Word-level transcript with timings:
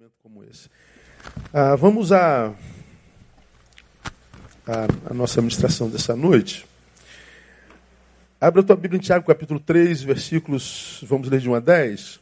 momento 0.00 0.14
como 0.22 0.42
esse. 0.44 0.70
Ah, 1.52 1.76
vamos 1.76 2.10
à 2.10 2.54
a, 4.66 5.10
a, 5.10 5.12
nossa 5.12 5.42
ministração 5.42 5.90
dessa 5.90 6.16
noite. 6.16 6.66
Abra 8.40 8.62
a 8.62 8.64
tua 8.64 8.76
Bíblia 8.76 8.96
em 8.96 9.02
Tiago, 9.02 9.26
capítulo 9.26 9.60
3, 9.60 10.02
versículos, 10.02 11.04
vamos 11.06 11.28
ler 11.28 11.38
de 11.38 11.50
1 11.50 11.54
a 11.54 11.60
10. 11.60 12.18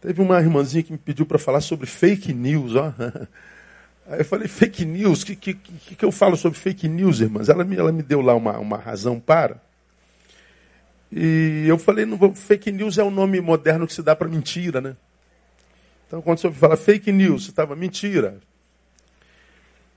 Teve 0.00 0.22
uma 0.22 0.40
irmãzinha 0.40 0.82
que 0.82 0.92
me 0.92 0.98
pediu 0.98 1.26
para 1.26 1.38
falar 1.38 1.60
sobre 1.60 1.84
fake 1.84 2.32
news. 2.32 2.74
Ó. 2.74 2.90
Aí 4.08 4.20
eu 4.20 4.24
falei, 4.24 4.48
fake 4.48 4.86
news? 4.86 5.22
O 5.22 5.26
que, 5.26 5.36
que, 5.36 5.54
que, 5.54 5.94
que, 5.96 6.04
eu 6.06 6.12
falo 6.12 6.38
sobre 6.38 6.58
fake 6.58 6.88
news, 6.88 7.20
irmãs? 7.20 7.50
Ela 7.50 7.64
me, 7.64 7.76
ela 7.76 7.92
me 7.92 8.02
deu 8.02 8.22
lá 8.22 8.34
uma, 8.34 8.58
uma 8.58 8.78
razão 8.78 9.20
para. 9.20 9.60
E 11.12 11.64
eu 11.66 11.76
falei, 11.76 12.06
não, 12.06 12.34
fake 12.34 12.72
news 12.72 12.96
é 12.96 13.02
o 13.02 13.08
um 13.08 13.10
nome 13.10 13.42
moderno 13.42 13.86
que 13.86 13.92
se 13.92 14.02
dá 14.02 14.16
para 14.16 14.26
mentira, 14.26 14.80
né? 14.80 14.96
Então, 16.06 16.22
quando 16.22 16.38
você 16.38 16.50
fala 16.52 16.76
fake 16.76 17.10
news, 17.10 17.42
estava 17.42 17.74
mentira. 17.74 18.38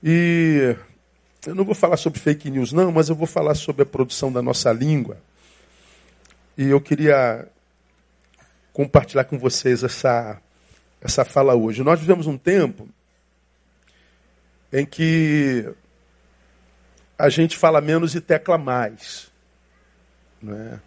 E 0.02 0.76
eu 1.46 1.54
não 1.54 1.64
vou 1.64 1.74
falar 1.74 1.96
sobre 1.96 2.18
fake 2.18 2.50
news, 2.50 2.72
não, 2.72 2.90
mas 2.90 3.08
eu 3.08 3.14
vou 3.14 3.26
falar 3.26 3.54
sobre 3.54 3.82
a 3.82 3.86
produção 3.86 4.32
da 4.32 4.42
nossa 4.42 4.72
língua. 4.72 5.18
E 6.56 6.66
eu 6.66 6.80
queria 6.80 7.46
compartilhar 8.72 9.24
com 9.24 9.38
vocês 9.38 9.84
essa, 9.84 10.40
essa 11.00 11.24
fala 11.24 11.54
hoje. 11.54 11.82
Nós 11.82 12.00
vivemos 12.00 12.26
um 12.26 12.36
tempo 12.36 12.88
em 14.72 14.84
que 14.84 15.72
a 17.18 17.28
gente 17.28 17.56
fala 17.56 17.80
menos 17.80 18.14
e 18.14 18.20
tecla 18.20 18.58
mais. 18.58 19.30
Não 20.42 20.54
é? 20.54 20.80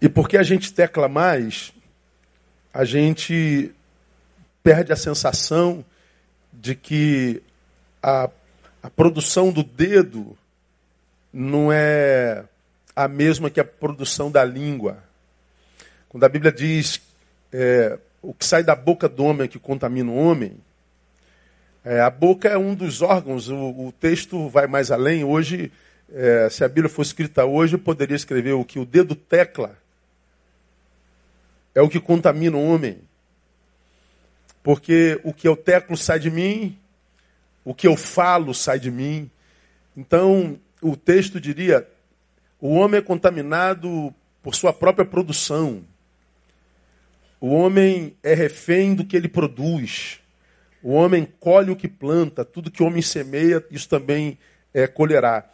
E 0.00 0.08
porque 0.08 0.36
a 0.36 0.42
gente 0.42 0.72
tecla 0.72 1.08
mais, 1.08 1.72
a 2.72 2.84
gente 2.84 3.72
perde 4.62 4.92
a 4.92 4.96
sensação 4.96 5.84
de 6.52 6.74
que 6.74 7.42
a, 8.02 8.28
a 8.82 8.90
produção 8.90 9.50
do 9.50 9.62
dedo 9.62 10.36
não 11.32 11.72
é 11.72 12.44
a 12.94 13.08
mesma 13.08 13.48
que 13.48 13.60
a 13.60 13.64
produção 13.64 14.30
da 14.30 14.44
língua. 14.44 15.02
Quando 16.08 16.24
a 16.24 16.28
Bíblia 16.28 16.52
diz 16.52 17.00
é, 17.52 17.98
o 18.20 18.34
que 18.34 18.44
sai 18.44 18.62
da 18.62 18.74
boca 18.74 19.08
do 19.08 19.24
homem 19.24 19.44
é 19.44 19.48
que 19.48 19.58
contamina 19.58 20.10
o 20.10 20.16
homem, 20.16 20.58
é, 21.84 22.00
a 22.00 22.10
boca 22.10 22.48
é 22.48 22.58
um 22.58 22.74
dos 22.74 23.00
órgãos, 23.00 23.48
o, 23.48 23.86
o 23.86 23.92
texto 23.98 24.48
vai 24.48 24.66
mais 24.66 24.90
além. 24.90 25.24
Hoje, 25.24 25.72
é, 26.12 26.48
se 26.50 26.64
a 26.64 26.68
Bíblia 26.68 26.88
fosse 26.88 27.10
escrita 27.10 27.46
hoje, 27.46 27.78
poderia 27.78 28.16
escrever 28.16 28.52
o 28.52 28.64
que 28.64 28.78
o 28.78 28.84
dedo 28.84 29.14
tecla 29.14 29.76
é 31.76 31.82
o 31.82 31.90
que 31.90 32.00
contamina 32.00 32.56
o 32.56 32.66
homem. 32.66 33.02
Porque 34.62 35.20
o 35.22 35.32
que 35.32 35.46
eu 35.46 35.54
teclo 35.54 35.94
sai 35.94 36.18
de 36.18 36.30
mim, 36.30 36.76
o 37.62 37.74
que 37.74 37.86
eu 37.86 37.96
falo 37.96 38.54
sai 38.54 38.80
de 38.80 38.90
mim. 38.90 39.30
Então, 39.94 40.58
o 40.80 40.96
texto 40.96 41.38
diria: 41.38 41.86
o 42.58 42.70
homem 42.70 42.98
é 42.98 43.02
contaminado 43.02 44.12
por 44.42 44.54
sua 44.54 44.72
própria 44.72 45.04
produção. 45.04 45.84
O 47.38 47.48
homem 47.48 48.16
é 48.22 48.32
refém 48.32 48.94
do 48.94 49.04
que 49.04 49.14
ele 49.14 49.28
produz. 49.28 50.18
O 50.82 50.92
homem 50.92 51.28
colhe 51.38 51.70
o 51.70 51.76
que 51.76 51.88
planta, 51.88 52.42
tudo 52.42 52.70
que 52.70 52.82
o 52.82 52.86
homem 52.86 53.02
semeia, 53.02 53.62
isso 53.70 53.88
também 53.88 54.38
é, 54.72 54.86
colherá. 54.86 55.44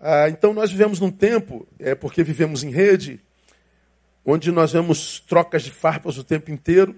Ah, 0.00 0.28
então 0.28 0.52
nós 0.52 0.72
vivemos 0.72 0.98
num 0.98 1.10
tempo, 1.10 1.66
é 1.78 1.94
porque 1.94 2.24
vivemos 2.24 2.64
em 2.64 2.70
rede, 2.70 3.20
onde 4.24 4.50
nós 4.50 4.72
vemos 4.72 5.20
trocas 5.20 5.62
de 5.62 5.70
farpas 5.70 6.16
o 6.18 6.24
tempo 6.24 6.50
inteiro 6.50 6.96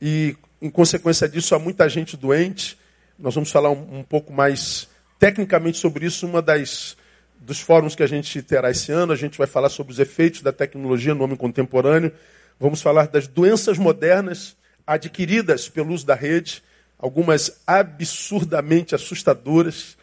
e, 0.00 0.36
em 0.60 0.68
consequência 0.68 1.28
disso, 1.28 1.54
há 1.54 1.58
muita 1.58 1.88
gente 1.88 2.16
doente. 2.16 2.78
Nós 3.18 3.34
vamos 3.34 3.50
falar 3.50 3.70
um, 3.70 4.00
um 4.00 4.02
pouco 4.02 4.32
mais 4.32 4.88
tecnicamente 5.18 5.78
sobre 5.78 6.06
isso, 6.06 6.26
uma 6.26 6.42
das 6.42 6.96
dos 7.42 7.60
fóruns 7.60 7.94
que 7.94 8.02
a 8.02 8.06
gente 8.06 8.40
terá 8.42 8.70
esse 8.70 8.92
ano, 8.92 9.12
a 9.12 9.16
gente 9.16 9.36
vai 9.36 9.46
falar 9.46 9.68
sobre 9.68 9.92
os 9.92 9.98
efeitos 9.98 10.42
da 10.42 10.52
tecnologia 10.52 11.14
no 11.14 11.24
homem 11.24 11.36
contemporâneo. 11.36 12.12
Vamos 12.58 12.80
falar 12.80 13.08
das 13.08 13.26
doenças 13.26 13.78
modernas 13.78 14.56
adquiridas 14.86 15.68
pelo 15.68 15.92
uso 15.92 16.06
da 16.06 16.14
rede, 16.14 16.62
algumas 16.98 17.60
absurdamente 17.66 18.94
assustadoras, 18.94 19.96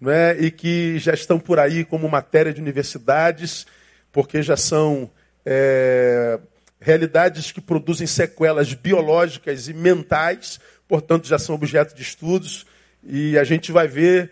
não 0.00 0.10
é? 0.10 0.36
e 0.40 0.50
que 0.50 0.98
já 0.98 1.14
estão 1.14 1.38
por 1.38 1.60
aí 1.60 1.84
como 1.84 2.08
matéria 2.08 2.52
de 2.52 2.60
universidades, 2.60 3.66
porque 4.10 4.42
já 4.42 4.56
são 4.56 5.10
é, 5.44 6.38
realidades 6.80 7.52
que 7.52 7.60
produzem 7.60 8.06
sequelas 8.06 8.72
biológicas 8.74 9.68
e 9.68 9.74
mentais, 9.74 10.58
portanto 10.88 11.26
já 11.26 11.38
são 11.38 11.54
objeto 11.54 11.94
de 11.94 12.02
estudos, 12.02 12.66
e 13.02 13.38
a 13.38 13.44
gente 13.44 13.70
vai 13.72 13.86
ver 13.86 14.30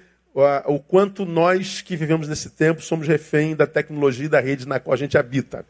o, 0.66 0.78
quanto 0.78 1.24
nós 1.24 1.80
que 1.80 1.97
vivemos 1.97 2.28
nesse 2.28 2.50
tempo 2.50 2.80
somos 2.80 3.08
refém 3.08 3.56
da 3.56 3.66
tecnologia 3.66 4.26
e 4.26 4.28
da 4.28 4.41
rede 4.41 4.68
na 4.68 4.78
qual 4.78 4.94
a 4.94 4.98
gente 4.98 5.18
habita. 5.18 5.64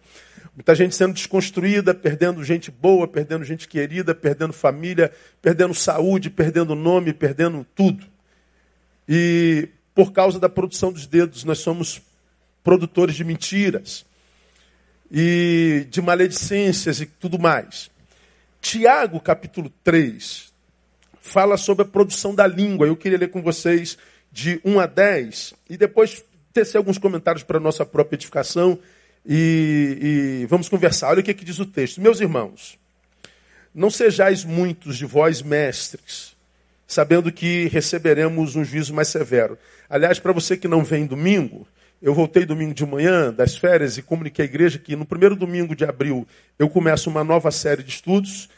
Muita 0.55 0.75
gente 0.75 0.95
sendo 0.95 1.15
desconstruída, 1.15 1.95
perdendo 1.95 2.43
gente 2.43 2.71
boa, 2.71 3.07
perdendo 3.07 3.45
gente 3.45 3.69
querida, 3.69 4.15
perdendo 4.15 4.53
família, 4.53 5.13
perdendo 5.41 5.73
saúde, 5.73 6.29
perdendo 6.29 6.75
nome, 6.75 7.13
perdendo 7.13 7.65
tudo. 7.77 8.05
E 9.09 9.69
por 9.95 10.13
causa 10.13 10.39
da 10.41 10.49
produção 10.49 10.93
dos 10.93 11.07
dedos, 11.07 11.45
nós 11.45 11.61
somos 11.61 12.03
produtores 12.63 13.15
de 13.15 13.25
mentiras 13.25 14.05
e 15.11 15.87
de 15.91 16.01
maledicências 16.01 17.01
e 17.01 17.07
tudo 17.07 17.39
mais. 17.39 17.91
Tiago, 18.61 19.21
capítulo 19.21 19.73
3, 19.83 20.53
fala 21.21 21.57
sobre 21.57 21.85
a 21.85 21.89
produção 21.89 22.35
da 22.35 22.47
língua. 22.47 22.87
Eu 22.87 22.97
queria 22.97 23.19
ler 23.19 23.31
com 23.31 23.43
vocês 23.43 23.97
de 24.31 24.61
1 24.65 24.81
a 24.81 24.87
10 24.87 25.55
e 25.71 25.77
depois 25.77 26.25
tecer 26.53 26.77
alguns 26.77 26.99
comentários 26.99 27.43
para 27.43 27.59
a 27.59 27.61
nossa 27.61 27.85
própria 27.87 28.17
edificação 28.17 28.79
e, 29.25 30.41
e, 30.43 30.47
vamos 30.47 30.69
conversar. 30.69 31.11
Olha 31.11 31.21
o 31.21 31.23
que, 31.23 31.35
que 31.35 31.45
diz 31.45 31.59
o 31.59 31.67
texto. 31.67 32.01
Meus 32.01 32.21
irmãos, 32.21 32.79
não 33.75 33.91
sejais 33.91 34.45
muitos 34.45 34.97
de 34.97 35.05
vós 35.05 35.43
mestres, 35.43 36.37
sabendo 36.87 37.31
que 37.31 37.69
receberemos 37.69 38.57
um 38.57 38.65
juízo 38.65 38.95
mais 38.95 39.09
severo. 39.09 39.59
Aliás, 39.89 40.19
para 40.19 40.33
você 40.33 40.57
que 40.57 40.67
não 40.67 40.83
vem 40.83 41.07
domingo, 41.07 41.67
eu 42.01 42.15
voltei 42.15 42.45
domingo 42.45 42.73
de 42.73 42.87
manhã 42.87 43.33
das 43.33 43.57
férias 43.57 43.99
e 43.99 44.03
comuniquei 44.03 44.45
à 44.45 44.49
igreja 44.49 44.79
que 44.79 44.95
no 44.95 45.05
primeiro 45.05 45.35
domingo 45.35 45.75
de 45.75 45.85
abril 45.85 46.27
eu 46.59 46.69
começo 46.69 47.11
uma 47.11 47.25
nova 47.25 47.51
série 47.51 47.83
de 47.83 47.91
estudos, 47.91 48.49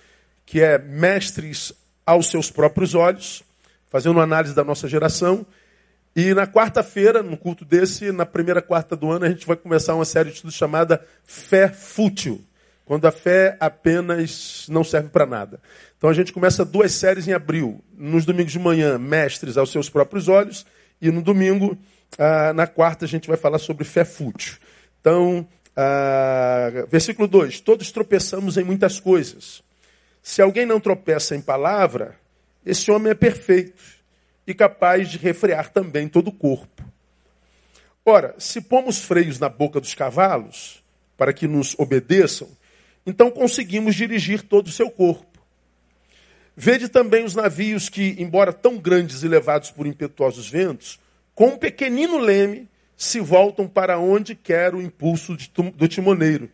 que 0.44 0.60
é 0.60 0.78
Mestres 0.78 1.72
aos 2.04 2.28
seus 2.28 2.50
próprios 2.50 2.94
olhos, 2.94 3.42
fazendo 3.88 4.16
uma 4.16 4.24
análise 4.24 4.54
da 4.54 4.64
nossa 4.64 4.86
geração. 4.86 5.46
E 6.14 6.34
na 6.34 6.46
quarta-feira, 6.46 7.22
no 7.22 7.36
culto 7.36 7.64
desse, 7.64 8.12
na 8.12 8.26
primeira 8.26 8.60
quarta 8.60 8.96
do 8.96 9.10
ano, 9.10 9.24
a 9.24 9.28
gente 9.28 9.46
vai 9.46 9.56
começar 9.56 9.94
uma 9.94 10.04
série 10.04 10.28
de 10.28 10.34
estudos 10.34 10.56
chamada 10.56 11.04
Fé 11.24 11.68
Fútil, 11.68 12.44
quando 12.84 13.06
a 13.06 13.12
fé 13.12 13.56
apenas 13.60 14.66
não 14.68 14.82
serve 14.82 15.08
para 15.08 15.24
nada. 15.24 15.60
Então 15.96 16.10
a 16.10 16.12
gente 16.12 16.32
começa 16.32 16.64
duas 16.64 16.92
séries 16.92 17.28
em 17.28 17.32
abril. 17.32 17.82
Nos 17.96 18.24
domingos 18.26 18.52
de 18.52 18.58
manhã, 18.58 18.98
Mestres 18.98 19.56
aos 19.56 19.70
seus 19.70 19.88
próprios 19.88 20.28
olhos, 20.28 20.66
e 21.00 21.10
no 21.10 21.22
domingo, 21.22 21.78
ah, 22.18 22.52
na 22.52 22.66
quarta 22.66 23.04
a 23.04 23.08
gente 23.08 23.28
vai 23.28 23.36
falar 23.36 23.58
sobre 23.58 23.84
fé 23.84 24.04
fútil. 24.04 24.56
Então, 25.00 25.46
ah, 25.76 26.84
versículo 26.88 27.26
2: 27.28 27.60
Todos 27.60 27.92
tropeçamos 27.92 28.56
em 28.56 28.64
muitas 28.64 29.00
coisas. 29.00 29.62
Se 30.22 30.42
alguém 30.42 30.66
não 30.66 30.80
tropeça 30.80 31.34
em 31.34 31.40
palavra, 31.40 32.18
esse 32.64 32.90
homem 32.90 33.12
é 33.12 33.14
perfeito 33.14 33.82
e 34.46 34.52
capaz 34.52 35.08
de 35.08 35.18
refrear 35.18 35.70
também 35.70 36.08
todo 36.08 36.28
o 36.28 36.32
corpo. 36.32 36.84
Ora, 38.04 38.34
se 38.38 38.60
pomos 38.60 38.98
freios 38.98 39.38
na 39.38 39.48
boca 39.48 39.80
dos 39.80 39.94
cavalos 39.94 40.82
para 41.16 41.32
que 41.32 41.46
nos 41.46 41.74
obedeçam, 41.78 42.48
então 43.06 43.30
conseguimos 43.30 43.94
dirigir 43.94 44.42
todo 44.42 44.66
o 44.66 44.72
seu 44.72 44.90
corpo. 44.90 45.26
Vede 46.56 46.88
também 46.88 47.24
os 47.24 47.34
navios 47.34 47.88
que, 47.88 48.16
embora 48.18 48.52
tão 48.52 48.76
grandes 48.76 49.22
e 49.22 49.28
levados 49.28 49.70
por 49.70 49.86
impetuosos 49.86 50.48
ventos, 50.48 50.98
com 51.40 51.46
um 51.46 51.56
pequenino 51.56 52.18
leme, 52.18 52.68
se 52.94 53.18
voltam 53.18 53.66
para 53.66 53.98
onde 53.98 54.34
quer 54.34 54.74
o 54.74 54.82
impulso 54.82 55.34
do 55.74 55.88
timoneiro. 55.88 56.50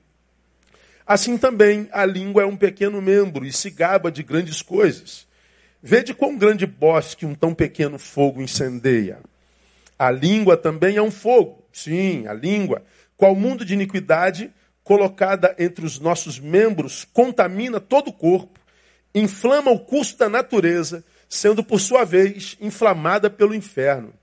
Assim 1.04 1.36
também 1.36 1.88
a 1.90 2.06
língua 2.06 2.44
é 2.44 2.46
um 2.46 2.56
pequeno 2.56 3.02
membro 3.02 3.44
e 3.44 3.52
se 3.52 3.68
gaba 3.68 4.12
de 4.12 4.22
grandes 4.22 4.62
coisas. 4.62 5.26
Vede 5.82 6.14
quão 6.14 6.38
grande 6.38 6.66
bosque 6.66 7.26
um 7.26 7.34
tão 7.34 7.52
pequeno 7.52 7.98
fogo 7.98 8.40
incendeia. 8.40 9.18
A 9.98 10.08
língua 10.08 10.56
também 10.56 10.96
é 10.96 11.02
um 11.02 11.10
fogo. 11.10 11.66
Sim, 11.72 12.28
a 12.28 12.32
língua, 12.32 12.84
qual 13.16 13.34
mundo 13.34 13.64
de 13.64 13.74
iniquidade 13.74 14.52
colocada 14.84 15.52
entre 15.58 15.84
os 15.84 15.98
nossos 15.98 16.38
membros, 16.38 17.04
contamina 17.12 17.80
todo 17.80 18.10
o 18.10 18.12
corpo, 18.12 18.60
inflama 19.12 19.72
o 19.72 19.80
curso 19.80 20.16
da 20.16 20.28
natureza, 20.28 21.04
sendo 21.28 21.64
por 21.64 21.80
sua 21.80 22.04
vez 22.04 22.56
inflamada 22.60 23.28
pelo 23.28 23.52
inferno. 23.52 24.14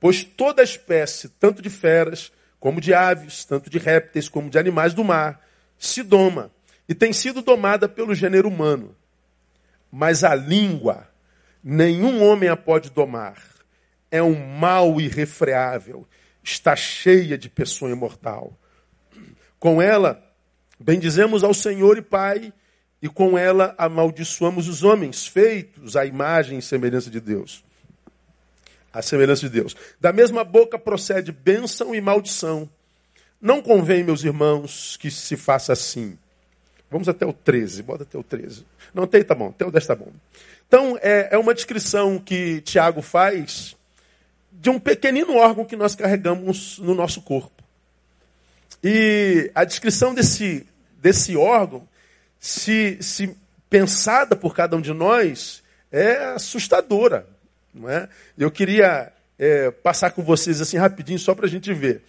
Pois 0.00 0.22
toda 0.22 0.62
espécie, 0.62 1.28
tanto 1.28 1.60
de 1.60 1.70
feras 1.70 2.32
como 2.60 2.80
de 2.80 2.94
aves, 2.94 3.44
tanto 3.44 3.68
de 3.70 3.78
répteis 3.78 4.28
como 4.28 4.50
de 4.50 4.58
animais 4.58 4.94
do 4.94 5.04
mar, 5.04 5.44
se 5.78 6.02
doma 6.02 6.50
e 6.88 6.94
tem 6.94 7.12
sido 7.12 7.42
domada 7.42 7.88
pelo 7.88 8.14
gênero 8.14 8.48
humano. 8.48 8.96
Mas 9.90 10.24
a 10.24 10.34
língua, 10.34 11.08
nenhum 11.62 12.22
homem 12.22 12.48
a 12.48 12.56
pode 12.56 12.90
domar. 12.90 13.42
É 14.10 14.22
um 14.22 14.58
mal 14.58 15.00
irrefreável, 15.00 16.06
está 16.42 16.74
cheia 16.74 17.36
de 17.36 17.48
pessoa 17.48 17.90
imortal. 17.90 18.58
Com 19.58 19.82
ela, 19.82 20.24
bendizemos 20.80 21.44
ao 21.44 21.52
Senhor 21.52 21.98
e 21.98 22.02
Pai, 22.02 22.52
e 23.02 23.08
com 23.08 23.36
ela 23.36 23.74
amaldiçoamos 23.76 24.66
os 24.66 24.82
homens, 24.82 25.26
feitos 25.26 25.94
à 25.94 26.06
imagem 26.06 26.58
e 26.58 26.62
semelhança 26.62 27.10
de 27.10 27.20
Deus. 27.20 27.64
A 28.98 29.02
semelhança 29.02 29.42
de 29.42 29.50
Deus. 29.50 29.76
Da 30.00 30.12
mesma 30.12 30.42
boca 30.42 30.76
procede 30.76 31.30
bênção 31.30 31.94
e 31.94 32.00
maldição. 32.00 32.68
Não 33.40 33.62
convém, 33.62 34.02
meus 34.02 34.24
irmãos, 34.24 34.96
que 34.96 35.08
se 35.08 35.36
faça 35.36 35.72
assim. 35.72 36.18
Vamos 36.90 37.08
até 37.08 37.24
o 37.24 37.32
13, 37.32 37.80
bota 37.84 38.02
até 38.02 38.18
o 38.18 38.24
13. 38.24 38.66
Não, 38.92 39.06
tem, 39.06 39.22
tá 39.22 39.36
bom, 39.36 39.50
até 39.50 39.64
o 39.64 39.70
10 39.70 39.86
tá 39.86 39.94
bom. 39.94 40.10
Então, 40.66 40.98
é, 41.00 41.28
é 41.30 41.38
uma 41.38 41.54
descrição 41.54 42.18
que 42.18 42.60
Tiago 42.62 43.00
faz 43.00 43.76
de 44.50 44.68
um 44.68 44.80
pequenino 44.80 45.36
órgão 45.36 45.64
que 45.64 45.76
nós 45.76 45.94
carregamos 45.94 46.80
no 46.80 46.92
nosso 46.92 47.22
corpo. 47.22 47.62
E 48.82 49.48
a 49.54 49.62
descrição 49.62 50.12
desse, 50.12 50.66
desse 51.00 51.36
órgão, 51.36 51.86
se, 52.40 52.98
se 53.00 53.36
pensada 53.70 54.34
por 54.34 54.56
cada 54.56 54.76
um 54.76 54.80
de 54.80 54.92
nós, 54.92 55.62
é 55.92 56.16
assustadora. 56.34 57.37
Não 57.78 57.88
é? 57.88 58.08
Eu 58.36 58.50
queria 58.50 59.12
é, 59.38 59.70
passar 59.70 60.10
com 60.10 60.22
vocês 60.22 60.60
assim 60.60 60.76
rapidinho, 60.76 61.18
só 61.18 61.34
para 61.34 61.46
a 61.46 61.48
gente 61.48 61.72
ver. 61.72 62.02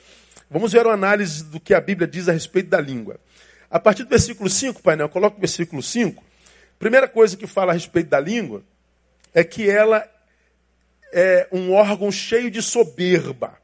Vamos 0.49 0.73
ver 0.73 0.85
uma 0.85 0.93
análise 0.93 1.43
do 1.43 1.59
que 1.59 1.73
a 1.73 1.81
Bíblia 1.81 2.07
diz 2.07 2.27
a 2.27 2.31
respeito 2.31 2.69
da 2.69 2.81
língua. 2.81 3.19
A 3.69 3.79
partir 3.79 4.03
do 4.03 4.09
versículo 4.09 4.49
5, 4.49 4.81
painel, 4.81 5.07
coloca 5.09 5.37
o 5.37 5.39
versículo 5.39 5.83
5. 5.83 6.23
Primeira 6.79 7.07
coisa 7.07 7.37
que 7.37 7.45
fala 7.45 7.71
a 7.71 7.73
respeito 7.73 8.09
da 8.09 8.19
língua 8.19 8.63
é 9.33 9.43
que 9.43 9.69
ela 9.69 10.09
é 11.13 11.47
um 11.51 11.73
órgão 11.73 12.11
cheio 12.11 12.49
de 12.49 12.61
soberba. 12.61 13.57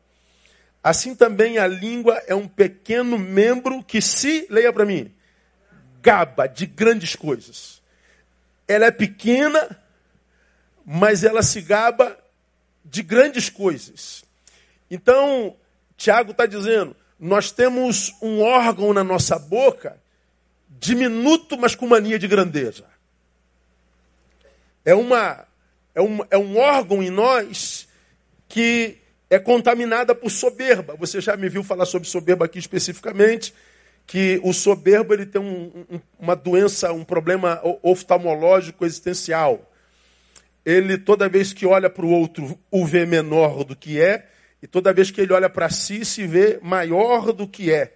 Assim 0.84 1.16
também 1.16 1.58
a 1.58 1.66
língua 1.66 2.22
é 2.28 2.36
um 2.36 2.48
pequeno 2.48 3.18
membro 3.18 3.84
que 3.84 4.00
se, 4.00 4.46
leia 4.50 4.72
para 4.72 4.86
mim, 4.86 5.12
gaba 6.02 6.46
de 6.46 6.68
grandes 6.68 7.16
coisas. 7.16 7.82
Ela 8.68 8.86
é 8.86 8.92
pequena, 8.92 9.76
mas 10.86 11.24
ela 11.24 11.42
se 11.42 11.62
gaba 11.62 12.18
de 12.84 13.02
grandes 13.02 13.50
coisas. 13.50 14.24
Então, 14.90 15.56
Tiago 15.98 16.32
está 16.32 16.46
dizendo: 16.46 16.96
nós 17.20 17.52
temos 17.52 18.14
um 18.22 18.42
órgão 18.42 18.94
na 18.94 19.04
nossa 19.04 19.40
boca, 19.40 20.00
diminuto, 20.70 21.58
mas 21.58 21.74
com 21.76 21.88
mania 21.88 22.20
de 22.20 22.28
grandeza. 22.28 22.86
É, 24.84 24.94
uma, 24.94 25.46
é, 25.96 26.02
um, 26.02 26.20
é 26.30 26.38
um 26.38 26.58
órgão 26.58 27.02
em 27.02 27.10
nós 27.10 27.88
que 28.48 28.98
é 29.30 29.40
contaminada 29.40 30.14
por 30.14 30.30
soberba. 30.30 30.96
Você 30.96 31.20
já 31.20 31.36
me 31.36 31.50
viu 31.50 31.64
falar 31.64 31.86
sobre 31.86 32.08
soberba 32.08 32.46
aqui 32.46 32.60
especificamente, 32.60 33.54
que 34.06 34.40
o 34.44 34.54
soberbo 34.54 35.14
ele 35.14 35.26
tem 35.26 35.42
um, 35.42 35.86
um, 35.90 36.00
uma 36.20 36.36
doença, 36.36 36.94
um 36.94 37.04
problema 37.04 37.60
oftalmológico 37.82 38.86
existencial. 38.86 39.72
Ele, 40.66 40.98
toda 40.98 41.30
vez 41.30 41.54
que 41.54 41.66
olha 41.66 41.90
para 41.90 42.06
o 42.06 42.10
outro, 42.10 42.58
o 42.72 42.86
vê 42.86 43.06
menor 43.06 43.64
do 43.64 43.76
que 43.76 44.02
é, 44.02 44.26
e 44.62 44.68
toda 44.68 44.92
vez 44.92 45.12
que 45.12 45.22
ele 45.22 45.32
olha 45.32 45.50
para 45.50 45.70
si, 45.70 46.04
se 46.04 46.26
vê 46.26 46.60
maior 46.62 47.32
do 47.32 47.48
que 47.48 47.72
é. 47.72 47.94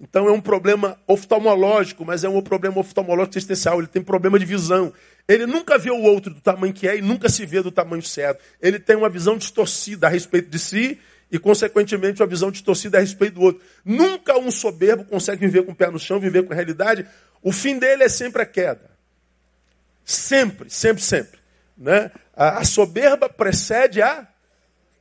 Então 0.00 0.26
é 0.26 0.32
um 0.32 0.40
problema 0.40 0.98
oftalmológico, 1.06 2.04
mas 2.04 2.24
é 2.24 2.28
um 2.28 2.42
problema 2.42 2.80
oftalmológico 2.80 3.38
existencial. 3.38 3.78
Ele 3.78 3.86
tem 3.86 4.02
problema 4.02 4.36
de 4.36 4.44
visão. 4.44 4.92
Ele 5.28 5.46
nunca 5.46 5.78
vê 5.78 5.92
o 5.92 6.02
outro 6.02 6.34
do 6.34 6.40
tamanho 6.40 6.72
que 6.72 6.88
é 6.88 6.98
e 6.98 7.00
nunca 7.00 7.28
se 7.28 7.46
vê 7.46 7.62
do 7.62 7.70
tamanho 7.70 8.02
certo. 8.02 8.42
Ele 8.60 8.80
tem 8.80 8.96
uma 8.96 9.08
visão 9.08 9.38
distorcida 9.38 10.08
a 10.08 10.10
respeito 10.10 10.50
de 10.50 10.58
si 10.58 10.98
e, 11.30 11.38
consequentemente, 11.38 12.20
uma 12.20 12.26
visão 12.26 12.50
distorcida 12.50 12.98
a 12.98 13.00
respeito 13.00 13.34
do 13.34 13.42
outro. 13.42 13.62
Nunca 13.84 14.36
um 14.36 14.50
soberbo 14.50 15.04
consegue 15.04 15.46
viver 15.46 15.64
com 15.64 15.70
o 15.70 15.74
pé 15.74 15.88
no 15.88 16.00
chão, 16.00 16.18
viver 16.18 16.44
com 16.44 16.52
a 16.52 16.56
realidade. 16.56 17.06
O 17.40 17.52
fim 17.52 17.78
dele 17.78 18.02
é 18.02 18.08
sempre 18.08 18.42
a 18.42 18.46
queda. 18.46 18.90
Sempre, 20.04 20.68
sempre, 20.68 21.02
sempre. 21.02 21.41
Né? 21.76 22.10
A 22.34 22.64
soberba 22.64 23.28
precede 23.28 24.00
a 24.02 24.26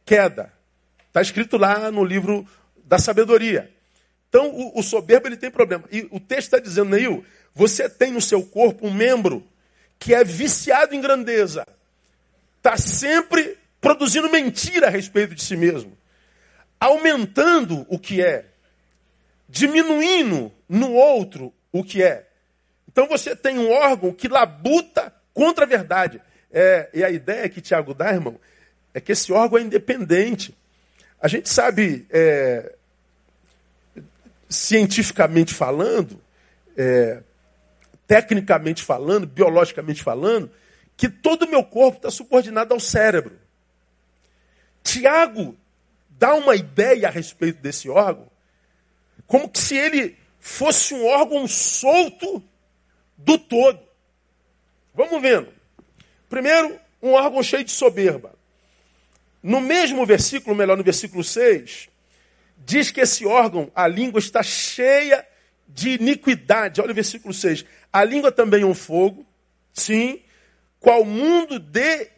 queda. 0.05 0.51
Está 1.07 1.21
escrito 1.21 1.57
lá 1.57 1.91
no 1.91 2.03
livro 2.03 2.47
da 2.83 2.97
sabedoria. 2.97 3.71
Então, 4.29 4.49
o, 4.49 4.79
o 4.79 4.83
soberbo 4.83 5.27
ele 5.27 5.37
tem 5.37 5.51
problema. 5.51 5.83
E 5.91 6.07
o 6.09 6.19
texto 6.19 6.47
está 6.47 6.59
dizendo, 6.59 6.91
Neil, 6.91 7.25
você 7.53 7.89
tem 7.89 8.11
no 8.11 8.21
seu 8.21 8.43
corpo 8.43 8.87
um 8.87 8.93
membro 8.93 9.45
que 9.99 10.13
é 10.13 10.23
viciado 10.23 10.95
em 10.95 11.01
grandeza. 11.01 11.65
Está 12.57 12.77
sempre 12.77 13.57
produzindo 13.79 14.29
mentira 14.29 14.87
a 14.87 14.89
respeito 14.89 15.35
de 15.35 15.43
si 15.43 15.57
mesmo. 15.57 15.97
Aumentando 16.79 17.85
o 17.89 17.99
que 17.99 18.21
é. 18.21 18.45
Diminuindo 19.49 20.51
no 20.67 20.93
outro 20.93 21.53
o 21.71 21.83
que 21.83 22.01
é. 22.01 22.27
Então 22.87 23.07
você 23.07 23.35
tem 23.35 23.59
um 23.59 23.69
órgão 23.69 24.13
que 24.13 24.27
labuta 24.27 25.13
contra 25.33 25.65
a 25.65 25.67
verdade. 25.67 26.21
É, 26.51 26.89
e 26.93 27.03
a 27.03 27.09
ideia 27.09 27.47
que 27.47 27.61
Tiago 27.61 27.93
dá, 27.93 28.11
irmão, 28.11 28.39
é 28.93 28.99
que 28.99 29.11
esse 29.11 29.31
órgão 29.31 29.57
é 29.57 29.61
independente. 29.61 30.55
A 31.19 31.27
gente 31.27 31.49
sabe, 31.49 32.05
é, 32.09 32.75
cientificamente 34.49 35.53
falando, 35.53 36.21
é, 36.75 37.21
tecnicamente 38.05 38.83
falando, 38.83 39.25
biologicamente 39.25 40.03
falando, 40.03 40.51
que 40.97 41.07
todo 41.07 41.43
o 41.43 41.49
meu 41.49 41.63
corpo 41.63 41.97
está 41.97 42.11
subordinado 42.11 42.73
ao 42.73 42.79
cérebro. 42.79 43.39
Tiago 44.83 45.57
dá 46.09 46.33
uma 46.33 46.55
ideia 46.55 47.07
a 47.07 47.11
respeito 47.11 47.61
desse 47.61 47.89
órgão, 47.89 48.29
como 49.25 49.47
que 49.47 49.59
se 49.59 49.77
ele 49.77 50.17
fosse 50.39 50.93
um 50.93 51.05
órgão 51.05 51.47
solto 51.47 52.43
do 53.17 53.37
todo. 53.37 53.79
Vamos 54.93 55.21
vendo. 55.21 55.60
Primeiro, 56.31 56.79
um 57.03 57.11
órgão 57.11 57.43
cheio 57.43 57.65
de 57.65 57.71
soberba. 57.71 58.33
No 59.43 59.59
mesmo 59.59 60.05
versículo, 60.05 60.55
melhor, 60.55 60.77
no 60.77 60.83
versículo 60.83 61.25
6, 61.25 61.89
diz 62.59 62.89
que 62.89 63.01
esse 63.01 63.25
órgão, 63.25 63.69
a 63.75 63.85
língua, 63.85 64.17
está 64.17 64.41
cheia 64.41 65.27
de 65.67 65.89
iniquidade. 65.89 66.79
Olha 66.79 66.91
o 66.91 66.95
versículo 66.95 67.33
6. 67.33 67.65
A 67.91 68.05
língua 68.05 68.31
também 68.31 68.61
é 68.61 68.65
um 68.65 68.73
fogo, 68.73 69.25
sim, 69.73 70.21
qual 70.79 71.03
mundo 71.03 71.59
de 71.59 72.09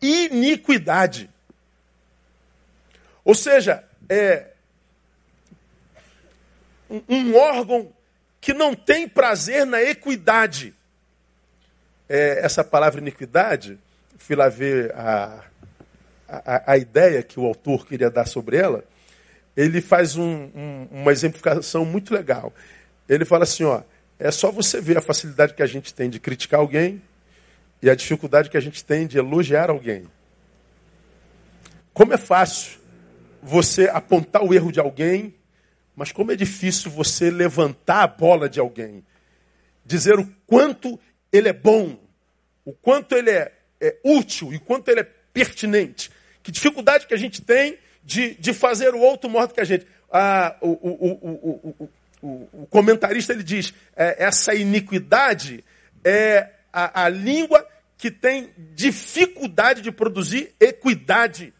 iniquidade. 0.00 1.28
Ou 3.24 3.34
seja, 3.34 3.82
é 4.08 4.52
um 7.08 7.34
órgão 7.34 7.92
que 8.40 8.54
não 8.54 8.72
tem 8.72 9.08
prazer 9.08 9.66
na 9.66 9.82
equidade. 9.82 10.77
É, 12.08 12.40
essa 12.44 12.64
palavra 12.64 13.00
iniquidade, 13.00 13.78
fui 14.16 14.34
lá 14.34 14.48
ver 14.48 14.94
a 14.94 15.44
a, 16.28 16.72
a 16.72 16.76
ideia 16.76 17.22
que 17.22 17.40
o 17.40 17.46
autor 17.46 17.86
queria 17.86 18.10
dar 18.10 18.26
sobre 18.26 18.58
ela, 18.58 18.84
ele 19.56 19.80
faz 19.80 20.16
um, 20.16 20.50
um, 20.54 20.88
uma 20.90 21.10
exemplificação 21.10 21.84
muito 21.84 22.12
legal. 22.12 22.52
Ele 23.08 23.24
fala 23.24 23.44
assim, 23.44 23.64
ó, 23.64 23.82
é 24.18 24.30
só 24.30 24.52
você 24.52 24.80
ver 24.80 24.98
a 24.98 25.00
facilidade 25.00 25.54
que 25.54 25.62
a 25.62 25.66
gente 25.66 25.94
tem 25.94 26.10
de 26.10 26.20
criticar 26.20 26.60
alguém 26.60 27.02
e 27.80 27.88
a 27.88 27.94
dificuldade 27.94 28.50
que 28.50 28.56
a 28.56 28.60
gente 28.60 28.84
tem 28.84 29.06
de 29.06 29.18
elogiar 29.18 29.70
alguém. 29.70 30.04
Como 31.94 32.12
é 32.12 32.18
fácil 32.18 32.78
você 33.42 33.88
apontar 33.88 34.44
o 34.44 34.52
erro 34.52 34.70
de 34.70 34.78
alguém, 34.78 35.34
mas 35.96 36.12
como 36.12 36.30
é 36.30 36.36
difícil 36.36 36.90
você 36.90 37.30
levantar 37.30 38.02
a 38.02 38.06
bola 38.06 38.48
de 38.48 38.60
alguém. 38.60 39.04
Dizer 39.84 40.18
o 40.18 40.28
quanto 40.46 41.00
ele 41.32 41.48
é 41.48 41.52
bom, 41.52 41.98
o 42.64 42.72
quanto 42.72 43.14
ele 43.14 43.30
é, 43.30 43.52
é 43.80 43.96
útil 44.04 44.52
e 44.52 44.58
quanto 44.58 44.88
ele 44.88 45.00
é 45.00 45.08
pertinente. 45.32 46.10
Que 46.42 46.50
dificuldade 46.50 47.06
que 47.06 47.14
a 47.14 47.18
gente 47.18 47.42
tem 47.42 47.78
de, 48.04 48.34
de 48.34 48.54
fazer 48.54 48.94
o 48.94 49.00
outro 49.00 49.28
maior 49.28 49.46
do 49.46 49.54
que 49.54 49.60
a 49.60 49.64
gente. 49.64 49.86
Ah, 50.10 50.56
o, 50.60 50.68
o, 50.68 51.88
o, 52.22 52.38
o, 52.62 52.66
comentarista 52.66 53.32
ele 53.32 53.42
diz: 53.42 53.74
é, 53.94 54.24
essa 54.24 54.54
iniquidade 54.54 55.64
é 56.02 56.50
a, 56.72 57.04
a 57.04 57.08
língua 57.08 57.66
que 57.98 58.10
tem 58.10 58.52
dificuldade 58.74 59.82
de 59.82 59.90
produzir 59.90 60.54
equidade, 60.58 61.52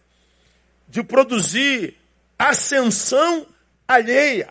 de 0.88 1.02
produzir 1.02 1.96
ascensão 2.38 3.46
alheia. 3.86 4.48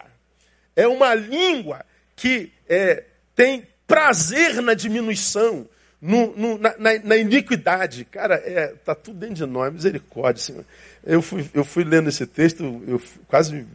É 0.75 0.87
uma 0.87 1.15
língua 1.15 1.85
que 2.15 2.51
é, 2.67 3.05
tem 3.33 3.67
prazer 3.87 4.61
na 4.61 4.73
diminuição, 4.73 5.67
no, 5.99 6.35
no, 6.35 6.57
na, 6.57 6.75
na, 7.03 7.17
iniquidade. 7.17 8.05
Cara, 8.05 8.35
é, 8.35 8.67
tá 8.83 8.93
tudo 8.93 9.19
dentro 9.19 9.35
de 9.35 9.45
nós, 9.45 9.73
misericórdia, 9.73 10.43
Senhor. 10.43 10.65
Eu 11.03 11.21
fui, 11.21 11.49
eu 11.53 11.63
fui 11.63 11.83
lendo 11.83 12.09
esse 12.09 12.27
texto, 12.27 12.83
eu 12.85 13.01
quase 13.27 13.65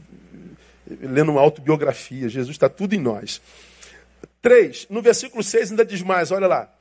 lendo 1.00 1.32
uma 1.32 1.40
autobiografia. 1.40 2.28
Jesus 2.28 2.54
está 2.54 2.68
tudo 2.68 2.94
em 2.94 3.00
nós. 3.00 3.40
Três, 4.40 4.86
no 4.90 5.00
versículo 5.00 5.42
6 5.42 5.70
ainda 5.70 5.84
diz 5.84 6.02
mais, 6.02 6.30
olha 6.30 6.46
lá. 6.46 6.72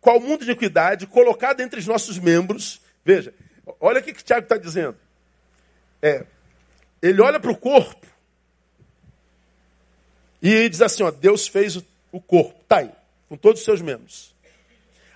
Qual 0.00 0.20
mundo 0.20 0.44
de 0.44 0.50
equidade 0.50 1.06
colocado 1.06 1.60
entre 1.60 1.80
os 1.80 1.86
nossos 1.86 2.18
membros. 2.18 2.80
Veja, 3.04 3.32
olha 3.80 4.00
o 4.00 4.02
que, 4.02 4.12
que 4.12 4.20
o 4.20 4.24
Tiago 4.24 4.44
está 4.44 4.58
dizendo. 4.58 4.96
É, 6.02 6.24
ele 7.00 7.22
olha 7.22 7.40
para 7.40 7.50
o 7.50 7.56
corpo 7.56 8.06
e 10.42 10.68
diz 10.68 10.82
assim: 10.82 11.02
ó, 11.02 11.10
Deus 11.10 11.46
fez 11.46 11.76
o, 11.76 11.84
o 12.14 12.20
corpo, 12.20 12.54
tá 12.68 12.76
aí, 12.76 12.92
com 13.28 13.36
todos 13.36 13.58
os 13.58 13.64
seus 13.64 13.82
membros. 13.82 14.32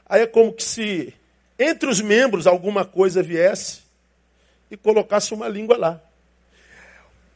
Aí 0.04 0.22
é 0.22 0.26
como 0.26 0.52
que 0.52 0.64
se 0.64 1.14
entre 1.56 1.88
os 1.88 2.00
membros 2.00 2.44
alguma 2.44 2.84
coisa 2.84 3.22
viesse 3.22 3.82
e 4.68 4.76
colocasse 4.76 5.32
uma 5.32 5.46
língua 5.46 5.76
lá. 5.76 6.02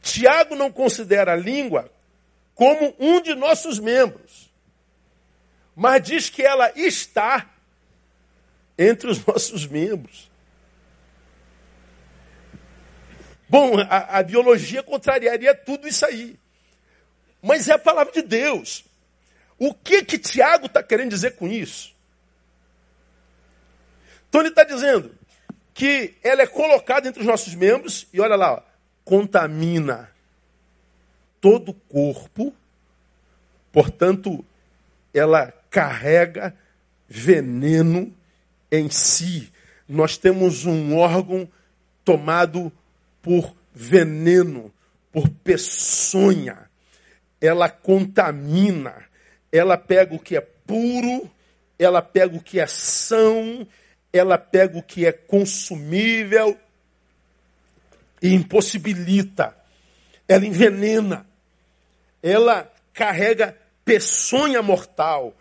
Tiago 0.01 0.53
não 0.53 0.69
considera 0.69 1.31
a 1.31 1.37
língua 1.37 1.89
como 2.53 2.93
um 2.99 3.21
de 3.21 3.33
nossos 3.35 3.79
membros, 3.79 4.51
mas 5.73 6.03
diz 6.03 6.29
que 6.29 6.41
ela 6.41 6.69
está 6.75 7.49
entre 8.77 9.09
os 9.09 9.23
nossos 9.25 9.65
membros. 9.65 10.29
Bom, 13.47 13.79
a, 13.79 14.19
a 14.19 14.23
biologia 14.23 14.83
contrariaria 14.83 15.55
tudo 15.55 15.87
isso 15.87 16.05
aí. 16.05 16.37
Mas 17.41 17.69
é 17.69 17.73
a 17.73 17.79
palavra 17.79 18.11
de 18.11 18.23
Deus. 18.23 18.83
O 19.65 19.73
que 19.73 20.03
que 20.03 20.19
Tiago 20.19 20.65
está 20.65 20.83
querendo 20.83 21.11
dizer 21.11 21.37
com 21.37 21.47
isso? 21.47 21.95
Então 24.27 24.41
ele 24.41 24.49
está 24.49 24.65
dizendo 24.65 25.15
que 25.73 26.15
ela 26.21 26.41
é 26.41 26.47
colocada 26.47 27.07
entre 27.07 27.21
os 27.21 27.25
nossos 27.25 27.55
membros 27.55 28.05
e 28.11 28.19
olha 28.19 28.35
lá, 28.35 28.55
ó, 28.55 28.61
contamina 29.05 30.11
todo 31.39 31.69
o 31.69 31.73
corpo, 31.73 32.53
portanto, 33.71 34.43
ela 35.13 35.53
carrega 35.69 36.53
veneno 37.07 38.13
em 38.69 38.89
si. 38.89 39.49
Nós 39.87 40.17
temos 40.17 40.65
um 40.65 40.97
órgão 40.97 41.49
tomado 42.03 42.69
por 43.21 43.55
veneno, 43.73 44.73
por 45.09 45.29
peçonha. 45.29 46.69
Ela 47.39 47.69
contamina, 47.69 49.12
ela 49.53 49.77
pega 49.77 50.15
o 50.15 50.19
que 50.19 50.35
é 50.35 50.41
puro, 50.41 51.29
ela 51.77 52.01
pega 52.01 52.35
o 52.35 52.41
que 52.41 52.59
é 52.59 52.65
são, 52.65 53.67
ela 54.11 54.35
pega 54.35 54.79
o 54.79 54.81
que 54.81 55.05
é 55.05 55.11
consumível 55.11 56.57
e 58.19 58.33
impossibilita. 58.33 59.55
Ela 60.27 60.47
envenena. 60.47 61.27
Ela 62.23 62.73
carrega 62.93 63.55
peçonha 63.85 64.63
mortal. 64.63 65.35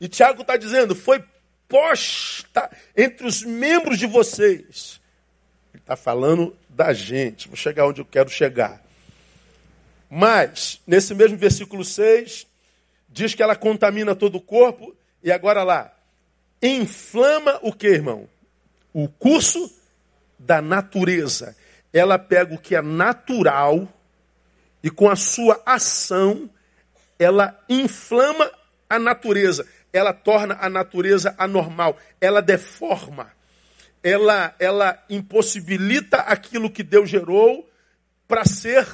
E 0.00 0.08
Tiago 0.08 0.40
está 0.40 0.56
dizendo: 0.56 0.94
foi 0.94 1.22
posta 1.68 2.70
entre 2.96 3.26
os 3.26 3.42
membros 3.42 3.98
de 3.98 4.06
vocês. 4.06 4.98
Ele 5.74 5.82
está 5.82 5.94
falando 5.94 6.56
da 6.70 6.94
gente. 6.94 7.48
Vou 7.48 7.56
chegar 7.56 7.86
onde 7.86 8.00
eu 8.00 8.06
quero 8.06 8.30
chegar. 8.30 8.82
Mas, 10.08 10.80
nesse 10.86 11.14
mesmo 11.14 11.36
versículo 11.36 11.84
6, 11.84 12.47
diz 13.08 13.34
que 13.34 13.42
ela 13.42 13.56
contamina 13.56 14.14
todo 14.14 14.36
o 14.36 14.40
corpo. 14.40 14.94
E 15.22 15.32
agora 15.32 15.62
lá, 15.62 15.92
inflama 16.62 17.58
o 17.62 17.72
que, 17.72 17.88
irmão? 17.88 18.28
O 18.92 19.08
curso 19.08 19.72
da 20.38 20.62
natureza. 20.62 21.56
Ela 21.92 22.18
pega 22.18 22.54
o 22.54 22.58
que 22.58 22.76
é 22.76 22.82
natural 22.82 23.88
e 24.82 24.90
com 24.90 25.10
a 25.10 25.16
sua 25.16 25.60
ação 25.64 26.48
ela 27.18 27.58
inflama 27.68 28.48
a 28.88 28.96
natureza, 28.96 29.66
ela 29.92 30.12
torna 30.12 30.56
a 30.60 30.68
natureza 30.70 31.34
anormal, 31.36 31.96
ela 32.20 32.40
deforma 32.40 33.32
ela, 34.02 34.54
ela 34.58 35.02
impossibilita 35.08 36.18
aquilo 36.18 36.70
que 36.70 36.82
Deus 36.82 37.10
gerou 37.10 37.68
para 38.26 38.44
ser 38.44 38.86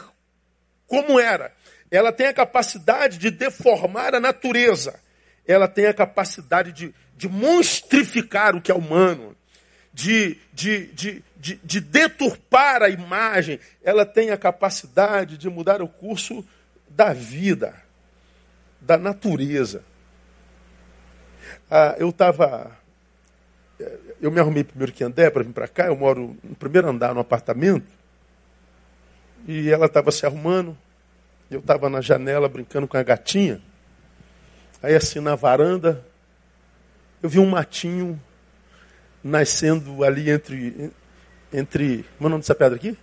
como 0.87 1.19
era. 1.19 1.53
Ela 1.95 2.11
tem 2.11 2.27
a 2.27 2.35
capacidade 2.35 3.19
de 3.19 3.31
deformar 3.31 4.17
a 4.17 4.21
natureza. 4.21 4.99
Ela 5.47 5.69
tem 5.69 5.87
a 5.87 5.95
capacidade 5.95 6.73
de, 6.73 6.93
de 7.17 7.29
monstrificar 7.29 8.57
o 8.57 8.61
que 8.61 8.73
é 8.73 8.75
humano, 8.75 9.37
de, 9.93 10.37
de, 10.53 10.87
de, 10.87 11.25
de, 11.37 11.61
de 11.63 11.81
deturpar 11.81 12.83
a 12.83 12.89
imagem. 12.89 13.61
Ela 13.81 14.05
tem 14.05 14.31
a 14.31 14.37
capacidade 14.37 15.39
de 15.39 15.49
mudar 15.49 15.81
o 15.83 15.89
curso 15.89 16.45
da 16.89 17.13
vida, 17.13 17.81
da 18.81 18.99
natureza. 18.99 19.85
Ah, 21.71 21.95
eu 21.97 22.09
estava 22.09 22.77
eu 24.21 24.33
me 24.33 24.41
arrumei 24.41 24.65
primeiro 24.65 24.93
que 24.93 25.05
andar 25.05 25.31
para 25.31 25.45
vir 25.45 25.53
para 25.53 25.69
cá, 25.69 25.87
eu 25.87 25.97
moro 25.97 26.37
no 26.43 26.57
primeiro 26.57 26.89
andar 26.89 27.15
no 27.15 27.21
apartamento, 27.21 27.87
e 29.47 29.71
ela 29.71 29.87
estava 29.87 30.11
se 30.11 30.25
arrumando, 30.27 30.77
eu 31.55 31.61
estava 31.61 31.89
na 31.89 32.01
janela 32.01 32.49
brincando 32.49 32.89
com 32.89 32.97
a 32.97 33.03
gatinha, 33.03 33.61
aí 34.83 34.95
assim 34.95 35.21
na 35.21 35.35
varanda, 35.35 36.05
eu 37.23 37.29
vi 37.29 37.39
um 37.39 37.47
matinho 37.47 38.21
nascendo 39.23 40.05
ali 40.05 40.31
entre. 40.31 40.93
entre 41.53 42.05
como 42.19 42.25
é 42.25 42.27
o 42.27 42.29
nome 42.31 42.43
dessa 42.43 42.55
pedra 42.55 42.77
aqui? 42.77 42.99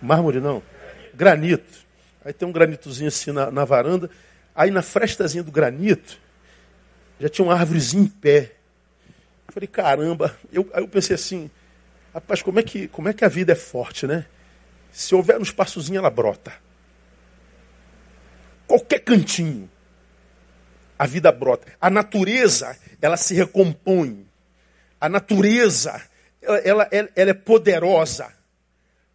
Mármore 0.00 0.40
não. 0.40 0.62
Granito. 1.14 1.84
Aí 2.24 2.32
tem 2.32 2.46
um 2.46 2.52
granitozinho 2.52 3.08
assim 3.08 3.32
na, 3.32 3.50
na 3.50 3.64
varanda. 3.64 4.10
Aí 4.54 4.70
na 4.70 4.82
frestazinha 4.82 5.42
do 5.42 5.50
granito, 5.50 6.18
já 7.18 7.28
tinha 7.28 7.44
uma 7.44 7.54
árvorezinha 7.54 8.04
em 8.04 8.06
pé. 8.06 8.52
Falei, 9.48 9.66
caramba. 9.66 10.36
Eu, 10.52 10.70
aí 10.72 10.82
eu 10.82 10.88
pensei 10.88 11.14
assim, 11.14 11.50
rapaz, 12.12 12.42
como 12.42 12.60
é, 12.60 12.62
que, 12.62 12.88
como 12.88 13.08
é 13.08 13.12
que 13.12 13.24
a 13.24 13.28
vida 13.28 13.52
é 13.52 13.56
forte, 13.56 14.06
né? 14.06 14.26
Se 14.92 15.14
houver 15.14 15.38
um 15.38 15.42
espaçozinho, 15.42 15.98
ela 15.98 16.10
brota. 16.10 16.52
Qualquer 18.66 19.00
cantinho, 19.00 19.70
a 20.98 21.06
vida 21.06 21.30
brota. 21.30 21.66
A 21.80 21.90
natureza, 21.90 22.76
ela 23.00 23.16
se 23.16 23.34
recompõe. 23.34 24.26
A 25.00 25.08
natureza, 25.08 26.00
ela, 26.40 26.58
ela, 26.58 27.10
ela 27.14 27.30
é 27.30 27.34
poderosa. 27.34 28.32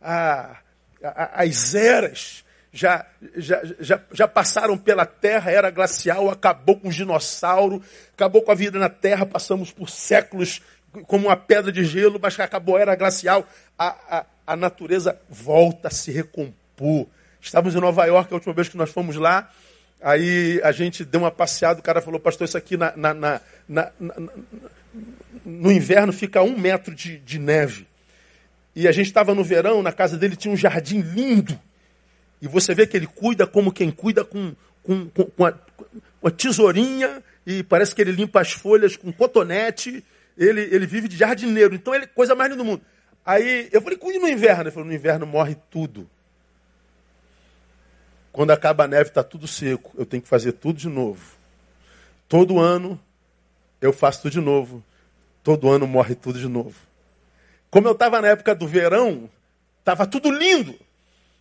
A, 0.01 0.57
a, 1.03 1.43
as 1.43 1.73
eras 1.75 2.43
já, 2.71 3.05
já, 3.35 3.61
já, 3.79 4.01
já 4.11 4.27
passaram 4.27 4.77
pela 4.77 5.05
Terra, 5.05 5.51
era 5.51 5.71
glacial, 5.71 6.29
acabou 6.29 6.79
com 6.79 6.89
o 6.89 6.91
dinossauro, 6.91 7.81
acabou 8.13 8.41
com 8.43 8.51
a 8.51 8.55
vida 8.55 8.77
na 8.77 8.89
Terra, 8.89 9.25
passamos 9.25 9.71
por 9.71 9.89
séculos 9.89 10.61
como 11.07 11.27
uma 11.27 11.37
pedra 11.37 11.71
de 11.71 11.83
gelo, 11.83 12.19
mas 12.21 12.39
acabou 12.39 12.77
a 12.77 12.81
era 12.81 12.95
glacial. 12.95 13.45
A, 13.77 14.17
a, 14.17 14.25
a 14.47 14.55
natureza 14.55 15.19
volta 15.29 15.87
a 15.87 15.91
se 15.91 16.11
recompor. 16.11 17.07
Estávamos 17.41 17.75
em 17.75 17.79
Nova 17.79 18.05
York 18.05 18.31
a 18.31 18.35
última 18.35 18.53
vez 18.53 18.69
que 18.69 18.77
nós 18.77 18.89
fomos 18.89 19.15
lá, 19.15 19.49
aí 20.01 20.59
a 20.63 20.71
gente 20.71 21.05
deu 21.05 21.21
uma 21.21 21.31
passeada, 21.31 21.79
o 21.79 21.83
cara 21.83 22.01
falou, 22.01 22.19
pastor, 22.19 22.45
isso 22.45 22.57
aqui 22.57 22.77
na, 22.77 22.95
na, 22.95 23.13
na, 23.13 23.41
na 23.67 23.91
no 25.45 25.71
inverno 25.71 26.11
fica 26.11 26.41
um 26.41 26.57
metro 26.57 26.93
de, 26.93 27.17
de 27.19 27.39
neve. 27.39 27.87
E 28.75 28.87
a 28.87 28.91
gente 28.91 29.07
estava 29.07 29.33
no 29.33 29.43
verão, 29.43 29.81
na 29.81 29.91
casa 29.91 30.17
dele 30.17 30.35
tinha 30.35 30.53
um 30.53 30.57
jardim 30.57 31.01
lindo. 31.01 31.59
E 32.41 32.47
você 32.47 32.73
vê 32.73 32.87
que 32.87 32.95
ele 32.95 33.07
cuida 33.07 33.45
como 33.45 33.71
quem 33.71 33.91
cuida 33.91 34.23
com, 34.23 34.55
com, 34.83 35.09
com, 35.09 35.25
com, 35.25 35.45
a, 35.45 35.53
a 36.23 36.31
tesourinha 36.31 37.21
e 37.45 37.63
parece 37.63 37.93
que 37.93 38.01
ele 38.01 38.11
limpa 38.11 38.41
as 38.41 38.51
folhas 38.51 38.95
com 38.95 39.11
cotonete. 39.11 40.03
Ele, 40.37 40.61
ele 40.61 40.85
vive 40.85 41.07
de 41.07 41.17
jardineiro. 41.17 41.75
Então 41.75 41.93
ele 41.93 42.07
coisa 42.07 42.35
mais 42.35 42.49
linda 42.49 42.63
do 42.63 42.65
mundo. 42.65 42.81
Aí 43.25 43.67
eu 43.71 43.81
falei, 43.81 43.97
cuide 43.97 44.19
no 44.19 44.27
inverno. 44.27 44.63
Ele 44.63 44.71
falou, 44.71 44.87
no 44.87 44.93
inverno 44.93 45.25
morre 45.25 45.57
tudo. 45.69 46.09
Quando 48.31 48.51
acaba 48.51 48.83
a 48.83 48.87
neve, 48.87 49.09
está 49.09 49.23
tudo 49.23 49.47
seco. 49.47 49.93
Eu 49.97 50.05
tenho 50.05 50.21
que 50.21 50.29
fazer 50.29 50.53
tudo 50.53 50.77
de 50.77 50.87
novo. 50.87 51.37
Todo 52.27 52.59
ano 52.59 52.99
eu 53.81 53.91
faço 53.91 54.23
tudo 54.23 54.31
de 54.31 54.41
novo. 54.41 54.83
Todo 55.43 55.69
ano 55.69 55.87
morre 55.87 56.15
tudo 56.15 56.39
de 56.39 56.47
novo. 56.47 56.75
Como 57.69 57.87
eu 57.87 57.93
estava 57.93 58.21
na 58.21 58.29
época 58.29 58.53
do 58.53 58.67
verão, 58.67 59.29
estava 59.79 60.05
tudo 60.05 60.31
lindo. 60.31 60.75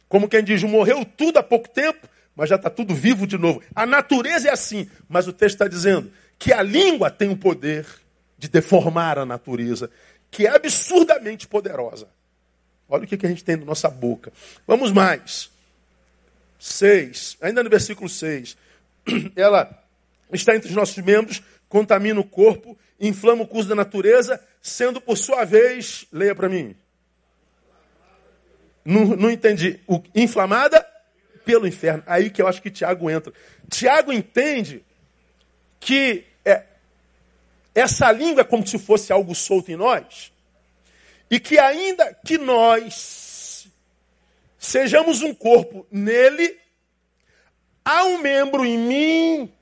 Como 0.08 0.28
quem 0.28 0.42
diz, 0.42 0.62
morreu 0.62 1.04
tudo 1.04 1.38
há 1.38 1.42
pouco 1.42 1.68
tempo, 1.68 2.08
mas 2.34 2.48
já 2.48 2.56
está 2.56 2.70
tudo 2.70 2.94
vivo 2.94 3.26
de 3.26 3.36
novo. 3.36 3.62
A 3.74 3.84
natureza 3.84 4.48
é 4.48 4.52
assim, 4.52 4.88
mas 5.08 5.26
o 5.26 5.32
texto 5.32 5.56
está 5.56 5.68
dizendo 5.68 6.10
que 6.38 6.52
a 6.52 6.62
língua 6.62 7.10
tem 7.10 7.28
o 7.28 7.36
poder 7.36 7.86
de 8.38 8.48
deformar 8.48 9.18
a 9.18 9.26
natureza, 9.26 9.90
que 10.30 10.46
é 10.46 10.54
absurdamente 10.54 11.46
poderosa. 11.46 12.08
Olha 12.88 13.04
o 13.04 13.06
que, 13.06 13.26
a 13.26 13.28
gente 13.28 13.44
tem 13.44 13.56
na 13.56 13.66
nossa 13.66 13.90
boca. 13.90 14.32
Vamos 14.66 14.92
mais. 14.92 15.50
6, 16.58 17.38
ainda 17.40 17.62
no 17.62 17.70
versículo 17.70 18.08
6. 18.08 18.56
Ela 19.36 19.82
está 20.32 20.54
entre 20.54 20.68
os 20.68 20.74
nossos 20.74 20.98
membros, 20.98 21.42
contamina 21.68 22.20
o 22.20 22.24
corpo, 22.24 22.76
inflama 22.98 23.42
o 23.42 23.46
curso 23.46 23.68
da 23.68 23.74
natureza, 23.74 24.40
sendo 24.60 25.00
por 25.00 25.16
sua 25.16 25.44
vez, 25.44 26.06
leia 26.12 26.34
para 26.34 26.48
mim, 26.48 26.74
Não, 28.84 29.04
não 29.16 29.30
entendi. 29.30 29.80
O, 29.86 30.02
inflamada 30.14 30.84
pelo 31.44 31.66
inferno. 31.66 32.02
Aí 32.06 32.30
que 32.30 32.42
eu 32.42 32.46
acho 32.46 32.60
que 32.60 32.70
Tiago 32.70 33.08
entra. 33.08 33.32
Tiago 33.70 34.12
entende 34.12 34.84
que 35.80 36.24
é, 36.44 36.64
essa 37.74 38.10
língua 38.10 38.42
é 38.42 38.44
como 38.44 38.66
se 38.66 38.78
fosse 38.78 39.12
algo 39.12 39.34
solto 39.34 39.70
em 39.70 39.76
nós. 39.76 40.32
E 41.30 41.38
que 41.38 41.58
ainda 41.58 42.14
que 42.24 42.38
nós 42.38 43.27
sejamos 44.58 45.22
um 45.22 45.32
corpo 45.32 45.86
nele, 45.90 46.58
há 47.84 48.04
um 48.04 48.18
membro 48.18 48.64
em 48.64 48.76
mim 48.76 49.54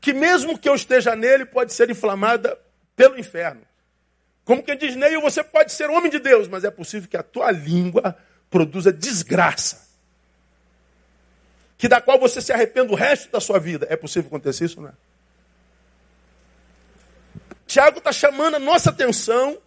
que 0.00 0.12
mesmo 0.12 0.58
que 0.58 0.68
eu 0.68 0.74
esteja 0.74 1.14
nele 1.14 1.44
pode 1.44 1.72
ser 1.72 1.90
inflamada 1.90 2.58
pelo 2.96 3.18
inferno. 3.18 3.62
Como 4.44 4.62
quem 4.62 4.78
diz, 4.78 4.96
Neil, 4.96 5.20
você 5.20 5.44
pode 5.44 5.72
ser 5.72 5.90
homem 5.90 6.10
de 6.10 6.18
Deus, 6.18 6.48
mas 6.48 6.64
é 6.64 6.70
possível 6.70 7.08
que 7.08 7.16
a 7.16 7.22
tua 7.22 7.50
língua 7.50 8.16
produza 8.48 8.90
desgraça. 8.90 9.86
Que 11.76 11.86
da 11.86 12.00
qual 12.00 12.18
você 12.18 12.40
se 12.40 12.52
arrependa 12.52 12.90
o 12.90 12.96
resto 12.96 13.30
da 13.30 13.40
sua 13.40 13.58
vida. 13.58 13.86
É 13.90 13.96
possível 13.96 14.28
acontecer 14.28 14.64
isso, 14.64 14.80
não 14.80 14.88
é? 14.88 14.92
Tiago 17.66 17.98
está 17.98 18.10
chamando 18.10 18.54
a 18.54 18.58
nossa 18.58 18.88
atenção 18.88 19.58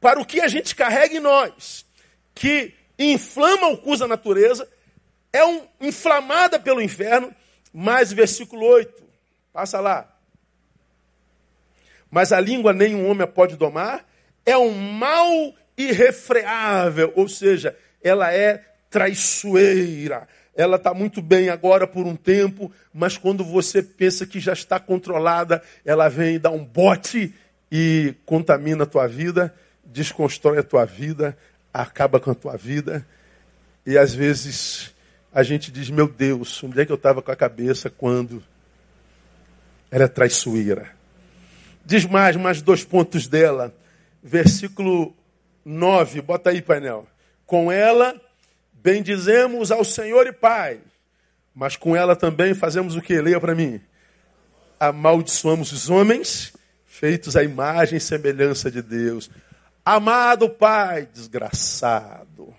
para 0.00 0.20
o 0.20 0.24
que 0.24 0.40
a 0.40 0.46
gente 0.46 0.74
carrega 0.76 1.16
em 1.16 1.20
nós, 1.20 1.84
que 2.32 2.72
inflama 2.98 3.68
o 3.68 3.78
curso 3.78 4.00
da 4.00 4.08
natureza, 4.08 4.68
é 5.32 5.44
um, 5.44 5.62
inflamada 5.80 6.58
pelo 6.58 6.82
inferno, 6.82 7.34
mas 7.72 8.12
versículo 8.12 8.66
8, 8.66 9.02
passa 9.52 9.80
lá. 9.80 10.08
Mas 12.10 12.32
a 12.32 12.40
língua 12.40 12.72
nenhum 12.72 13.08
homem 13.08 13.24
a 13.24 13.26
pode 13.26 13.56
domar, 13.56 14.06
é 14.44 14.56
um 14.56 14.74
mal 14.74 15.54
irrefreável, 15.76 17.12
ou 17.16 17.28
seja, 17.28 17.76
ela 18.02 18.32
é 18.32 18.62
traiçoeira. 18.90 20.28
Ela 20.54 20.76
está 20.76 20.92
muito 20.92 21.22
bem 21.22 21.48
agora 21.48 21.86
por 21.86 22.06
um 22.06 22.14
tempo, 22.14 22.70
mas 22.92 23.16
quando 23.16 23.42
você 23.42 23.82
pensa 23.82 24.26
que 24.26 24.38
já 24.38 24.52
está 24.52 24.78
controlada, 24.78 25.62
ela 25.84 26.08
vem 26.08 26.38
dá 26.38 26.50
um 26.50 26.62
bote 26.62 27.34
e 27.70 28.14
contamina 28.26 28.84
a 28.84 28.86
tua 28.86 29.06
vida, 29.06 29.54
desconstrói 29.82 30.58
a 30.58 30.62
tua 30.62 30.84
vida, 30.84 31.36
acaba 31.72 32.20
com 32.20 32.30
a 32.30 32.34
tua 32.34 32.56
vida. 32.56 33.06
E 33.86 33.98
às 33.98 34.14
vezes 34.14 34.94
a 35.32 35.42
gente 35.42 35.70
diz: 35.70 35.90
Meu 35.90 36.08
Deus, 36.08 36.62
onde 36.62 36.80
é 36.80 36.86
que 36.86 36.92
eu 36.92 36.96
estava 36.96 37.22
com 37.22 37.30
a 37.30 37.36
cabeça 37.36 37.90
quando 37.90 38.42
ela 39.90 40.04
é 40.04 40.08
traiçoeira? 40.08 40.90
Diz 41.84 42.04
mais, 42.04 42.36
mais 42.36 42.62
dois 42.62 42.84
pontos 42.84 43.26
dela. 43.26 43.74
Versículo 44.22 45.14
9, 45.64 46.20
bota 46.22 46.50
aí, 46.50 46.62
painel. 46.62 47.06
Com 47.44 47.72
ela 47.72 48.20
bendizemos 48.82 49.70
ao 49.70 49.84
Senhor 49.84 50.26
e 50.26 50.32
Pai, 50.32 50.80
mas 51.54 51.76
com 51.76 51.94
ela 51.94 52.16
também 52.16 52.52
fazemos 52.52 52.96
o 52.96 53.00
que? 53.00 53.20
Leia 53.20 53.40
para 53.40 53.54
mim. 53.54 53.80
Amaldiçoamos 54.80 55.70
os 55.70 55.88
homens 55.88 56.52
feitos 56.84 57.36
à 57.36 57.44
imagem 57.44 57.98
e 57.98 58.00
semelhança 58.00 58.70
de 58.70 58.82
Deus. 58.82 59.30
Amado 59.84 60.48
Pai, 60.48 61.06
desgraçado. 61.12 62.54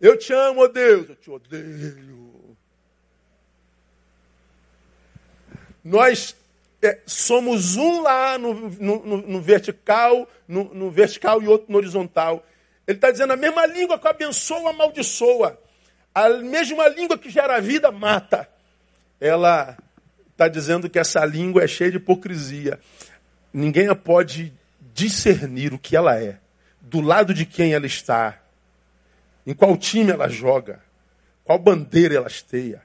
Eu 0.00 0.16
te 0.16 0.32
amo, 0.32 0.66
Deus, 0.68 1.10
eu 1.10 1.16
te 1.16 1.30
odeio. 1.30 2.56
Nós 5.84 6.34
é, 6.82 7.00
somos 7.04 7.76
um 7.76 8.00
lá 8.00 8.38
no, 8.38 8.54
no, 8.54 9.16
no 9.18 9.40
vertical, 9.42 10.26
no, 10.48 10.72
no, 10.72 10.90
vertical 10.90 11.42
e 11.42 11.48
outro 11.48 11.70
no 11.70 11.76
horizontal. 11.76 12.44
Ele 12.86 12.96
está 12.96 13.10
dizendo 13.10 13.34
a 13.34 13.36
mesma 13.36 13.66
língua 13.66 13.98
que 13.98 14.08
abençoa, 14.08 14.70
amaldiçoa. 14.70 15.60
A 16.14 16.28
mesma 16.30 16.88
língua 16.88 17.18
que 17.18 17.28
gera 17.28 17.60
vida, 17.60 17.90
mata. 17.90 18.48
Ela 19.20 19.76
está 20.30 20.48
dizendo 20.48 20.88
que 20.88 20.98
essa 20.98 21.22
língua 21.24 21.62
é 21.62 21.68
cheia 21.68 21.90
de 21.90 21.98
hipocrisia. 21.98 22.80
Ninguém 23.52 23.88
a 23.88 23.94
pode 23.94 24.52
discernir 24.94 25.72
o 25.72 25.78
que 25.78 25.96
ela 25.96 26.20
é, 26.20 26.38
do 26.80 27.00
lado 27.00 27.32
de 27.34 27.44
quem 27.44 27.72
ela 27.72 27.86
está, 27.86 28.40
em 29.46 29.54
qual 29.54 29.76
time 29.76 30.10
ela 30.10 30.28
joga, 30.28 30.80
qual 31.44 31.58
bandeira 31.58 32.14
ela 32.14 32.28
esteia. 32.28 32.82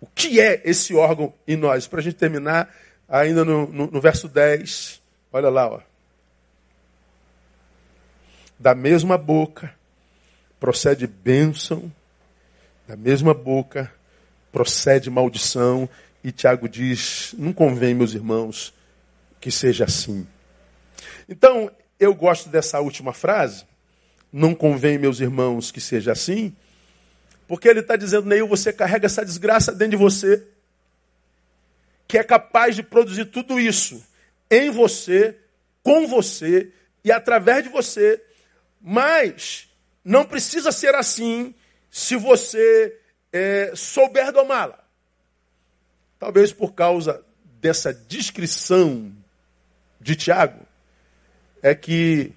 O 0.00 0.06
que 0.06 0.40
é 0.40 0.62
esse 0.64 0.94
órgão 0.94 1.34
em 1.46 1.56
nós? 1.56 1.86
Para 1.86 2.00
a 2.00 2.02
gente 2.02 2.16
terminar, 2.16 2.74
ainda 3.08 3.44
no, 3.44 3.66
no, 3.66 3.90
no 3.90 4.00
verso 4.00 4.28
10, 4.28 5.02
olha 5.32 5.50
lá, 5.50 5.68
ó. 5.68 5.80
Da 8.58 8.74
mesma 8.74 9.18
boca 9.18 9.74
procede 10.58 11.06
bênção, 11.06 11.90
da 12.86 12.96
mesma 12.96 13.32
boca 13.32 13.92
procede 14.52 15.10
maldição. 15.10 15.88
E 16.22 16.30
Tiago 16.30 16.68
diz: 16.68 17.34
não 17.38 17.52
convém, 17.52 17.94
meus 17.94 18.14
irmãos, 18.14 18.74
que 19.40 19.50
seja 19.50 19.84
assim. 19.84 20.26
Então, 21.30 21.70
eu 21.98 22.14
gosto 22.14 22.50
dessa 22.50 22.80
última 22.80 23.14
frase. 23.14 23.64
Não 24.30 24.54
convém, 24.54 24.98
meus 24.98 25.20
irmãos, 25.20 25.70
que 25.70 25.80
seja 25.80 26.12
assim 26.12 26.54
porque 27.50 27.66
ele 27.66 27.80
está 27.80 27.96
dizendo, 27.96 28.28
Neil, 28.28 28.46
você 28.46 28.72
carrega 28.72 29.06
essa 29.06 29.24
desgraça 29.24 29.72
dentro 29.72 29.98
de 29.98 30.04
você, 30.04 30.46
que 32.06 32.16
é 32.16 32.22
capaz 32.22 32.76
de 32.76 32.82
produzir 32.84 33.24
tudo 33.24 33.58
isso 33.58 34.06
em 34.48 34.70
você, 34.70 35.36
com 35.82 36.06
você 36.06 36.70
e 37.02 37.10
através 37.10 37.64
de 37.64 37.68
você. 37.68 38.22
Mas 38.80 39.68
não 40.04 40.24
precisa 40.24 40.70
ser 40.70 40.94
assim 40.94 41.52
se 41.90 42.14
você 42.14 42.96
é, 43.32 43.72
souber 43.74 44.30
domá-la. 44.30 44.78
Talvez 46.20 46.52
por 46.52 46.72
causa 46.72 47.20
dessa 47.60 47.92
descrição 47.92 49.12
de 50.00 50.14
Tiago, 50.14 50.64
é 51.62 51.74
que 51.74 52.32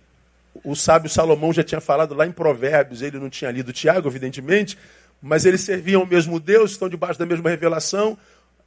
o 0.64 0.76
sábio 0.76 1.10
Salomão 1.10 1.52
já 1.52 1.64
tinha 1.64 1.82
falado 1.82 2.14
lá 2.14 2.26
em 2.26 2.32
Provérbios, 2.32 3.02
ele 3.02 3.20
não 3.20 3.30
tinha 3.30 3.52
lido 3.52 3.74
Tiago, 3.74 4.08
evidentemente, 4.08 4.78
mas 5.22 5.46
eles 5.46 5.62
serviam 5.62 6.02
ao 6.02 6.08
mesmo 6.08 6.40
Deus, 6.40 6.72
estão 6.72 6.90
debaixo 6.90 7.20
da 7.20 7.26
mesma 7.26 7.50
revelação. 7.50 8.18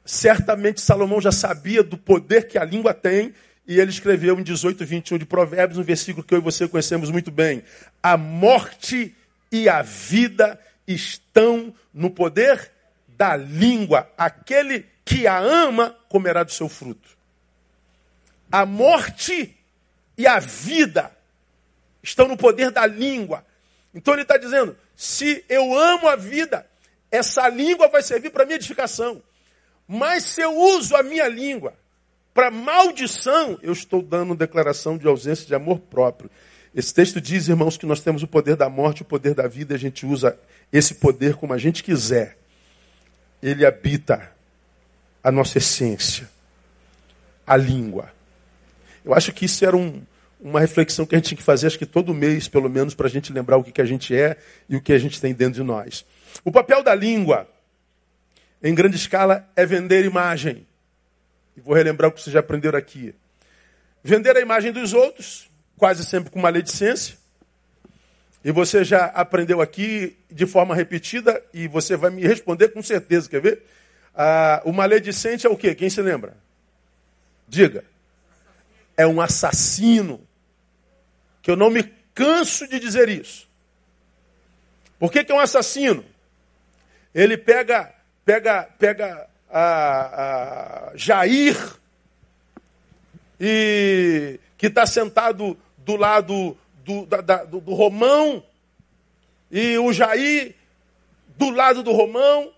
Certamente 0.03 0.81
Salomão 0.81 1.21
já 1.21 1.31
sabia 1.31 1.83
do 1.83 1.97
poder 1.97 2.47
que 2.47 2.57
a 2.57 2.63
língua 2.63 2.93
tem, 2.93 3.33
e 3.67 3.79
ele 3.79 3.91
escreveu 3.91 4.39
em 4.39 4.43
18, 4.43 4.85
21 4.85 5.17
de 5.17 5.25
Provérbios, 5.25 5.77
um 5.77 5.83
versículo 5.83 6.25
que 6.25 6.33
eu 6.33 6.39
e 6.39 6.41
você 6.41 6.67
conhecemos 6.67 7.11
muito 7.11 7.29
bem. 7.29 7.63
A 8.01 8.15
morte 8.15 9.13
e 9.51 9.67
a 9.67 9.81
vida 9.81 10.59
estão 10.87 11.73
no 11.93 12.09
poder 12.09 12.71
da 13.17 13.35
língua. 13.35 14.09
Aquele 14.17 14.85
que 15.03 15.27
a 15.27 15.37
ama 15.37 15.95
comerá 16.07 16.43
do 16.43 16.51
seu 16.51 16.69
fruto. 16.69 17.09
A 18.49 18.65
morte 18.65 19.56
e 20.17 20.25
a 20.25 20.39
vida 20.39 21.11
estão 22.01 22.27
no 22.27 22.35
poder 22.35 22.71
da 22.71 22.85
língua. 22.85 23.45
Então 23.93 24.13
ele 24.13 24.23
está 24.23 24.37
dizendo: 24.37 24.75
se 24.95 25.43
eu 25.47 25.77
amo 25.77 26.07
a 26.07 26.15
vida, 26.15 26.65
essa 27.11 27.47
língua 27.47 27.87
vai 27.87 28.01
servir 28.01 28.31
para 28.31 28.45
minha 28.45 28.55
edificação. 28.55 29.21
Mas 29.87 30.23
se 30.23 30.41
eu 30.41 30.53
uso 30.57 30.95
a 30.95 31.03
minha 31.03 31.27
língua 31.27 31.73
para 32.33 32.51
maldição, 32.51 33.57
eu 33.61 33.71
estou 33.71 34.01
dando 34.01 34.35
declaração 34.35 34.97
de 34.97 35.07
ausência 35.07 35.45
de 35.45 35.55
amor 35.55 35.79
próprio. 35.79 36.29
Esse 36.75 36.93
texto 36.93 37.19
diz, 37.19 37.47
irmãos, 37.47 37.77
que 37.77 37.85
nós 37.85 38.01
temos 38.01 38.21
o 38.21 38.27
poder 38.27 38.55
da 38.55 38.69
morte, 38.69 39.01
o 39.01 39.05
poder 39.05 39.33
da 39.33 39.47
vida, 39.47 39.73
a 39.73 39.77
gente 39.77 40.05
usa 40.05 40.37
esse 40.71 40.95
poder 40.95 41.35
como 41.35 41.53
a 41.53 41.57
gente 41.57 41.81
quiser. 41.81 42.37
Ele 43.41 43.65
habita 43.65 44.31
a 45.23 45.31
nossa 45.31 45.57
essência, 45.57 46.29
a 47.45 47.55
língua. 47.57 48.11
Eu 49.07 49.13
acho 49.13 49.31
que 49.31 49.45
isso 49.45 49.63
era 49.63 49.77
um, 49.77 50.01
uma 50.37 50.59
reflexão 50.59 51.05
que 51.05 51.15
a 51.15 51.17
gente 51.17 51.29
tinha 51.29 51.37
que 51.37 51.43
fazer, 51.43 51.67
acho 51.67 51.79
que 51.79 51.85
todo 51.85 52.13
mês, 52.13 52.49
pelo 52.49 52.69
menos, 52.69 52.93
para 52.93 53.07
a 53.07 53.09
gente 53.09 53.31
lembrar 53.31 53.55
o 53.55 53.63
que, 53.63 53.71
que 53.71 53.81
a 53.81 53.85
gente 53.85 54.13
é 54.13 54.35
e 54.67 54.75
o 54.75 54.81
que 54.81 54.91
a 54.91 54.99
gente 54.99 55.21
tem 55.21 55.33
dentro 55.33 55.53
de 55.53 55.63
nós. 55.63 56.05
O 56.43 56.51
papel 56.51 56.83
da 56.83 56.93
língua, 56.93 57.47
em 58.61 58.75
grande 58.75 58.97
escala, 58.97 59.49
é 59.55 59.65
vender 59.65 60.03
imagem. 60.03 60.67
E 61.55 61.61
vou 61.61 61.73
relembrar 61.73 62.09
o 62.09 62.13
que 62.13 62.21
vocês 62.21 62.33
já 62.33 62.41
aprenderam 62.41 62.77
aqui. 62.77 63.15
Vender 64.03 64.35
a 64.35 64.41
imagem 64.41 64.73
dos 64.73 64.91
outros, 64.91 65.49
quase 65.77 66.03
sempre 66.03 66.29
com 66.29 66.41
maledicência. 66.41 67.15
E 68.43 68.51
você 68.51 68.83
já 68.83 69.05
aprendeu 69.05 69.61
aqui 69.61 70.17
de 70.29 70.45
forma 70.45 70.75
repetida 70.75 71.41
e 71.53 71.65
você 71.69 71.95
vai 71.95 72.11
me 72.11 72.23
responder 72.23 72.67
com 72.73 72.83
certeza, 72.83 73.29
quer 73.29 73.39
ver? 73.39 73.63
Ah, 74.13 74.61
o 74.65 74.73
maledicente 74.73 75.47
é 75.47 75.49
o 75.49 75.55
quê? 75.55 75.73
Quem 75.73 75.89
se 75.89 76.01
lembra? 76.01 76.35
Diga. 77.47 77.85
É 78.97 79.05
um 79.05 79.21
assassino 79.21 80.27
que 81.41 81.51
eu 81.51 81.55
não 81.55 81.69
me 81.69 81.83
canso 82.13 82.67
de 82.67 82.79
dizer 82.79 83.07
isso. 83.07 83.47
Por 84.99 85.11
que, 85.11 85.23
que 85.23 85.31
é 85.31 85.35
um 85.35 85.39
assassino? 85.39 86.03
Ele 87.13 87.37
pega, 87.37 87.93
pega, 88.25 88.63
pega 88.77 89.29
a, 89.49 90.89
a 90.89 90.97
Jair 90.97 91.55
e 93.39 94.39
que 94.57 94.67
está 94.67 94.85
sentado 94.85 95.57
do 95.77 95.95
lado 95.95 96.57
do, 96.83 97.05
da, 97.05 97.21
da, 97.21 97.43
do, 97.43 97.61
do 97.61 97.73
Romão 97.73 98.43
E 99.51 99.77
o 99.77 99.93
Jair, 99.93 100.55
do 101.37 101.49
lado 101.49 101.83
do 101.83 101.91
Romão, 101.91 102.51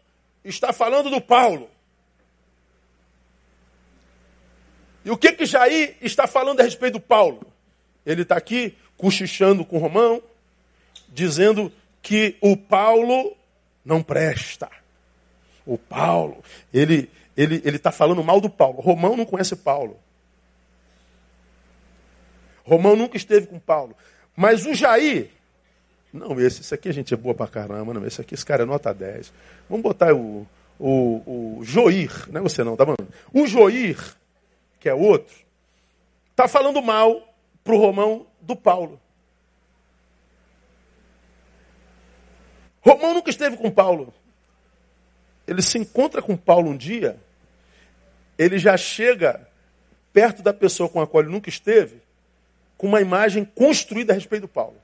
está 0.43 0.73
falando 0.73 1.09
do 1.09 1.21
Paulo. 1.21 1.69
E 5.03 5.11
o 5.11 5.17
que 5.17 5.31
que 5.31 5.45
Jair 5.45 5.95
está 6.01 6.27
falando 6.27 6.59
a 6.59 6.63
respeito 6.63 6.93
do 6.93 6.99
Paulo? 6.99 7.41
Ele 8.05 8.23
está 8.23 8.35
aqui 8.35 8.75
cochichando 8.97 9.63
com 9.63 9.77
o 9.77 9.79
Romão, 9.79 10.21
dizendo 11.07 11.71
que 12.01 12.35
o 12.41 12.55
Paulo 12.57 13.35
não 13.83 14.03
presta. 14.03 14.69
O 15.65 15.77
Paulo, 15.77 16.43
ele 16.73 17.09
ele 17.37 17.61
ele 17.63 17.77
está 17.77 17.91
falando 17.91 18.23
mal 18.23 18.41
do 18.41 18.49
Paulo. 18.49 18.81
Romão 18.81 19.15
não 19.15 19.25
conhece 19.25 19.55
Paulo. 19.55 19.97
Romão 22.63 22.95
nunca 22.95 23.17
esteve 23.17 23.47
com 23.47 23.59
Paulo. 23.59 23.95
Mas 24.35 24.65
o 24.65 24.73
Jair, 24.73 25.29
não, 26.13 26.39
esse, 26.39 26.61
esse 26.61 26.73
aqui 26.73 26.89
a 26.89 26.93
gente 26.93 27.13
é 27.13 27.17
boa 27.17 27.35
pra 27.35 27.47
caramba, 27.47 27.93
não, 27.93 28.05
esse 28.05 28.21
aqui, 28.21 28.33
esse 28.33 28.45
cara 28.45 28.63
é 28.63 28.65
nota 28.65 28.93
10. 28.93 29.31
Vamos 29.69 29.83
botar 29.83 30.13
o, 30.13 30.47
o, 30.79 31.57
o 31.57 31.63
Joir, 31.63 32.27
não 32.31 32.41
é 32.41 32.43
você 32.43 32.63
não, 32.63 32.75
tá 32.75 32.85
bom? 32.85 32.95
O 33.33 33.45
Joir, 33.45 33.97
que 34.79 34.87
é 34.87 34.93
outro, 34.93 35.35
está 36.31 36.47
falando 36.47 36.81
mal 36.81 37.33
pro 37.63 37.77
Romão 37.77 38.25
do 38.41 38.55
Paulo. 38.55 38.99
Romão 42.81 43.13
nunca 43.13 43.29
esteve 43.29 43.57
com 43.57 43.69
Paulo. 43.69 44.13
Ele 45.45 45.61
se 45.61 45.77
encontra 45.77 46.21
com 46.21 46.37
Paulo 46.37 46.69
um 46.71 46.77
dia, 46.77 47.19
ele 48.37 48.57
já 48.57 48.77
chega 48.77 49.47
perto 50.13 50.41
da 50.41 50.53
pessoa 50.53 50.87
com 50.87 51.01
a 51.01 51.07
qual 51.07 51.23
ele 51.23 51.31
nunca 51.31 51.49
esteve, 51.49 52.01
com 52.77 52.87
uma 52.87 53.01
imagem 53.01 53.43
construída 53.43 54.13
a 54.13 54.15
respeito 54.15 54.43
do 54.43 54.47
Paulo. 54.47 54.77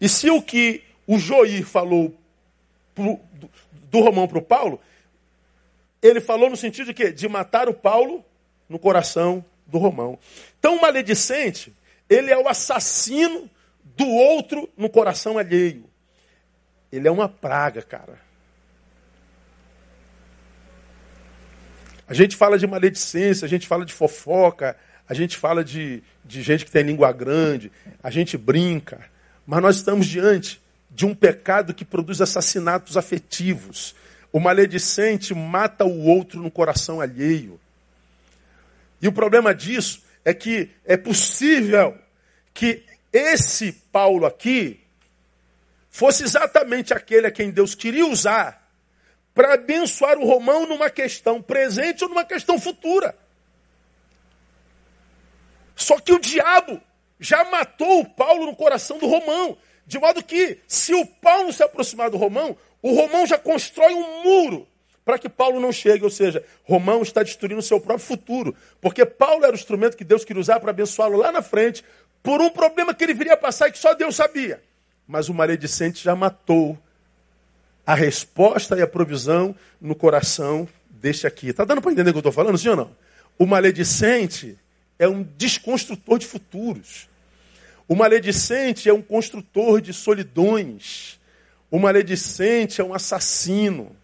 E 0.00 0.08
se 0.08 0.30
o 0.30 0.42
que 0.42 0.82
o 1.06 1.18
Joir 1.18 1.64
falou 1.64 2.14
pro, 2.94 3.20
do, 3.32 3.50
do 3.72 4.00
Romão 4.00 4.26
para 4.26 4.38
o 4.38 4.42
Paulo, 4.42 4.80
ele 6.02 6.20
falou 6.20 6.48
no 6.50 6.56
sentido 6.56 6.86
de 6.86 6.94
quê? 6.94 7.12
De 7.12 7.28
matar 7.28 7.68
o 7.68 7.74
Paulo 7.74 8.24
no 8.68 8.78
coração 8.78 9.44
do 9.66 9.78
Romão. 9.78 10.18
Então 10.58 10.76
o 10.76 10.80
maledicente, 10.80 11.72
ele 12.08 12.30
é 12.30 12.38
o 12.38 12.48
assassino 12.48 13.50
do 13.96 14.06
outro 14.06 14.68
no 14.76 14.88
coração 14.88 15.38
alheio. 15.38 15.84
Ele 16.90 17.06
é 17.06 17.10
uma 17.10 17.28
praga, 17.28 17.82
cara. 17.82 18.18
A 22.08 22.14
gente 22.14 22.36
fala 22.36 22.58
de 22.58 22.66
maledicência, 22.66 23.44
a 23.44 23.48
gente 23.48 23.66
fala 23.66 23.84
de 23.84 23.92
fofoca, 23.92 24.76
a 25.06 25.12
gente 25.12 25.36
fala 25.36 25.62
de, 25.62 26.02
de 26.24 26.42
gente 26.42 26.64
que 26.64 26.70
tem 26.70 26.82
língua 26.82 27.12
grande, 27.12 27.70
a 28.02 28.10
gente 28.10 28.38
brinca, 28.38 29.04
mas 29.46 29.60
nós 29.60 29.76
estamos 29.76 30.06
diante 30.06 30.60
de 30.90 31.04
um 31.04 31.14
pecado 31.14 31.74
que 31.74 31.84
produz 31.84 32.22
assassinatos 32.22 32.96
afetivos. 32.96 33.94
O 34.32 34.40
maledicente 34.40 35.34
mata 35.34 35.84
o 35.84 36.04
outro 36.04 36.40
no 36.40 36.50
coração 36.50 37.00
alheio. 37.00 37.58
E 39.00 39.08
o 39.08 39.12
problema 39.12 39.54
disso 39.54 40.02
é 40.24 40.34
que 40.34 40.70
é 40.84 40.96
possível 40.96 41.96
que 42.52 42.84
esse 43.12 43.72
Paulo 43.72 44.26
aqui 44.26 44.80
fosse 45.90 46.24
exatamente 46.24 46.92
aquele 46.92 47.26
a 47.26 47.30
quem 47.30 47.50
Deus 47.50 47.74
queria 47.74 48.06
usar 48.06 48.68
para 49.34 49.54
abençoar 49.54 50.18
o 50.18 50.26
Romão 50.26 50.66
numa 50.66 50.90
questão 50.90 51.40
presente 51.40 52.02
ou 52.02 52.10
numa 52.10 52.24
questão 52.24 52.58
futura. 52.58 53.16
Só 55.76 55.98
que 56.00 56.12
o 56.12 56.18
diabo 56.18 56.82
já 57.20 57.44
matou 57.44 58.00
o 58.00 58.08
Paulo 58.08 58.46
no 58.46 58.56
coração 58.56 58.98
do 58.98 59.06
Romão. 59.06 59.56
De 59.86 59.98
modo 59.98 60.22
que, 60.22 60.60
se 60.66 60.92
o 60.92 61.06
Paulo 61.06 61.52
se 61.52 61.62
aproximar 61.62 62.10
do 62.10 62.16
Romão, 62.16 62.56
o 62.82 62.94
Romão 62.94 63.26
já 63.26 63.38
constrói 63.38 63.94
um 63.94 64.22
muro 64.22 64.66
para 65.04 65.18
que 65.18 65.28
Paulo 65.28 65.58
não 65.58 65.72
chegue. 65.72 66.04
Ou 66.04 66.10
seja, 66.10 66.44
Romão 66.64 67.02
está 67.02 67.22
destruindo 67.22 67.60
o 67.60 67.62
seu 67.62 67.80
próprio 67.80 68.06
futuro. 68.06 68.54
Porque 68.80 69.06
Paulo 69.06 69.44
era 69.44 69.52
o 69.52 69.56
instrumento 69.56 69.96
que 69.96 70.04
Deus 70.04 70.24
queria 70.24 70.40
usar 70.40 70.60
para 70.60 70.70
abençoá-lo 70.70 71.16
lá 71.16 71.32
na 71.32 71.40
frente, 71.40 71.82
por 72.22 72.40
um 72.40 72.50
problema 72.50 72.94
que 72.94 73.04
ele 73.04 73.14
viria 73.14 73.34
a 73.34 73.36
passar 73.36 73.68
e 73.68 73.72
que 73.72 73.78
só 73.78 73.94
Deus 73.94 74.16
sabia. 74.16 74.62
Mas 75.06 75.28
o 75.28 75.34
maledicente 75.34 76.04
já 76.04 76.14
matou 76.14 76.78
a 77.86 77.94
resposta 77.94 78.76
e 78.76 78.82
a 78.82 78.86
provisão 78.86 79.56
no 79.80 79.94
coração 79.94 80.68
deste 80.90 81.26
aqui. 81.26 81.48
Está 81.48 81.64
dando 81.64 81.80
para 81.80 81.90
entender 81.90 82.10
o 82.10 82.12
que 82.12 82.18
eu 82.18 82.20
estou 82.20 82.32
falando, 82.32 82.58
sim 82.58 82.68
ou 82.68 82.76
não? 82.76 82.90
O 83.38 83.46
maledicente 83.46 84.58
é 84.98 85.08
um 85.08 85.22
desconstrutor 85.22 86.18
de 86.18 86.26
futuros. 86.26 87.08
O 87.88 87.94
maledicente 87.94 88.90
é 88.90 88.92
um 88.92 89.00
construtor 89.00 89.80
de 89.80 89.94
solidões. 89.94 91.17
O 91.70 91.78
maledicente 91.78 92.80
é 92.80 92.84
um 92.84 92.94
assassino. 92.94 93.94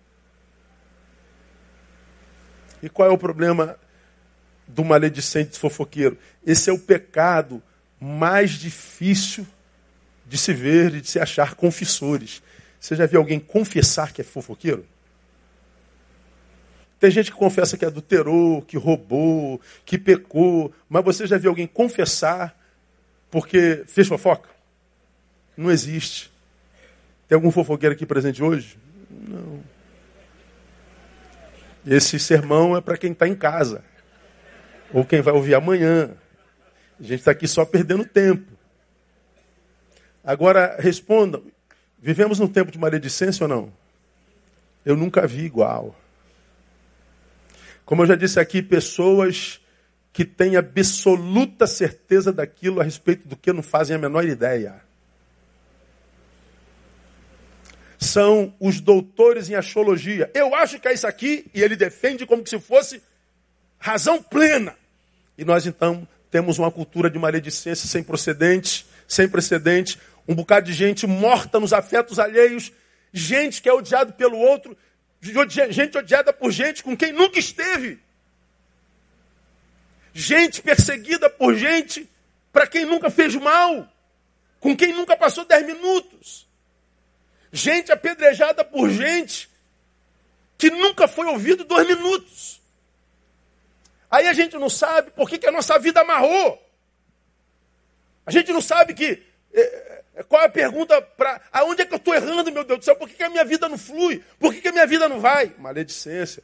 E 2.82 2.88
qual 2.88 3.08
é 3.08 3.12
o 3.12 3.18
problema 3.18 3.78
do 4.68 4.84
maledicente 4.84 5.58
fofoqueiro? 5.58 6.18
Esse 6.46 6.68
é 6.68 6.72
o 6.72 6.78
pecado 6.78 7.62
mais 7.98 8.50
difícil 8.50 9.46
de 10.26 10.36
se 10.36 10.52
ver 10.52 10.94
e 10.94 11.00
de 11.00 11.08
se 11.08 11.18
achar 11.18 11.54
confessores. 11.54 12.42
Você 12.78 12.94
já 12.94 13.06
viu 13.06 13.20
alguém 13.20 13.40
confessar 13.40 14.12
que 14.12 14.20
é 14.20 14.24
fofoqueiro? 14.24 14.86
Tem 17.00 17.10
gente 17.10 17.30
que 17.30 17.36
confessa 17.36 17.76
que 17.76 17.84
adulterou, 17.84 18.62
que 18.62 18.76
roubou, 18.76 19.60
que 19.84 19.98
pecou, 19.98 20.72
mas 20.88 21.04
você 21.04 21.26
já 21.26 21.38
viu 21.38 21.50
alguém 21.50 21.66
confessar 21.66 22.58
porque 23.30 23.84
fez 23.86 24.06
fofoca? 24.06 24.48
Não 25.56 25.70
existe. 25.70 26.33
Tem 27.28 27.36
algum 27.36 27.50
fofoqueiro 27.50 27.94
aqui 27.94 28.04
presente 28.04 28.42
hoje? 28.42 28.78
Não. 29.10 29.62
Esse 31.86 32.18
sermão 32.18 32.76
é 32.76 32.80
para 32.80 32.96
quem 32.96 33.12
está 33.12 33.28
em 33.28 33.34
casa. 33.34 33.84
Ou 34.92 35.04
quem 35.04 35.20
vai 35.20 35.34
ouvir 35.34 35.54
amanhã. 35.54 36.10
A 36.98 37.02
gente 37.02 37.20
está 37.20 37.30
aqui 37.30 37.48
só 37.48 37.64
perdendo 37.64 38.04
tempo. 38.04 38.52
Agora, 40.22 40.76
respondam. 40.78 41.42
Vivemos 41.98 42.38
num 42.38 42.48
tempo 42.48 42.70
de 42.70 42.78
maledicência 42.78 43.44
ou 43.44 43.48
não? 43.48 43.72
Eu 44.84 44.96
nunca 44.96 45.26
vi 45.26 45.44
igual. 45.44 45.94
Como 47.84 48.02
eu 48.02 48.06
já 48.06 48.14
disse 48.14 48.38
aqui, 48.38 48.62
pessoas 48.62 49.60
que 50.12 50.24
têm 50.24 50.56
absoluta 50.56 51.66
certeza 51.66 52.32
daquilo 52.32 52.80
a 52.80 52.84
respeito 52.84 53.26
do 53.26 53.36
que 53.36 53.52
não 53.52 53.62
fazem 53.62 53.96
a 53.96 53.98
menor 53.98 54.24
ideia. 54.24 54.83
São 58.04 58.54
os 58.60 58.80
doutores 58.80 59.48
em 59.48 59.54
astrologia. 59.54 60.30
Eu 60.34 60.54
acho 60.54 60.78
que 60.78 60.86
é 60.86 60.92
isso 60.92 61.06
aqui, 61.06 61.46
e 61.54 61.62
ele 61.62 61.74
defende 61.74 62.26
como 62.26 62.46
se 62.46 62.60
fosse 62.60 63.02
razão 63.78 64.22
plena. 64.22 64.76
E 65.36 65.44
nós 65.44 65.66
então 65.66 66.06
temos 66.30 66.58
uma 66.58 66.70
cultura 66.70 67.08
de 67.08 67.18
maledicência 67.18 67.88
sem 67.88 68.02
precedente, 68.02 68.86
sem 69.08 69.28
precedente, 69.28 69.98
um 70.28 70.34
bocado 70.34 70.66
de 70.66 70.72
gente 70.72 71.06
morta 71.06 71.58
nos 71.58 71.72
afetos 71.72 72.18
alheios, 72.18 72.72
gente 73.12 73.62
que 73.62 73.68
é 73.68 73.72
odiado 73.72 74.12
pelo 74.12 74.38
outro, 74.38 74.76
gente 75.70 75.96
odiada 75.96 76.32
por 76.32 76.50
gente 76.50 76.82
com 76.82 76.96
quem 76.96 77.12
nunca 77.12 77.38
esteve. 77.38 77.98
Gente 80.12 80.62
perseguida 80.62 81.28
por 81.28 81.54
gente 81.56 82.08
para 82.52 82.66
quem 82.66 82.84
nunca 82.84 83.10
fez 83.10 83.34
mal, 83.34 83.90
com 84.60 84.76
quem 84.76 84.92
nunca 84.92 85.16
passou 85.16 85.44
dez 85.44 85.66
minutos. 85.66 86.46
Gente 87.54 87.92
apedrejada 87.92 88.64
por 88.64 88.90
gente 88.90 89.48
que 90.58 90.68
nunca 90.70 91.06
foi 91.06 91.24
ouvido 91.26 91.62
dois 91.64 91.86
minutos. 91.86 92.60
Aí 94.10 94.26
a 94.26 94.32
gente 94.32 94.58
não 94.58 94.68
sabe 94.68 95.12
por 95.12 95.30
que, 95.30 95.38
que 95.38 95.46
a 95.46 95.52
nossa 95.52 95.78
vida 95.78 96.00
amarrou. 96.00 96.60
A 98.26 98.32
gente 98.32 98.52
não 98.52 98.60
sabe 98.60 98.92
que 98.92 99.22
é, 99.52 100.02
é, 100.16 100.22
qual 100.24 100.42
é 100.42 100.46
a 100.46 100.48
pergunta 100.48 101.00
para. 101.00 101.40
Aonde 101.52 101.82
é 101.82 101.86
que 101.86 101.94
eu 101.94 101.98
estou 101.98 102.12
errando, 102.12 102.50
meu 102.50 102.64
Deus 102.64 102.80
do 102.80 102.84
céu? 102.84 102.96
Por 102.96 103.08
que, 103.08 103.14
que, 103.14 103.22
a 103.22 103.30
minha 103.30 103.44
vida 103.44 103.68
não 103.68 103.78
flui? 103.78 104.20
Por 104.40 104.52
que, 104.52 104.60
que 104.60 104.68
a 104.68 104.72
minha 104.72 104.86
vida 104.86 105.08
não 105.08 105.20
vai? 105.20 105.54
Maledicência. 105.56 106.42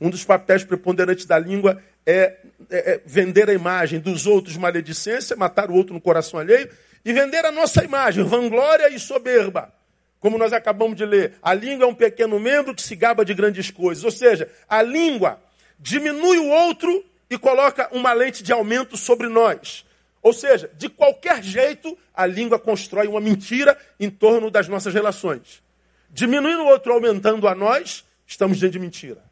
Um 0.00 0.10
dos 0.10 0.24
papéis 0.24 0.64
preponderantes 0.64 1.24
da 1.24 1.38
língua 1.38 1.80
é, 2.04 2.36
é, 2.68 2.94
é, 2.94 3.00
vender 3.06 3.48
a 3.48 3.54
imagem 3.54 4.00
dos 4.00 4.26
outros, 4.26 4.56
maledicência, 4.56 5.36
matar 5.36 5.70
o 5.70 5.74
outro 5.74 5.94
no 5.94 6.00
coração 6.00 6.40
alheio, 6.40 6.68
e 7.04 7.12
vender 7.12 7.44
a 7.44 7.52
nossa 7.52 7.84
imagem, 7.84 8.24
vanglória 8.24 8.88
e 8.88 8.98
soberba. 8.98 9.77
Como 10.20 10.36
nós 10.36 10.52
acabamos 10.52 10.96
de 10.96 11.04
ler, 11.04 11.34
a 11.42 11.54
língua 11.54 11.84
é 11.84 11.88
um 11.88 11.94
pequeno 11.94 12.38
membro 12.40 12.74
que 12.74 12.82
se 12.82 12.96
gaba 12.96 13.24
de 13.24 13.34
grandes 13.34 13.70
coisas. 13.70 14.04
Ou 14.04 14.10
seja, 14.10 14.50
a 14.68 14.82
língua 14.82 15.40
diminui 15.78 16.38
o 16.38 16.48
outro 16.48 17.04
e 17.30 17.38
coloca 17.38 17.88
uma 17.92 18.12
lente 18.12 18.42
de 18.42 18.52
aumento 18.52 18.96
sobre 18.96 19.28
nós. 19.28 19.84
Ou 20.20 20.32
seja, 20.32 20.70
de 20.76 20.88
qualquer 20.88 21.42
jeito, 21.42 21.96
a 22.12 22.26
língua 22.26 22.58
constrói 22.58 23.06
uma 23.06 23.20
mentira 23.20 23.78
em 24.00 24.10
torno 24.10 24.50
das 24.50 24.66
nossas 24.66 24.92
relações. 24.92 25.62
Diminuindo 26.10 26.62
o 26.62 26.66
outro, 26.66 26.92
aumentando 26.92 27.46
a 27.46 27.54
nós, 27.54 28.04
estamos 28.26 28.58
diante 28.58 28.72
de 28.72 28.78
mentira. 28.78 29.22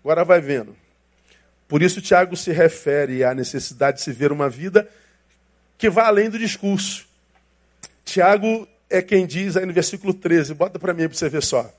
Agora 0.00 0.24
vai 0.24 0.40
vendo. 0.40 0.74
Por 1.66 1.82
isso, 1.82 2.00
Tiago 2.00 2.34
se 2.34 2.50
refere 2.50 3.22
à 3.22 3.34
necessidade 3.34 3.98
de 3.98 4.04
se 4.04 4.12
ver 4.12 4.32
uma 4.32 4.48
vida 4.48 4.88
que 5.76 5.90
vá 5.90 6.06
além 6.06 6.30
do 6.30 6.38
discurso. 6.38 7.06
Tiago 8.04 8.66
é 8.90 9.02
quem 9.02 9.26
diz 9.26 9.56
aí 9.56 9.66
no 9.66 9.72
versículo 9.72 10.14
13, 10.14 10.54
bota 10.54 10.78
para 10.78 10.94
mim 10.94 11.08
para 11.08 11.16
você 11.16 11.28
ver 11.28 11.42
só. 11.42 11.70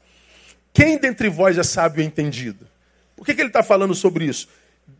Quem 0.74 0.98
dentre 0.98 1.30
vós 1.30 1.58
é 1.58 1.63
sábio 1.63 2.02
e 2.02 2.06
entendido? 2.06 2.67
Por 3.15 3.26
que, 3.26 3.34
que 3.34 3.41
ele 3.41 3.50
está 3.50 3.63
falando 3.63 3.95
sobre 3.95 4.26
isso? 4.26 4.48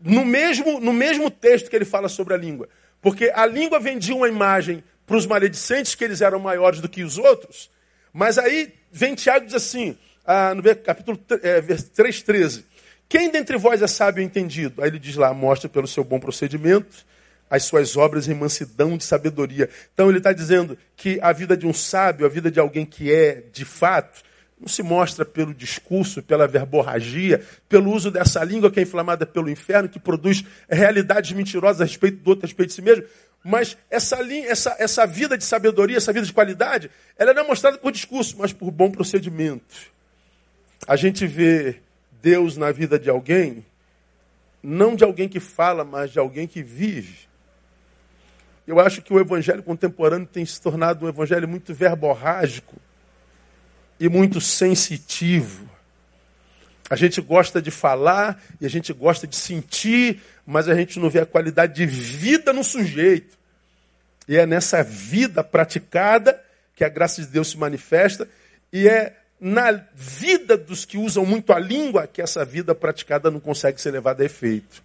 No 0.02 0.24
mesmo, 0.24 0.80
no 0.80 0.92
mesmo 0.92 1.30
texto 1.30 1.70
que 1.70 1.76
ele 1.76 1.84
fala 1.84 2.08
sobre 2.08 2.34
a 2.34 2.36
língua. 2.36 2.68
Porque 3.00 3.30
a 3.34 3.46
língua 3.46 3.80
vendia 3.80 4.14
uma 4.14 4.28
imagem 4.28 4.84
para 5.06 5.16
os 5.16 5.26
maledicentes 5.26 5.94
que 5.94 6.04
eles 6.04 6.20
eram 6.20 6.38
maiores 6.38 6.80
do 6.80 6.88
que 6.88 7.02
os 7.02 7.18
outros. 7.18 7.70
Mas 8.12 8.38
aí 8.38 8.72
vem 8.90 9.14
Tiago 9.14 9.46
diz 9.46 9.54
assim, 9.54 9.96
ah, 10.24 10.54
no 10.54 10.62
capítulo 10.76 11.18
é, 11.42 11.60
3,13. 11.60 12.64
Quem 13.08 13.30
dentre 13.30 13.56
vós 13.56 13.82
é 13.82 13.86
sábio 13.86 14.22
e 14.22 14.24
entendido? 14.24 14.82
Aí 14.82 14.88
ele 14.88 14.98
diz 14.98 15.16
lá, 15.16 15.32
mostra 15.32 15.68
pelo 15.68 15.88
seu 15.88 16.04
bom 16.04 16.20
procedimento 16.20 17.04
as 17.50 17.64
suas 17.64 17.96
obras 17.96 18.28
em 18.28 18.34
mansidão 18.34 18.96
de 18.96 19.02
sabedoria. 19.02 19.68
Então 19.92 20.08
ele 20.08 20.18
está 20.18 20.32
dizendo 20.32 20.78
que 20.96 21.18
a 21.20 21.32
vida 21.32 21.56
de 21.56 21.66
um 21.66 21.74
sábio, 21.74 22.24
a 22.24 22.28
vida 22.28 22.50
de 22.50 22.60
alguém 22.60 22.86
que 22.86 23.12
é 23.12 23.42
de 23.52 23.64
fato, 23.64 24.22
não 24.60 24.68
se 24.68 24.82
mostra 24.82 25.24
pelo 25.24 25.54
discurso, 25.54 26.22
pela 26.22 26.46
verborragia, 26.46 27.42
pelo 27.68 27.90
uso 27.90 28.10
dessa 28.10 28.44
língua 28.44 28.70
que 28.70 28.78
é 28.78 28.82
inflamada 28.82 29.24
pelo 29.26 29.50
inferno, 29.50 29.88
que 29.88 29.98
produz 29.98 30.44
realidades 30.68 31.32
mentirosas 31.32 31.80
a 31.80 31.84
respeito 31.84 32.18
do 32.18 32.28
outro, 32.28 32.44
a 32.44 32.46
respeito 32.46 32.68
de 32.68 32.74
si 32.74 32.82
mesmo. 32.82 33.04
Mas 33.42 33.76
essa, 33.90 34.18
essa, 34.22 34.76
essa 34.78 35.06
vida 35.06 35.36
de 35.36 35.44
sabedoria, 35.44 35.96
essa 35.96 36.12
vida 36.12 36.26
de 36.26 36.32
qualidade, 36.32 36.90
ela 37.16 37.32
não 37.32 37.42
é 37.42 37.46
mostrada 37.46 37.78
por 37.78 37.90
discurso, 37.90 38.36
mas 38.38 38.52
por 38.52 38.70
bom 38.70 38.90
procedimento. 38.90 39.90
A 40.86 40.94
gente 40.94 41.26
vê 41.26 41.76
Deus 42.20 42.58
na 42.58 42.70
vida 42.70 42.98
de 42.98 43.08
alguém, 43.08 43.64
não 44.62 44.94
de 44.94 45.04
alguém 45.04 45.26
que 45.26 45.40
fala, 45.40 45.84
mas 45.84 46.10
de 46.10 46.18
alguém 46.18 46.46
que 46.46 46.62
vive. 46.62 47.29
Eu 48.70 48.78
acho 48.78 49.02
que 49.02 49.12
o 49.12 49.18
evangelho 49.18 49.64
contemporâneo 49.64 50.28
tem 50.28 50.46
se 50.46 50.60
tornado 50.60 51.04
um 51.04 51.08
evangelho 51.08 51.48
muito 51.48 51.74
verborrágico 51.74 52.76
e 53.98 54.08
muito 54.08 54.40
sensitivo. 54.40 55.68
A 56.88 56.94
gente 56.94 57.20
gosta 57.20 57.60
de 57.60 57.72
falar 57.72 58.40
e 58.60 58.66
a 58.66 58.70
gente 58.70 58.92
gosta 58.92 59.26
de 59.26 59.34
sentir, 59.34 60.22
mas 60.46 60.68
a 60.68 60.74
gente 60.76 61.00
não 61.00 61.10
vê 61.10 61.18
a 61.18 61.26
qualidade 61.26 61.74
de 61.74 61.84
vida 61.84 62.52
no 62.52 62.62
sujeito. 62.62 63.36
E 64.28 64.36
é 64.36 64.46
nessa 64.46 64.84
vida 64.84 65.42
praticada 65.42 66.40
que 66.76 66.84
a 66.84 66.88
graça 66.88 67.22
de 67.22 67.26
Deus 67.26 67.50
se 67.50 67.58
manifesta, 67.58 68.28
e 68.72 68.86
é 68.86 69.16
na 69.40 69.84
vida 69.96 70.56
dos 70.56 70.84
que 70.84 70.96
usam 70.96 71.26
muito 71.26 71.52
a 71.52 71.58
língua 71.58 72.06
que 72.06 72.22
essa 72.22 72.44
vida 72.44 72.72
praticada 72.72 73.32
não 73.32 73.40
consegue 73.40 73.80
ser 73.80 73.90
levada 73.90 74.22
a 74.22 74.26
efeito. 74.26 74.80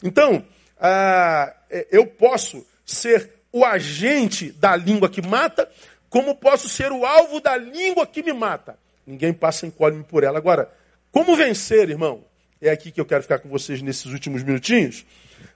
Então, 0.00 0.44
ah, 0.78 1.52
eu 1.90 2.06
posso 2.06 2.64
ser 2.86 3.30
o 3.52 3.64
agente 3.64 4.52
da 4.52 4.76
língua 4.76 5.08
que 5.08 5.20
mata, 5.20 5.68
como 6.08 6.36
posso 6.36 6.68
ser 6.68 6.92
o 6.92 7.04
alvo 7.04 7.40
da 7.40 7.56
língua 7.56 8.06
que 8.06 8.22
me 8.22 8.32
mata. 8.32 8.78
Ninguém 9.06 9.32
passa 9.32 9.66
incólume 9.66 10.04
por 10.04 10.22
ela. 10.22 10.38
Agora, 10.38 10.72
como 11.10 11.36
vencer, 11.36 11.90
irmão? 11.90 12.24
É 12.60 12.70
aqui 12.70 12.90
que 12.90 13.00
eu 13.00 13.04
quero 13.04 13.22
ficar 13.22 13.38
com 13.38 13.48
vocês 13.48 13.82
nesses 13.82 14.06
últimos 14.06 14.42
minutinhos. 14.42 15.04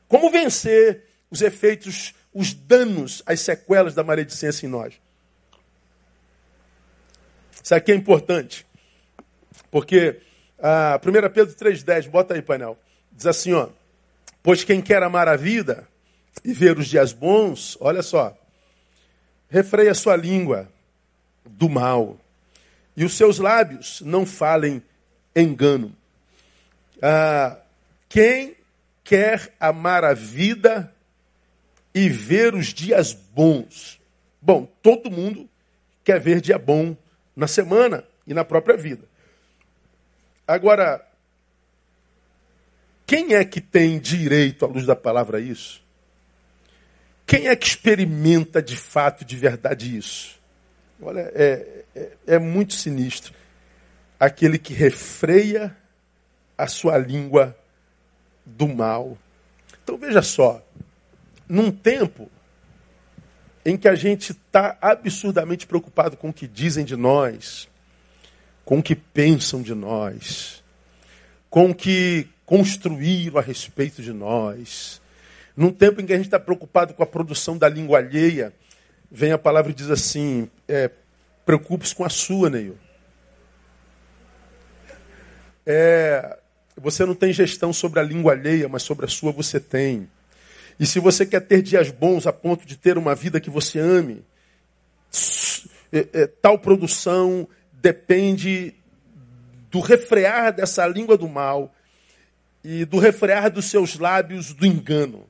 Como 0.09 0.31
vencer 0.31 1.05
os 1.31 1.41
efeitos, 1.41 2.15
os 2.35 2.53
danos, 2.53 3.23
as 3.25 3.41
sequelas 3.41 3.95
da 3.95 4.03
maledicência 4.03 4.67
em 4.67 4.69
nós? 4.69 4.95
Isso 7.63 7.75
aqui 7.75 7.93
é 7.93 7.95
importante. 7.95 8.67
Porque 9.71 10.21
ah, 10.59 11.01
1 11.05 11.31
Pedro 11.31 11.55
3,10, 11.55 12.09
bota 12.09 12.35
aí, 12.35 12.43
painel. 12.43 12.79
Diz 13.13 13.27
assim, 13.27 13.53
ó. 13.53 13.69
Pois 14.43 14.65
quem 14.65 14.81
quer 14.81 15.03
amar 15.03 15.29
a 15.29 15.37
vida 15.37 15.87
e 16.45 16.53
ver 16.53 16.79
os 16.79 16.87
dias 16.87 17.13
bons, 17.13 17.77
olha 17.81 18.03
só, 18.03 18.37
refreia 19.49 19.95
sua 19.95 20.17
língua 20.17 20.69
do 21.45 21.69
mal 21.69 22.19
e 22.97 23.05
os 23.05 23.15
seus 23.15 23.39
lábios 23.39 24.01
não 24.01 24.27
falem 24.27 24.83
engano. 25.35 25.95
Ah, 27.03 27.59
quem 28.09 28.57
quer 29.03 29.55
amar 29.59 30.05
a 30.05 30.15
vida 30.15 30.95
e 31.95 32.09
ver 32.09 32.55
os 32.55 32.69
dias 32.69 33.13
bons? 33.13 34.01
Bom, 34.41 34.67
todo 34.83 35.11
mundo 35.11 35.49
quer 36.05 36.21
ver 36.21 36.41
dia 36.41 36.59
bom 36.59 36.97
na 37.35 37.47
semana 37.47 38.05
e 38.27 38.35
na 38.35 38.45
própria 38.45 38.77
vida. 38.77 39.09
Agora, 40.47 41.07
quem 43.07 43.35
é 43.35 43.45
que 43.45 43.61
tem 43.61 43.99
direito, 43.99 44.65
à 44.65 44.69
luz 44.69 44.87
da 44.87 44.97
palavra, 44.97 45.41
isso? 45.41 45.83
Quem 47.31 47.47
é 47.47 47.55
que 47.55 47.65
experimenta 47.65 48.61
de 48.61 48.77
fato, 48.77 49.25
de 49.25 49.37
verdade, 49.37 49.97
isso? 49.97 50.37
Olha, 51.01 51.31
é, 51.33 51.85
é, 51.95 52.11
é 52.27 52.39
muito 52.41 52.75
sinistro. 52.75 53.33
Aquele 54.19 54.59
que 54.59 54.75
refreia 54.75 55.77
a 56.59 56.67
sua 56.67 56.99
língua 56.99 57.57
do 58.45 58.67
mal. 58.67 59.17
Então 59.81 59.97
veja 59.97 60.23
só, 60.23 60.61
num 61.49 61.71
tempo 61.71 62.29
em 63.65 63.77
que 63.77 63.87
a 63.87 63.95
gente 63.95 64.33
está 64.33 64.77
absurdamente 64.81 65.69
preocupado 65.69 66.17
com 66.17 66.31
o 66.31 66.35
que 66.35 66.49
dizem 66.49 66.85
de 66.85 66.97
nós, 66.97 67.69
com 68.65 68.81
o 68.81 68.83
que 68.83 68.97
pensam 68.97 69.63
de 69.63 69.73
nós, 69.73 70.65
com 71.49 71.71
o 71.71 71.75
que 71.77 72.29
construíram 72.45 73.39
a 73.39 73.41
respeito 73.41 74.03
de 74.03 74.13
nós, 74.13 75.00
num 75.61 75.71
tempo 75.71 76.01
em 76.01 76.07
que 76.07 76.13
a 76.15 76.17
gente 76.17 76.25
está 76.25 76.41
preocupado 76.41 76.95
com 76.95 77.03
a 77.03 77.07
produção 77.07 77.59
da 77.59 77.69
língua 77.69 77.99
alheia, 77.99 78.51
vem 79.11 79.31
a 79.31 79.37
palavra 79.37 79.71
e 79.71 79.75
diz 79.75 79.91
assim: 79.91 80.49
é, 80.67 80.91
preocupe-se 81.45 81.95
com 81.95 82.03
a 82.03 82.09
sua, 82.09 82.49
Neil. 82.49 82.79
É, 85.67 86.39
você 86.75 87.05
não 87.05 87.15
tem 87.15 87.31
gestão 87.31 87.75
sobre 87.75 88.01
a 88.01 88.03
língua 88.03 88.33
alheia, 88.33 88.71
mas 88.71 88.83
sobre 88.83 89.05
a 89.05 89.09
sua 89.09 89.33
você 89.33 89.61
tem. 89.61 90.09
E 90.79 90.87
se 90.87 90.99
você 90.99 91.27
quer 91.27 91.41
ter 91.41 91.61
dias 91.61 91.91
bons 91.91 92.27
a 92.27 92.33
ponto 92.33 92.67
de 92.67 92.79
ter 92.79 92.97
uma 92.97 93.15
vida 93.15 93.39
que 93.39 93.51
você 93.51 93.79
ame, 93.79 94.25
é, 95.93 96.09
é, 96.15 96.27
tal 96.27 96.59
produção 96.59 97.47
depende 97.71 98.73
do 99.71 99.81
refrear 99.81 100.55
dessa 100.55 100.87
língua 100.87 101.19
do 101.19 101.29
mal 101.29 101.71
e 102.65 102.87
do 102.87 102.99
refrear 102.99 103.51
dos 103.51 103.67
seus 103.67 103.99
lábios 103.99 104.55
do 104.55 104.65
engano. 104.65 105.30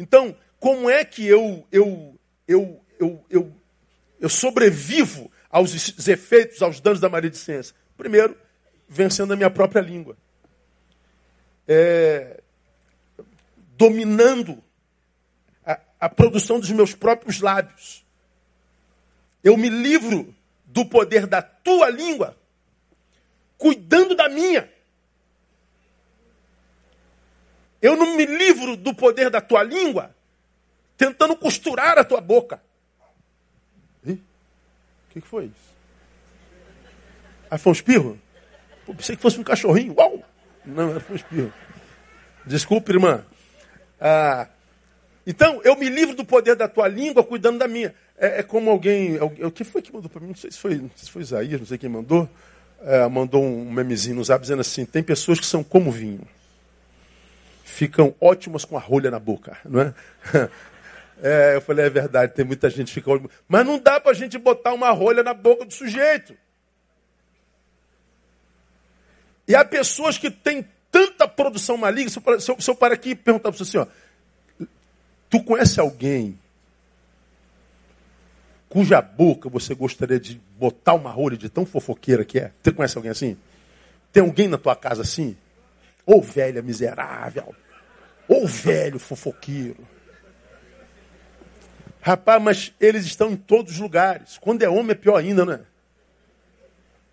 Então, 0.00 0.34
como 0.58 0.88
é 0.88 1.04
que 1.04 1.26
eu, 1.26 1.66
eu, 1.70 2.18
eu, 2.48 2.80
eu, 2.98 3.24
eu, 3.28 3.52
eu 4.18 4.28
sobrevivo 4.30 5.30
aos 5.50 6.08
efeitos, 6.08 6.62
aos 6.62 6.80
danos 6.80 7.00
da 7.00 7.10
maledicência? 7.10 7.76
Primeiro, 7.98 8.34
vencendo 8.88 9.34
a 9.34 9.36
minha 9.36 9.50
própria 9.50 9.82
língua. 9.82 10.16
É, 11.68 12.40
dominando 13.76 14.64
a, 15.66 15.78
a 16.00 16.08
produção 16.08 16.58
dos 16.58 16.70
meus 16.70 16.94
próprios 16.94 17.40
lábios. 17.40 18.02
Eu 19.44 19.58
me 19.58 19.68
livro 19.68 20.34
do 20.64 20.86
poder 20.86 21.26
da 21.26 21.42
tua 21.42 21.90
língua, 21.90 22.34
cuidando 23.58 24.14
da 24.14 24.30
minha. 24.30 24.66
Eu 27.80 27.96
não 27.96 28.16
me 28.16 28.26
livro 28.26 28.76
do 28.76 28.94
poder 28.94 29.30
da 29.30 29.40
tua 29.40 29.62
língua 29.62 30.14
tentando 30.96 31.34
costurar 31.34 31.98
a 31.98 32.04
tua 32.04 32.20
boca. 32.20 32.60
O 34.04 35.12
que, 35.12 35.20
foi 35.20 35.46
isso? 35.46 35.74
Ah, 37.50 37.58
foi 37.58 37.70
um 37.70 37.74
espirro? 37.74 38.18
Pô, 38.86 38.94
pensei 38.94 39.16
que 39.16 39.22
fosse 39.22 39.40
um 39.40 39.42
cachorrinho. 39.42 39.94
Uau! 39.96 40.22
Não, 40.64 40.90
era 40.90 41.04
um 41.10 41.14
espirro. 41.14 41.52
Desculpe, 42.46 42.92
irmã. 42.92 43.24
Ah, 44.00 44.46
então, 45.26 45.60
eu 45.64 45.74
me 45.76 45.88
livro 45.88 46.14
do 46.14 46.24
poder 46.24 46.54
da 46.54 46.68
tua 46.68 46.86
língua 46.86 47.24
cuidando 47.24 47.58
da 47.58 47.66
minha. 47.66 47.94
É, 48.16 48.40
é 48.40 48.42
como 48.42 48.70
alguém. 48.70 49.18
O 49.20 49.50
que 49.50 49.64
foi 49.64 49.82
que 49.82 49.92
mandou 49.92 50.08
para 50.08 50.20
mim? 50.20 50.28
Não 50.28 50.36
sei 50.36 50.52
se 50.52 50.58
foi, 50.58 50.76
não 50.76 50.90
sei 50.94 51.06
se 51.06 51.10
foi 51.10 51.22
Isaías, 51.22 51.58
não 51.58 51.66
sei 51.66 51.78
quem 51.78 51.88
mandou. 51.88 52.28
É, 52.82 53.08
mandou 53.08 53.42
um 53.42 53.70
memezinho 53.70 54.16
no 54.16 54.24
zap 54.24 54.40
dizendo 54.40 54.60
assim: 54.60 54.84
tem 54.84 55.02
pessoas 55.02 55.40
que 55.40 55.46
são 55.46 55.64
como 55.64 55.90
vinho 55.90 56.20
ficam 57.70 58.14
ótimas 58.20 58.64
com 58.64 58.76
a 58.76 58.80
rolha 58.80 59.10
na 59.10 59.18
boca, 59.18 59.56
não 59.64 59.80
é? 59.80 59.94
É, 61.22 61.54
eu 61.54 61.60
falei, 61.60 61.84
é 61.84 61.90
verdade, 61.90 62.32
tem 62.32 62.46
muita 62.46 62.70
gente 62.70 62.86
que 62.86 62.94
fica. 62.94 63.10
Mas 63.46 63.66
não 63.66 63.78
dá 63.78 64.00
para 64.00 64.12
a 64.12 64.14
gente 64.14 64.38
botar 64.38 64.72
uma 64.72 64.90
rolha 64.90 65.22
na 65.22 65.34
boca 65.34 65.66
do 65.66 65.74
sujeito. 65.74 66.34
E 69.46 69.54
há 69.54 69.62
pessoas 69.62 70.16
que 70.16 70.30
têm 70.30 70.66
tanta 70.90 71.28
produção 71.28 71.76
maligna. 71.76 72.08
Se 72.08 72.18
eu, 72.50 72.58
se 72.58 72.70
eu, 72.70 72.74
parar 72.74 72.94
aqui 72.94 73.10
e 73.10 73.14
perguntar 73.14 73.50
para 73.50 73.58
você 73.58 73.78
assim, 73.78 73.86
ó, 73.86 74.66
tu 75.28 75.42
conhece 75.42 75.78
alguém 75.78 76.38
cuja 78.70 79.02
boca 79.02 79.48
você 79.48 79.74
gostaria 79.74 80.18
de 80.18 80.40
botar 80.58 80.94
uma 80.94 81.10
rolha 81.10 81.36
de 81.36 81.50
tão 81.50 81.66
fofoqueira 81.66 82.24
que 82.24 82.38
é? 82.38 82.52
Você 82.62 82.72
conhece 82.72 82.96
alguém 82.96 83.10
assim? 83.10 83.36
Tem 84.12 84.22
alguém 84.22 84.48
na 84.48 84.56
tua 84.56 84.74
casa 84.74 85.02
assim? 85.02 85.36
Ô 86.06 86.20
velha 86.20 86.62
miserável. 86.62 87.54
Ô 88.28 88.46
velho 88.46 88.98
fofoqueiro. 88.98 89.86
Rapaz, 92.00 92.42
mas 92.42 92.74
eles 92.80 93.04
estão 93.04 93.30
em 93.30 93.36
todos 93.36 93.74
os 93.74 93.78
lugares. 93.78 94.38
Quando 94.38 94.62
é 94.62 94.68
homem 94.68 94.92
é 94.92 94.94
pior 94.94 95.16
ainda, 95.16 95.44
né? 95.44 95.60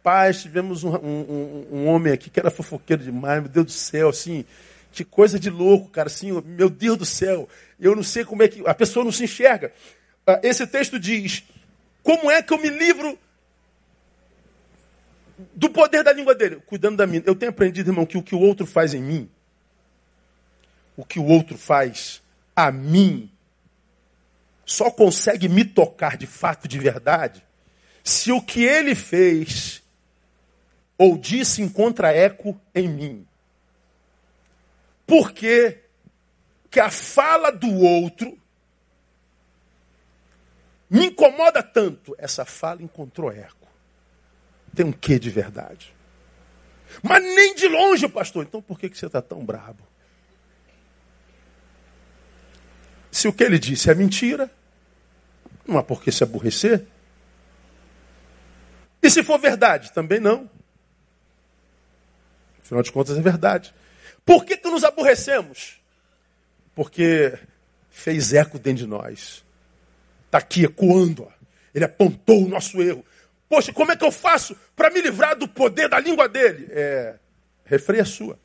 Paz, 0.02 0.42
tivemos 0.42 0.84
um, 0.84 0.96
um, 0.96 1.68
um, 1.72 1.88
homem 1.88 2.14
aqui 2.14 2.30
que 2.30 2.40
era 2.40 2.50
fofoqueiro 2.50 3.04
demais, 3.04 3.42
meu 3.42 3.50
Deus 3.50 3.66
do 3.66 3.72
céu, 3.74 4.08
assim, 4.08 4.46
que 4.94 5.04
coisa 5.04 5.38
de 5.38 5.50
louco, 5.50 5.90
cara, 5.90 6.08
assim, 6.08 6.32
meu 6.46 6.70
Deus 6.70 6.98
do 6.98 7.06
céu, 7.06 7.50
eu 7.78 7.94
não 7.94 8.04
sei 8.04 8.24
como 8.24 8.42
é 8.42 8.48
que. 8.48 8.66
A 8.66 8.74
pessoa 8.74 9.04
não 9.04 9.12
se 9.12 9.26
enxerga. 9.26 9.74
Ah, 10.26 10.40
esse 10.44 10.66
texto 10.66 10.98
diz: 10.98 11.44
como 12.04 12.32
é 12.32 12.42
que 12.42 12.54
eu 12.54 12.58
me 12.58 12.70
livro 12.70 13.20
do 15.54 15.70
poder 15.70 16.04
da 16.04 16.12
língua 16.12 16.34
dele? 16.34 16.58
Cuidando 16.66 16.98
da 16.98 17.08
minha. 17.08 17.24
Eu 17.26 17.36
tenho 17.36 17.52
aprendido, 17.52 17.90
irmão, 17.90 18.06
que 18.06 18.18
o 18.18 18.24
que 18.24 18.36
o 18.36 18.40
outro 18.40 18.66
faz 18.66 18.94
em 18.94 19.02
mim, 19.02 19.30
o 20.96 21.06
que 21.06 21.20
o 21.20 21.26
outro 21.26 21.58
faz 21.58 22.22
a 22.56 22.72
mim, 22.72 23.32
só 24.66 24.90
consegue 24.90 25.48
me 25.48 25.64
tocar 25.64 26.18
de 26.18 26.28
fato, 26.28 26.68
de 26.68 26.80
verdade, 26.80 27.46
se 28.04 28.32
o 28.32 28.42
que 28.42 28.64
ele 28.64 28.96
fez 28.96 29.84
ou 30.98 31.18
disse 31.18 31.62
encontra 31.62 32.12
eco 32.12 32.60
em 32.74 32.88
mim. 32.88 33.28
Por 35.06 35.32
que 35.32 35.84
que 36.70 36.80
a 36.80 36.90
fala 36.90 37.52
do 37.52 37.74
outro 37.74 38.38
me 40.90 41.08
incomoda 41.08 41.62
tanto? 41.62 42.16
Essa 42.18 42.44
fala 42.44 42.82
encontrou 42.82 43.32
eco. 43.32 43.57
Tem 44.78 44.86
um 44.86 44.92
quê 44.92 45.18
de 45.18 45.32
verdade? 45.32 45.92
Mas 47.02 47.24
nem 47.24 47.56
de 47.56 47.68
longe, 47.68 48.08
pastor. 48.08 48.46
Então 48.46 48.62
por 48.62 48.80
que, 48.80 48.88
que 48.88 48.96
você 48.96 49.08
está 49.08 49.24
tão 49.24 49.44
bravo? 49.44 49.80
Se 53.12 53.28
o 53.28 53.34
que 53.34 53.44
ele 53.44 53.58
disse 53.58 53.90
é 53.90 53.96
mentira, 53.96 54.52
não 55.66 55.80
há 55.80 55.84
por 55.84 56.04
que 56.04 56.12
se 56.12 56.24
aborrecer. 56.24 56.86
E 59.02 59.10
se 59.10 59.24
for 59.24 59.40
verdade? 59.40 59.92
Também 59.94 60.20
não. 60.20 60.48
Afinal 62.60 62.84
de 62.84 62.92
contas, 62.92 63.18
é 63.18 63.22
verdade. 63.22 63.74
Por 64.24 64.46
que, 64.46 64.58
que 64.58 64.70
nos 64.70 64.84
aborrecemos? 64.84 65.82
Porque 66.76 67.36
fez 67.90 68.32
eco 68.32 68.60
dentro 68.60 68.84
de 68.84 68.88
nós. 68.88 69.44
Está 70.28 70.38
aqui 70.38 70.66
ecoando. 70.66 71.24
Ó. 71.24 71.32
Ele 71.74 71.86
apontou 71.86 72.46
o 72.46 72.48
nosso 72.48 72.80
erro. 72.80 73.04
Poxa, 73.50 73.72
como 73.72 73.92
é 73.92 73.96
que 73.96 74.04
eu 74.04 74.12
faço 74.12 74.56
para 74.76 74.90
me 74.90 75.02
livrar 75.02 75.36
do 75.36 75.48
poder 75.48 75.88
da 75.88 76.00
língua 76.00 76.28
dele? 76.28 76.68
É, 76.70 77.16
refreia 77.66 78.04
a 78.04 78.06
sua. 78.06 78.38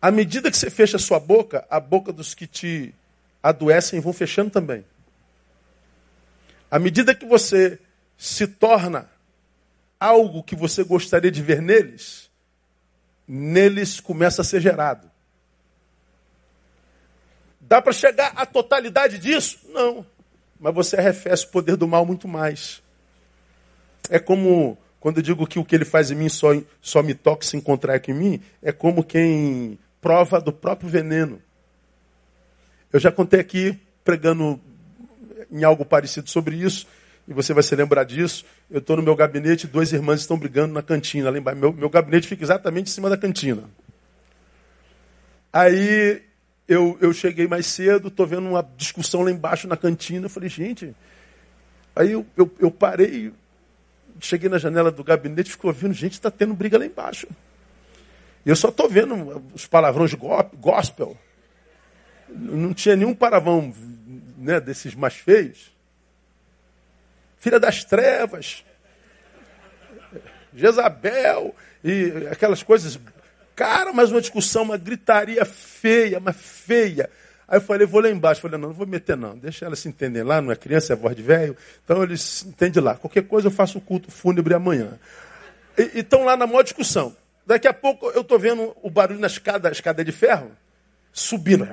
À 0.00 0.10
medida 0.10 0.50
que 0.50 0.56
você 0.56 0.70
fecha 0.70 0.96
a 0.96 1.00
sua 1.00 1.20
boca, 1.20 1.66
a 1.70 1.78
boca 1.78 2.12
dos 2.12 2.34
que 2.34 2.46
te 2.46 2.94
adoecem 3.42 4.00
vão 4.00 4.12
fechando 4.12 4.50
também. 4.50 4.84
À 6.70 6.78
medida 6.78 7.14
que 7.14 7.26
você 7.26 7.78
se 8.16 8.46
torna 8.46 9.08
algo 9.98 10.42
que 10.42 10.54
você 10.54 10.84
gostaria 10.84 11.30
de 11.30 11.42
ver 11.42 11.62
neles, 11.62 12.30
neles 13.26 14.00
começa 14.00 14.42
a 14.42 14.44
ser 14.44 14.60
gerado. 14.60 15.10
Dá 17.60 17.82
para 17.82 17.92
chegar 17.92 18.32
à 18.34 18.46
totalidade 18.46 19.18
disso? 19.18 19.58
Não. 19.68 20.04
Mas 20.58 20.74
você 20.74 20.96
arrefece 20.96 21.44
o 21.44 21.48
poder 21.48 21.76
do 21.76 21.86
mal 21.86 22.04
muito 22.06 22.26
mais. 22.26 22.82
É 24.08 24.18
como 24.18 24.78
quando 25.00 25.18
eu 25.18 25.22
digo 25.22 25.46
que 25.46 25.58
o 25.58 25.64
que 25.64 25.74
ele 25.74 25.84
faz 25.84 26.10
em 26.10 26.14
mim 26.14 26.28
só, 26.28 26.48
só 26.80 27.02
me 27.02 27.14
toca 27.14 27.46
se 27.46 27.56
encontrar 27.56 27.94
aqui 27.94 28.10
em 28.10 28.14
mim, 28.14 28.40
é 28.60 28.72
como 28.72 29.04
quem 29.04 29.78
prova 30.00 30.40
do 30.40 30.52
próprio 30.52 30.88
veneno. 30.88 31.40
Eu 32.92 32.98
já 32.98 33.12
contei 33.12 33.38
aqui, 33.38 33.78
pregando 34.02 34.60
em 35.50 35.62
algo 35.62 35.84
parecido 35.84 36.28
sobre 36.28 36.56
isso, 36.56 36.86
e 37.28 37.32
você 37.32 37.52
vai 37.52 37.62
se 37.62 37.76
lembrar 37.76 38.04
disso. 38.04 38.44
Eu 38.70 38.78
estou 38.78 38.96
no 38.96 39.02
meu 39.02 39.14
gabinete, 39.14 39.66
duas 39.66 39.92
irmãs 39.92 40.20
estão 40.20 40.38
brigando 40.38 40.72
na 40.72 40.82
cantina. 40.82 41.30
Lá 41.30 41.54
meu, 41.54 41.72
meu 41.72 41.90
gabinete 41.90 42.26
fica 42.26 42.42
exatamente 42.42 42.88
em 42.88 42.92
cima 42.92 43.10
da 43.10 43.16
cantina. 43.16 43.64
Aí 45.52 46.22
eu, 46.66 46.96
eu 47.00 47.12
cheguei 47.12 47.46
mais 47.46 47.66
cedo, 47.66 48.08
estou 48.08 48.26
vendo 48.26 48.48
uma 48.48 48.66
discussão 48.76 49.22
lá 49.22 49.30
embaixo 49.30 49.68
na 49.68 49.76
cantina. 49.76 50.24
Eu 50.24 50.30
falei, 50.30 50.48
gente. 50.48 50.94
Aí 51.94 52.12
eu, 52.12 52.24
eu, 52.36 52.50
eu 52.58 52.70
parei, 52.70 53.32
cheguei 54.20 54.48
na 54.48 54.58
janela 54.58 54.90
do 54.90 55.04
gabinete 55.04 55.48
e 55.48 55.52
fico 55.52 55.66
ouvindo, 55.68 55.94
gente, 55.94 56.12
está 56.12 56.30
tendo 56.30 56.54
briga 56.54 56.78
lá 56.78 56.86
embaixo. 56.86 57.26
Eu 58.44 58.56
só 58.56 58.68
estou 58.68 58.88
vendo 58.88 59.44
os 59.54 59.66
palavrões 59.66 60.14
gospel. 60.54 61.16
Não 62.28 62.72
tinha 62.72 62.96
nenhum 62.96 63.14
palavrão 63.14 63.74
né, 64.36 64.60
desses 64.60 64.94
mais 64.94 65.14
feios. 65.14 65.70
Filha 67.38 67.60
das 67.60 67.84
trevas. 67.84 68.64
Jezabel 70.54 71.54
e 71.84 72.26
aquelas 72.30 72.62
coisas. 72.62 72.98
Cara, 73.54 73.92
mas 73.92 74.10
uma 74.10 74.20
discussão, 74.20 74.62
uma 74.62 74.76
gritaria 74.76 75.44
feia, 75.44 76.20
mas 76.20 76.36
feia. 76.36 77.10
Aí 77.48 77.56
eu 77.56 77.62
falei, 77.62 77.86
vou 77.86 78.02
lá 78.02 78.10
embaixo. 78.10 78.42
Falei, 78.42 78.58
não, 78.58 78.68
não 78.68 78.74
vou 78.74 78.86
meter 78.86 79.16
não. 79.16 79.36
Deixa 79.36 79.64
elas 79.64 79.78
se 79.78 79.88
entender 79.88 80.22
lá, 80.22 80.42
não 80.42 80.52
é 80.52 80.56
criança, 80.56 80.92
é 80.92 80.96
voz 80.96 81.16
de 81.16 81.22
velho. 81.22 81.56
Então 81.82 82.02
eles 82.02 82.44
entendem 82.44 82.82
lá. 82.82 82.94
Qualquer 82.94 83.22
coisa 83.22 83.48
eu 83.48 83.50
faço 83.50 83.78
o 83.78 83.80
culto 83.80 84.10
fúnebre 84.10 84.52
amanhã. 84.52 84.98
E 85.78 86.00
estão 86.00 86.24
lá 86.24 86.36
na 86.36 86.46
maior 86.46 86.62
discussão. 86.62 87.16
Daqui 87.46 87.66
a 87.66 87.72
pouco 87.72 88.10
eu 88.10 88.20
estou 88.20 88.38
vendo 88.38 88.76
o 88.82 88.90
barulho 88.90 89.18
na 89.18 89.26
escada, 89.26 89.70
escada 89.70 90.04
de 90.04 90.12
ferro, 90.12 90.50
subindo. 91.10 91.66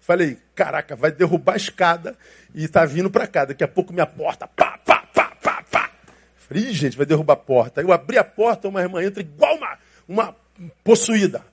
Falei, 0.00 0.36
caraca, 0.52 0.96
vai 0.96 1.12
derrubar 1.12 1.52
a 1.52 1.56
escada 1.56 2.16
e 2.52 2.64
está 2.64 2.84
vindo 2.84 3.08
para 3.08 3.28
cá. 3.28 3.44
Daqui 3.44 3.62
a 3.62 3.68
pouco 3.68 3.92
minha 3.92 4.06
porta, 4.06 4.48
pá, 4.48 4.76
pá, 4.84 5.06
pá, 5.14 5.36
pá, 5.40 5.64
pá. 5.70 5.90
Falei, 6.36 6.72
gente, 6.72 6.96
vai 6.96 7.06
derrubar 7.06 7.34
a 7.34 7.36
porta. 7.36 7.80
Aí 7.80 7.86
eu 7.86 7.92
abri 7.92 8.18
a 8.18 8.24
porta, 8.24 8.66
uma 8.66 8.82
irmã 8.82 9.04
entra 9.04 9.22
igual 9.22 9.54
uma, 9.54 9.78
uma 10.08 10.36
possuída. 10.82 11.44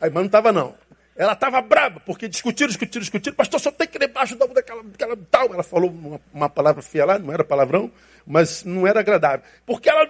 Aí, 0.00 0.10
mas 0.10 0.14
não 0.14 0.26
estava 0.26 0.50
não. 0.50 0.74
Ela 1.18 1.32
estava 1.32 1.60
brava, 1.60 1.98
porque 1.98 2.28
discutiram, 2.28 2.68
discutiram, 2.68 3.00
discutiram. 3.00 3.34
Pastor, 3.34 3.58
só 3.58 3.72
tem 3.72 3.88
que 3.88 3.98
ir 3.98 4.06
debaixo 4.06 4.36
daquela, 4.36 4.84
daquela 4.84 5.18
tal. 5.28 5.52
Ela 5.52 5.64
falou 5.64 5.90
uma, 5.90 6.20
uma, 6.32 6.48
palavra 6.48 6.80
feia 6.80 7.04
lá, 7.04 7.18
não 7.18 7.32
era 7.34 7.42
palavrão, 7.42 7.90
mas 8.24 8.62
não 8.62 8.86
era 8.86 9.00
agradável. 9.00 9.44
Porque 9.66 9.90
ela. 9.90 10.06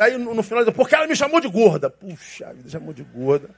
Aí 0.00 0.18
no, 0.18 0.34
no 0.34 0.42
final, 0.42 0.64
porque 0.72 0.96
ela 0.96 1.06
me 1.06 1.14
chamou 1.14 1.40
de 1.40 1.46
gorda. 1.46 1.88
Puxa, 1.88 2.52
me 2.52 2.68
chamou 2.68 2.92
de 2.92 3.04
gorda. 3.04 3.50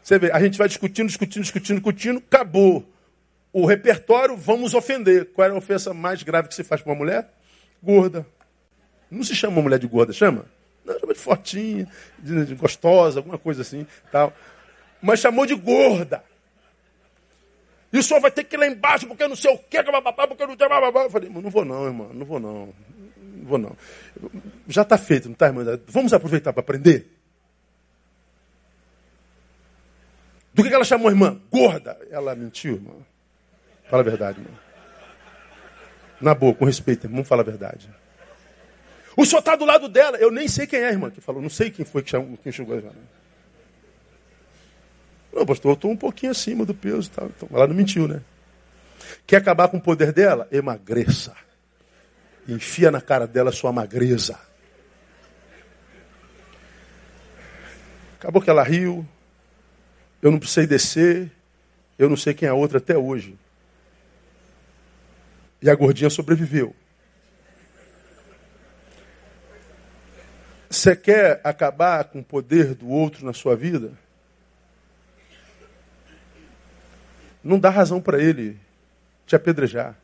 Você 0.00 0.20
vê, 0.20 0.30
a 0.30 0.40
gente 0.40 0.56
vai 0.56 0.68
discutindo, 0.68 1.08
discutindo, 1.08 1.42
discutindo, 1.42 1.76
discutindo, 1.78 2.22
acabou 2.24 2.88
o 3.52 3.66
repertório, 3.66 4.36
vamos 4.36 4.72
ofender. 4.72 5.32
Qual 5.32 5.44
era 5.44 5.52
a 5.52 5.58
ofensa 5.58 5.92
mais 5.92 6.22
grave 6.22 6.46
que 6.46 6.54
se 6.54 6.62
faz 6.62 6.80
para 6.80 6.92
uma 6.92 6.98
mulher? 6.98 7.28
Gorda. 7.82 8.24
Não 9.10 9.24
se 9.24 9.34
chama 9.34 9.60
mulher 9.60 9.80
de 9.80 9.88
gorda, 9.88 10.12
chama? 10.12 10.44
Não, 10.84 10.96
chama 10.96 11.12
de 11.12 11.18
fortinha, 11.18 11.88
de, 12.20 12.46
de 12.46 12.54
gostosa, 12.54 13.18
alguma 13.18 13.36
coisa 13.36 13.62
assim, 13.62 13.84
tal. 14.12 14.32
Mas 15.00 15.20
chamou 15.20 15.46
de 15.46 15.54
gorda. 15.54 16.24
E 17.92 17.98
o 17.98 18.02
senhor 18.02 18.20
vai 18.20 18.30
ter 18.30 18.44
que 18.44 18.56
ir 18.56 18.58
lá 18.58 18.66
embaixo, 18.66 19.06
porque 19.06 19.26
não 19.26 19.36
sei 19.36 19.52
o 19.52 19.58
quê, 19.58 19.82
porque 19.82 20.46
não 20.46 20.56
tem 20.56 20.68
bababá. 20.68 21.04
Eu 21.04 21.10
falei, 21.10 21.30
não 21.30 21.50
vou 21.50 21.64
não, 21.64 21.86
irmão, 21.86 22.10
não 22.12 22.26
vou 22.26 22.38
não. 22.38 22.74
Não 23.16 23.44
vou 23.46 23.58
não. 23.58 23.76
Já 24.66 24.82
está 24.82 24.98
feito, 24.98 25.26
não 25.26 25.32
está, 25.32 25.46
irmã? 25.46 25.64
Vamos 25.86 26.12
aproveitar 26.12 26.52
para 26.52 26.60
aprender? 26.60 27.06
Do 30.52 30.62
que 30.62 30.74
ela 30.74 30.84
chamou 30.84 31.10
irmã? 31.10 31.40
Gorda. 31.50 31.98
Ela 32.10 32.34
mentiu, 32.34 32.74
irmã. 32.74 32.92
Fala 33.88 34.02
a 34.02 34.04
verdade, 34.04 34.40
irmão. 34.40 34.58
Na 36.20 36.34
boa, 36.34 36.54
com 36.54 36.64
respeito, 36.64 37.06
irmão, 37.06 37.24
fala 37.24 37.42
a 37.42 37.44
verdade. 37.44 37.88
O 39.16 39.24
senhor 39.24 39.38
está 39.38 39.56
do 39.56 39.64
lado 39.64 39.88
dela. 39.88 40.18
Eu 40.18 40.30
nem 40.30 40.46
sei 40.46 40.66
quem 40.66 40.80
é 40.80 40.90
irmã 40.90 41.10
que 41.10 41.20
falou. 41.20 41.40
Não 41.40 41.48
sei 41.48 41.70
quem 41.70 41.84
foi 41.84 42.02
que 42.02 42.10
chamou, 42.10 42.36
quem 42.36 42.52
chegou 42.52 42.76
Não, 45.32 45.46
pastor, 45.46 45.72
eu 45.72 45.74
estou 45.74 45.90
um 45.90 45.96
pouquinho 45.96 46.32
acima 46.32 46.64
do 46.64 46.74
peso. 46.74 47.10
Tá? 47.10 47.24
Então, 47.24 47.48
ela 47.52 47.66
não 47.66 47.74
mentiu, 47.74 48.08
né? 48.08 48.22
Quer 49.26 49.36
acabar 49.36 49.68
com 49.68 49.76
o 49.76 49.80
poder 49.80 50.12
dela? 50.12 50.48
Emagreça. 50.50 51.34
Enfia 52.46 52.90
na 52.90 53.00
cara 53.00 53.26
dela 53.26 53.52
sua 53.52 53.72
magreza. 53.72 54.38
Acabou 58.18 58.42
que 58.42 58.50
ela 58.50 58.64
riu, 58.64 59.06
eu 60.20 60.30
não 60.30 60.38
precisei 60.38 60.66
descer. 60.66 61.30
Eu 61.98 62.08
não 62.08 62.16
sei 62.16 62.32
quem 62.32 62.46
é 62.46 62.50
a 62.50 62.54
outra 62.54 62.78
até 62.78 62.96
hoje. 62.96 63.36
E 65.60 65.68
a 65.68 65.74
gordinha 65.74 66.08
sobreviveu. 66.08 66.74
Você 70.70 70.94
quer 70.94 71.40
acabar 71.42 72.04
com 72.04 72.20
o 72.20 72.24
poder 72.24 72.74
do 72.74 72.88
outro 72.88 73.24
na 73.24 73.32
sua 73.32 73.56
vida? 73.56 73.92
Não 77.42 77.58
dá 77.58 77.70
razão 77.70 78.00
para 78.00 78.22
ele 78.22 78.58
te 79.26 79.36
apedrejar. 79.36 79.96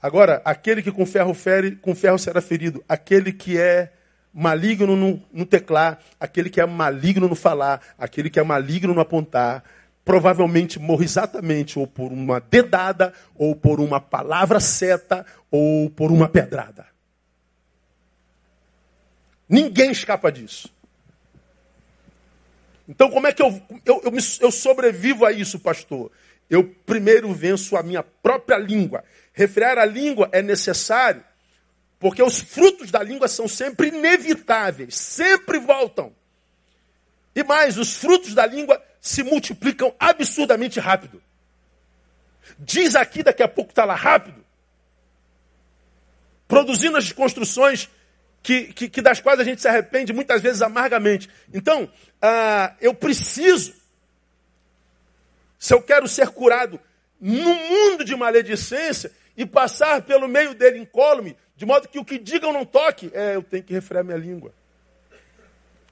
Agora, 0.00 0.42
aquele 0.44 0.82
que 0.82 0.90
com 0.90 1.06
ferro 1.06 1.32
fere, 1.32 1.76
com 1.76 1.94
ferro 1.94 2.18
será 2.18 2.40
ferido. 2.40 2.84
Aquele 2.88 3.32
que 3.32 3.58
é 3.58 3.92
maligno 4.34 4.96
no, 4.96 5.22
no 5.32 5.46
teclar, 5.46 5.98
aquele 6.18 6.50
que 6.50 6.60
é 6.60 6.66
maligno 6.66 7.28
no 7.28 7.34
falar, 7.34 7.80
aquele 7.98 8.30
que 8.30 8.40
é 8.40 8.42
maligno 8.42 8.94
no 8.94 9.00
apontar, 9.00 9.62
provavelmente 10.04 10.78
morro 10.78 11.04
exatamente 11.04 11.78
ou 11.78 11.86
por 11.86 12.12
uma 12.12 12.40
dedada, 12.40 13.12
ou 13.34 13.54
por 13.54 13.78
uma 13.78 14.00
palavra 14.00 14.58
seta, 14.58 15.24
ou 15.50 15.90
por 15.90 16.10
uma 16.10 16.28
pedrada. 16.28 16.86
Ninguém 19.48 19.90
escapa 19.90 20.32
disso. 20.32 20.72
Então, 22.88 23.10
como 23.10 23.26
é 23.26 23.32
que 23.32 23.42
eu, 23.42 23.48
eu, 23.84 24.02
eu, 24.04 24.12
eu 24.40 24.50
sobrevivo 24.50 25.24
a 25.24 25.32
isso, 25.32 25.58
pastor? 25.58 26.10
Eu 26.50 26.64
primeiro 26.84 27.32
venço 27.32 27.76
a 27.76 27.82
minha 27.82 28.02
própria 28.02 28.58
língua. 28.58 29.04
Refrear 29.32 29.78
a 29.78 29.84
língua 29.84 30.28
é 30.32 30.42
necessário, 30.42 31.24
porque 31.98 32.22
os 32.22 32.40
frutos 32.40 32.90
da 32.90 33.02
língua 33.02 33.28
são 33.28 33.48
sempre 33.48 33.88
inevitáveis, 33.88 34.94
sempre 34.94 35.58
voltam. 35.58 36.12
E 37.34 37.42
mais, 37.42 37.78
os 37.78 37.96
frutos 37.96 38.34
da 38.34 38.44
língua 38.44 38.82
se 39.00 39.22
multiplicam 39.22 39.94
absurdamente 39.98 40.78
rápido. 40.78 41.22
Diz 42.58 42.94
aqui, 42.94 43.22
daqui 43.22 43.42
a 43.42 43.48
pouco 43.48 43.70
está 43.70 43.84
lá 43.84 43.94
rápido. 43.94 44.44
Produzindo 46.46 46.98
as 46.98 47.10
construções 47.12 47.88
que, 48.42 48.72
que, 48.72 48.88
que, 48.88 49.00
das 49.00 49.20
quais 49.20 49.38
a 49.38 49.44
gente 49.44 49.60
se 49.60 49.68
arrepende 49.68 50.12
muitas 50.12 50.42
vezes 50.42 50.62
amargamente. 50.62 51.28
Então, 51.54 51.88
ah, 52.20 52.74
eu 52.80 52.92
preciso, 52.92 53.74
se 55.58 55.72
eu 55.72 55.80
quero 55.80 56.08
ser 56.08 56.28
curado 56.28 56.80
no 57.20 57.54
mundo 57.54 58.04
de 58.04 58.16
maledicência 58.16 59.12
e 59.36 59.46
passar 59.46 60.02
pelo 60.02 60.26
meio 60.26 60.54
dele 60.54 60.78
incólume, 60.78 61.36
de 61.56 61.64
modo 61.64 61.86
que 61.86 61.98
o 61.98 62.04
que 62.04 62.18
digam 62.18 62.52
não 62.52 62.64
toque, 62.64 63.10
é, 63.14 63.36
eu 63.36 63.42
tenho 63.42 63.62
que 63.62 63.72
refrear 63.72 64.04
minha 64.04 64.18
língua. 64.18 64.52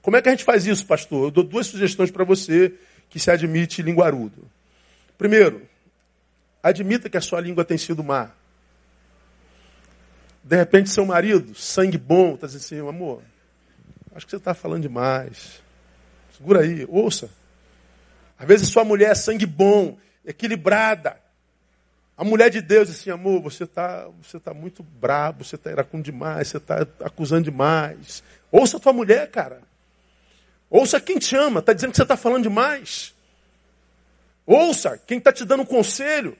Como 0.01 0.17
é 0.17 0.21
que 0.21 0.27
a 0.27 0.31
gente 0.31 0.43
faz 0.43 0.65
isso, 0.65 0.85
pastor? 0.85 1.27
Eu 1.27 1.31
dou 1.31 1.43
duas 1.43 1.67
sugestões 1.67 2.11
para 2.11 2.25
você 2.25 2.73
que 3.09 3.19
se 3.19 3.31
admite 3.31 3.81
linguarudo. 3.81 4.49
Primeiro, 5.17 5.61
admita 6.61 7.09
que 7.09 7.17
a 7.17 7.21
sua 7.21 7.39
língua 7.39 7.63
tem 7.63 7.77
sido 7.77 8.03
má. 8.03 8.31
De 10.43 10.55
repente, 10.55 10.89
seu 10.89 11.05
marido, 11.05 11.53
sangue 11.55 11.97
bom, 11.97 12.33
está 12.33 12.47
dizendo 12.47 12.61
assim, 12.61 12.89
amor, 12.89 13.21
acho 14.15 14.25
que 14.25 14.31
você 14.31 14.37
está 14.37 14.53
falando 14.53 14.81
demais. 14.81 15.61
Segura 16.35 16.61
aí, 16.61 16.85
ouça. 16.89 17.29
Às 18.37 18.47
vezes 18.47 18.69
sua 18.69 18.83
mulher 18.83 19.11
é 19.11 19.15
sangue 19.15 19.45
bom, 19.45 19.97
equilibrada. 20.25 21.21
A 22.17 22.23
mulher 22.23 22.49
de 22.49 22.61
Deus 22.61 22.89
assim, 22.89 23.09
amor, 23.09 23.41
você 23.41 23.63
está 23.63 24.07
você 24.21 24.39
tá 24.39 24.53
muito 24.53 24.83
brabo, 24.83 25.43
você 25.43 25.55
está 25.55 25.71
iracundo 25.71 26.03
demais, 26.03 26.47
você 26.47 26.57
está 26.57 26.87
acusando 27.03 27.43
demais. 27.43 28.23
Ouça 28.51 28.77
a 28.77 28.79
tua 28.79 28.93
mulher, 28.93 29.29
cara. 29.29 29.61
Ouça 30.69 30.99
quem 30.99 31.19
te 31.19 31.35
ama, 31.35 31.59
está 31.59 31.73
dizendo 31.73 31.91
que 31.91 31.97
você 31.97 32.03
está 32.03 32.17
falando 32.17 32.43
demais. 32.43 33.13
Ouça 34.45 34.97
quem 35.05 35.17
está 35.17 35.31
te 35.31 35.45
dando 35.45 35.63
um 35.63 35.65
conselho. 35.65 36.37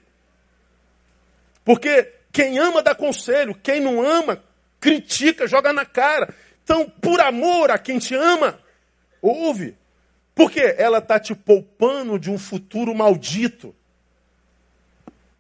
Porque 1.64 2.14
quem 2.32 2.58
ama 2.60 2.82
dá 2.82 2.96
conselho, 2.96 3.56
quem 3.56 3.80
não 3.80 4.02
ama, 4.02 4.44
critica, 4.80 5.48
joga 5.48 5.74
na 5.74 5.86
cara. 5.86 6.34
Então, 6.64 6.90
por 6.90 7.20
amor 7.20 7.72
a 7.72 7.78
quem 7.78 8.00
te 8.00 8.16
ama, 8.16 8.60
ouve. 9.22 9.76
Porque 10.34 10.60
ela 10.78 11.00
está 11.00 11.20
te 11.20 11.36
poupando 11.36 12.18
de 12.18 12.32
um 12.32 12.38
futuro 12.38 12.96
maldito. 12.96 13.76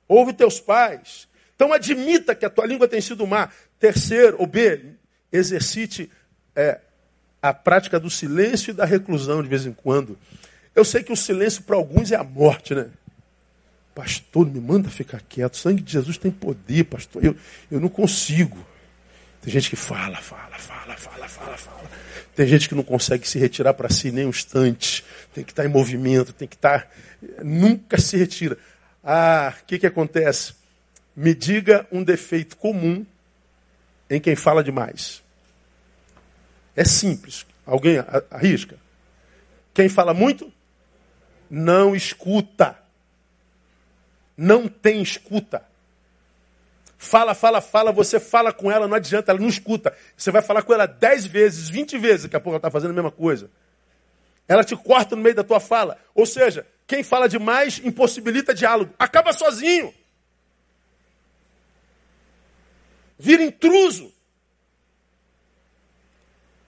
Ouve 0.07 0.33
teus 0.33 0.59
pais. 0.59 1.27
Então 1.55 1.71
admita 1.71 2.35
que 2.35 2.45
a 2.45 2.49
tua 2.49 2.65
língua 2.65 2.87
tem 2.87 2.99
sido 2.99 3.25
má. 3.25 3.49
Terceiro, 3.79 4.37
ou 4.39 4.47
B, 4.47 4.93
exercite 5.31 6.11
é, 6.55 6.81
a 7.41 7.53
prática 7.53 7.99
do 7.99 8.09
silêncio 8.09 8.71
e 8.71 8.73
da 8.73 8.83
reclusão 8.83 9.41
de 9.41 9.47
vez 9.47 9.65
em 9.65 9.71
quando. 9.71 10.17
Eu 10.75 10.83
sei 10.83 11.03
que 11.03 11.11
o 11.11 11.15
silêncio 11.15 11.63
para 11.63 11.75
alguns 11.75 12.11
é 12.11 12.15
a 12.15 12.23
morte, 12.23 12.75
né? 12.75 12.89
Pastor, 13.93 14.47
me 14.47 14.59
manda 14.59 14.89
ficar 14.89 15.21
quieto. 15.21 15.55
O 15.55 15.57
sangue 15.57 15.81
de 15.81 15.91
Jesus 15.91 16.17
tem 16.17 16.31
poder, 16.31 16.85
pastor. 16.85 17.23
Eu, 17.23 17.35
eu 17.69 17.79
não 17.79 17.89
consigo. 17.89 18.57
Tem 19.41 19.51
gente 19.51 19.69
que 19.69 19.75
fala, 19.75 20.17
fala, 20.17 20.57
fala, 20.57 20.95
fala, 20.95 21.27
fala, 21.27 21.57
fala. 21.57 21.89
Tem 22.35 22.47
gente 22.47 22.69
que 22.69 22.75
não 22.75 22.83
consegue 22.83 23.27
se 23.27 23.37
retirar 23.37 23.73
para 23.73 23.89
si 23.89 24.11
nem 24.11 24.25
um 24.25 24.29
instante. 24.29 25.03
Tem 25.33 25.43
que 25.43 25.51
estar 25.51 25.65
em 25.65 25.69
movimento, 25.69 26.31
tem 26.31 26.47
que 26.47 26.55
estar. 26.55 26.89
Nunca 27.43 27.99
se 27.99 28.15
retira. 28.15 28.57
Ah, 29.03 29.53
o 29.61 29.65
que, 29.65 29.79
que 29.79 29.87
acontece? 29.87 30.53
Me 31.15 31.33
diga 31.33 31.85
um 31.91 32.03
defeito 32.03 32.55
comum 32.55 33.05
em 34.09 34.19
quem 34.21 34.35
fala 34.35 34.63
demais. 34.63 35.21
É 36.75 36.85
simples. 36.85 37.45
Alguém 37.65 37.97
arrisca? 38.29 38.77
Quem 39.73 39.89
fala 39.89 40.13
muito? 40.13 40.51
Não 41.49 41.95
escuta 41.95 42.80
não 44.41 44.67
tem 44.67 45.03
escuta. 45.03 45.63
Fala, 46.97 47.35
fala, 47.35 47.61
fala, 47.61 47.91
você 47.91 48.19
fala 48.19 48.51
com 48.51 48.71
ela, 48.71 48.87
não 48.87 48.95
adianta, 48.95 49.31
ela 49.31 49.39
não 49.39 49.47
escuta. 49.47 49.95
Você 50.17 50.31
vai 50.31 50.41
falar 50.41 50.63
com 50.63 50.73
ela 50.73 50.87
dez 50.87 51.27
vezes, 51.27 51.69
vinte 51.69 51.95
vezes, 51.95 52.23
daqui 52.23 52.35
a 52.35 52.39
pouco 52.39 52.55
ela 52.55 52.57
está 52.57 52.71
fazendo 52.71 52.89
a 52.89 52.93
mesma 52.93 53.11
coisa. 53.11 53.51
Ela 54.47 54.63
te 54.63 54.75
corta 54.75 55.15
no 55.15 55.21
meio 55.21 55.35
da 55.35 55.43
tua 55.43 55.59
fala. 55.59 55.99
Ou 56.15 56.25
seja, 56.25 56.65
quem 56.87 57.03
fala 57.03 57.29
demais 57.29 57.79
impossibilita 57.83 58.51
diálogo. 58.53 58.91
Acaba 58.97 59.31
sozinho. 59.31 59.93
Vira 63.17 63.43
intruso. 63.43 64.11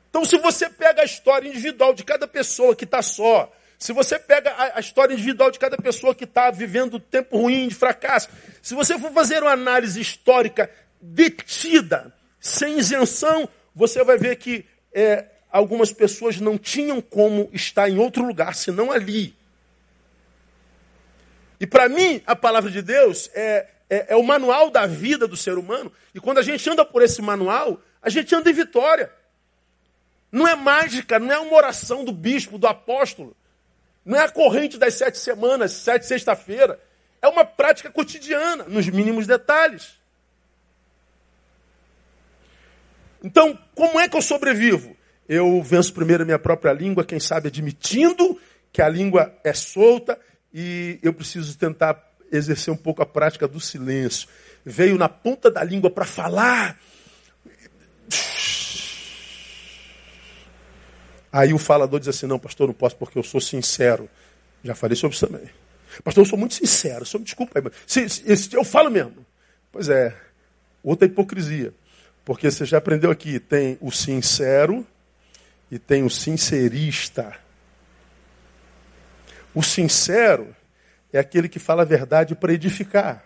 Então, 0.09 0.23
se 0.23 0.37
você 0.37 0.69
pega 0.69 1.01
a 1.01 1.05
história 1.05 1.49
individual 1.49 1.91
de 1.91 2.03
cada 2.03 2.27
pessoa 2.27 2.75
que 2.75 2.83
está 2.85 3.01
só, 3.01 3.51
se 3.77 3.91
você 3.91 4.17
pega 4.17 4.53
a, 4.75 4.79
história 4.79 5.13
individual 5.13 5.51
de 5.51 5.59
cada 5.59 5.77
pessoa 5.77 6.15
que 6.15 6.23
está 6.23 6.49
vivendo 6.51 6.99
tempo 6.99 7.37
ruim, 7.37 7.67
de 7.67 7.75
fracasso, 7.75 8.29
se 8.61 8.73
você 8.73 8.97
for 8.97 9.11
fazer 9.11 9.41
uma 9.41 9.51
análise 9.51 9.99
histórica 9.99 10.69
detida, 11.01 12.13
sem 12.39 12.77
isenção, 12.77 13.47
você 13.75 14.03
vai 14.03 14.17
ver 14.17 14.37
que 14.37 14.65
é, 14.93 15.25
algumas 15.51 15.91
pessoas 15.91 16.39
não 16.39 16.57
tinham 16.57 17.01
como 17.01 17.49
estar 17.53 17.89
em 17.89 17.97
outro 17.97 18.25
lugar 18.25 18.55
senão 18.55 18.91
ali. 18.91 19.35
E 21.59 21.67
para 21.67 21.87
mim, 21.87 22.21
a 22.25 22.35
palavra 22.35 22.69
de 22.69 22.81
Deus 22.81 23.29
é, 23.33 23.67
é, 23.89 24.05
é, 24.09 24.15
o 24.15 24.23
manual 24.23 24.69
da 24.69 24.85
vida 24.85 25.27
do 25.27 25.37
ser 25.37 25.57
humano. 25.57 25.91
E 26.13 26.19
quando 26.19 26.39
a 26.39 26.41
gente 26.41 26.69
anda 26.69 26.83
por 26.83 27.01
esse 27.01 27.21
manual, 27.21 27.79
a 28.01 28.09
gente 28.09 28.33
anda 28.35 28.49
em 28.49 28.53
vitória. 28.53 29.11
Não 30.31 30.47
é 30.47 30.55
mágica, 30.55 31.19
não 31.19 31.31
é 31.31 31.37
uma 31.37 31.55
oração 31.55 32.03
do 32.03 32.11
bispo, 32.11 32.57
do 32.57 32.67
apóstolo. 32.67 33.35
Não 34.05 34.17
é 34.17 34.23
a 34.23 34.29
corrente 34.29 34.77
das 34.77 34.95
sete 34.95 35.17
semanas, 35.17 35.71
sete 35.71 36.05
sexta-feira. 36.05 36.79
É 37.21 37.27
uma 37.27 37.45
prática 37.45 37.89
cotidiana, 37.89 38.65
nos 38.65 38.87
mínimos 38.87 39.25
detalhes. 39.25 39.93
Então, 43.23 43.57
como 43.73 43.99
é 43.99 44.09
que 44.09 44.17
eu 44.17 44.21
sobrevivo? 44.21 44.95
Eu 45.27 45.63
venço 45.63 45.93
primeiro 45.93 46.23
a 46.23 46.25
minha 46.25 46.39
própria 46.39 46.73
língua, 46.73 47.05
quem 47.05 47.19
sabe 47.19 47.47
admitindo 47.47 48.37
que 48.73 48.81
a 48.81 48.89
língua 48.89 49.33
é 49.43 49.53
solta 49.53 50.19
e 50.53 50.99
eu 51.01 51.13
preciso 51.13 51.57
tentar 51.57 52.11
exercer 52.31 52.73
um 52.73 52.77
pouco 52.77 53.01
a 53.01 53.05
prática 53.05 53.47
do 53.47 53.59
silêncio. 53.59 54.27
Veio 54.65 54.97
na 54.97 55.07
ponta 55.07 55.49
da 55.49 55.63
língua 55.63 55.89
para 55.89 56.05
falar. 56.05 56.77
Aí 61.33 61.51
o 61.51 61.57
falador 61.57 61.99
diz 61.99 62.09
assim: 62.09 62.27
Não, 62.27 62.37
pastor, 62.37 62.67
não 62.67 62.75
posso 62.75 62.95
porque 62.95 63.17
eu 63.17 63.23
sou 63.23 63.41
sincero. 63.41 64.07
Já 64.63 64.75
falei 64.75 64.95
sobre 64.95 65.17
isso 65.17 65.25
também. 65.25 65.49
Pastor, 66.03 66.23
eu 66.23 66.29
sou 66.29 66.37
muito 66.37 66.53
sincero, 66.53 67.03
só 67.05 67.17
me 67.17 67.25
desculpa 67.25 67.59
aí. 67.59 67.71
Se, 67.87 68.07
se, 68.07 68.55
eu 68.55 68.63
falo 68.63 68.91
mesmo. 68.91 69.25
Pois 69.71 69.89
é, 69.89 70.15
outra 70.83 71.07
hipocrisia. 71.07 71.73
Porque 72.23 72.51
você 72.51 72.65
já 72.65 72.77
aprendeu 72.77 73.09
aqui: 73.09 73.39
tem 73.39 73.79
o 73.81 73.91
sincero 73.91 74.85
e 75.71 75.79
tem 75.79 76.03
o 76.03 76.09
sincerista. 76.09 77.35
O 79.55 79.63
sincero 79.63 80.55
é 81.11 81.17
aquele 81.17 81.49
que 81.49 81.57
fala 81.57 81.81
a 81.81 81.85
verdade 81.85 82.35
para 82.35 82.53
edificar. 82.53 83.23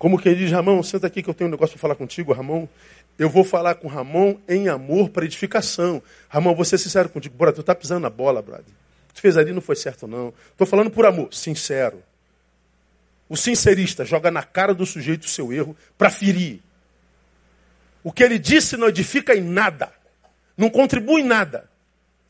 Como 0.00 0.18
quem 0.18 0.34
diz, 0.34 0.50
Ramon, 0.50 0.82
senta 0.82 1.06
aqui 1.06 1.22
que 1.22 1.28
eu 1.28 1.34
tenho 1.34 1.48
um 1.48 1.50
negócio 1.50 1.74
para 1.74 1.82
falar 1.82 1.94
contigo, 1.94 2.32
Ramon. 2.32 2.66
Eu 3.18 3.28
vou 3.28 3.44
falar 3.44 3.74
com 3.74 3.86
Ramon 3.86 4.38
em 4.48 4.66
amor 4.66 5.10
para 5.10 5.26
edificação. 5.26 6.02
Ramon, 6.26 6.54
vou 6.54 6.64
ser 6.64 6.78
sincero 6.78 7.10
contigo. 7.10 7.36
Bora, 7.36 7.52
tu 7.52 7.62
tá 7.62 7.74
pisando 7.74 8.00
na 8.00 8.08
bola, 8.08 8.40
brother. 8.40 8.64
Tu 9.12 9.20
fez 9.20 9.36
ali 9.36 9.52
não 9.52 9.60
foi 9.60 9.76
certo, 9.76 10.06
não. 10.06 10.32
Estou 10.52 10.66
falando 10.66 10.90
por 10.90 11.04
amor, 11.04 11.34
sincero. 11.34 12.02
O 13.28 13.36
sincerista 13.36 14.02
joga 14.02 14.30
na 14.30 14.42
cara 14.42 14.72
do 14.72 14.86
sujeito 14.86 15.24
o 15.24 15.28
seu 15.28 15.52
erro 15.52 15.76
para 15.98 16.08
ferir. 16.08 16.62
O 18.02 18.10
que 18.10 18.24
ele 18.24 18.38
disse 18.38 18.78
não 18.78 18.88
edifica 18.88 19.34
em 19.36 19.42
nada. 19.42 19.92
Não 20.56 20.70
contribui 20.70 21.20
em 21.20 21.26
nada. 21.26 21.68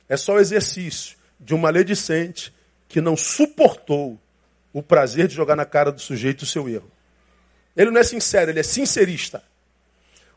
É 0.08 0.16
só 0.16 0.34
o 0.34 0.40
exercício 0.40 1.16
de 1.38 1.54
um 1.54 1.58
maledicente 1.58 2.52
que 2.88 3.00
não 3.00 3.16
suportou 3.16 4.18
o 4.72 4.82
prazer 4.82 5.28
de 5.28 5.36
jogar 5.36 5.54
na 5.54 5.64
cara 5.64 5.92
do 5.92 6.00
sujeito 6.00 6.42
o 6.42 6.46
seu 6.46 6.68
erro. 6.68 6.90
Ele 7.76 7.90
não 7.90 8.00
é 8.00 8.04
sincero, 8.04 8.50
ele 8.50 8.60
é 8.60 8.62
sincerista. 8.62 9.42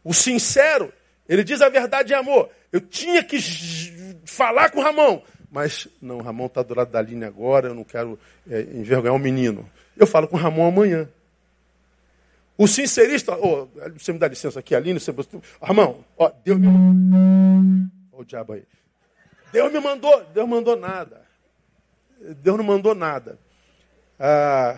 O 0.04 0.14
sincero, 0.14 0.92
ele 1.28 1.44
diz 1.44 1.62
a 1.62 1.70
verdade 1.70 2.14
em 2.14 2.16
amor. 2.16 2.50
Eu 2.72 2.82
tinha 2.82 3.24
que 3.24 3.40
falar 4.26 4.72
com 4.72 4.80
o 4.80 4.84
Ramon. 4.84 5.22
Mas, 5.52 5.88
não, 6.02 6.18
o 6.18 6.22
Ramon 6.22 6.48
está 6.48 6.64
do 6.64 6.74
lado 6.74 6.92
da 6.92 7.02
linha 7.02 7.28
agora, 7.28 7.68
eu 7.68 7.76
não 7.76 7.84
quero 7.84 8.20
é, 8.50 8.62
envergonhar 8.62 9.14
o 9.14 9.18
um 9.18 9.20
menino. 9.20 9.70
Eu 9.96 10.08
falo 10.08 10.28
com 10.28 10.36
o 10.36 10.40
Ramon 10.40 10.68
amanhã. 10.68 11.08
O 12.58 12.68
sincerista, 12.68 13.38
oh, 13.38 13.68
você 13.98 14.14
me 14.14 14.20
dá 14.20 14.28
licença 14.28 14.60
aqui, 14.60 14.76
Aline, 14.76 15.00
você... 15.00 15.14
Ramon, 15.62 16.04
ó, 16.18 16.32
Deus 16.44 16.60
me 16.60 16.68
mandou. 16.68 17.92
O 18.12 18.24
diabo 18.24 18.54
aí. 18.54 18.64
Deus 19.52 19.72
me 19.72 19.80
mandou, 19.80 20.24
Deus 20.34 20.50
mandou 20.50 20.76
nada. 20.76 21.22
Deus 22.42 22.58
não 22.58 22.64
mandou 22.64 22.96
nada. 22.96 23.38
Ah, 24.20 24.78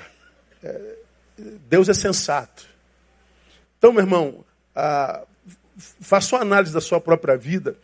é, 0.63 0.95
Deus 1.37 1.89
é 1.89 1.93
sensato. 1.93 2.65
Então, 3.77 3.91
meu 3.91 4.03
irmão, 4.03 4.45
ah, 4.75 5.25
faça 5.77 6.35
uma 6.35 6.41
análise 6.41 6.73
da 6.73 6.81
sua 6.81 6.99
própria 6.99 7.37
vida, 7.37 7.75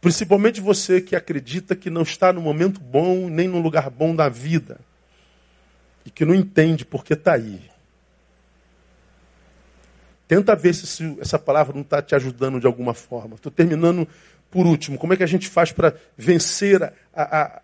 principalmente 0.00 0.60
você 0.60 1.00
que 1.00 1.16
acredita 1.16 1.74
que 1.74 1.90
não 1.90 2.02
está 2.02 2.32
no 2.32 2.40
momento 2.40 2.80
bom, 2.80 3.28
nem 3.28 3.48
no 3.48 3.60
lugar 3.60 3.90
bom 3.90 4.14
da 4.14 4.28
vida, 4.28 4.80
e 6.04 6.10
que 6.10 6.24
não 6.24 6.34
entende 6.34 6.84
porque 6.84 7.14
está 7.14 7.34
aí. 7.34 7.60
Tenta 10.28 10.54
ver 10.54 10.74
se 10.74 11.16
essa 11.20 11.38
palavra 11.38 11.74
não 11.74 11.80
está 11.80 12.02
te 12.02 12.14
ajudando 12.14 12.60
de 12.60 12.66
alguma 12.66 12.92
forma. 12.92 13.36
Estou 13.36 13.50
terminando 13.50 14.06
por 14.50 14.66
último. 14.66 14.98
Como 14.98 15.14
é 15.14 15.16
que 15.16 15.22
a 15.22 15.26
gente 15.26 15.48
faz 15.48 15.72
para 15.72 15.94
vencer 16.16 16.82
a, 16.82 16.92
a, 17.14 17.62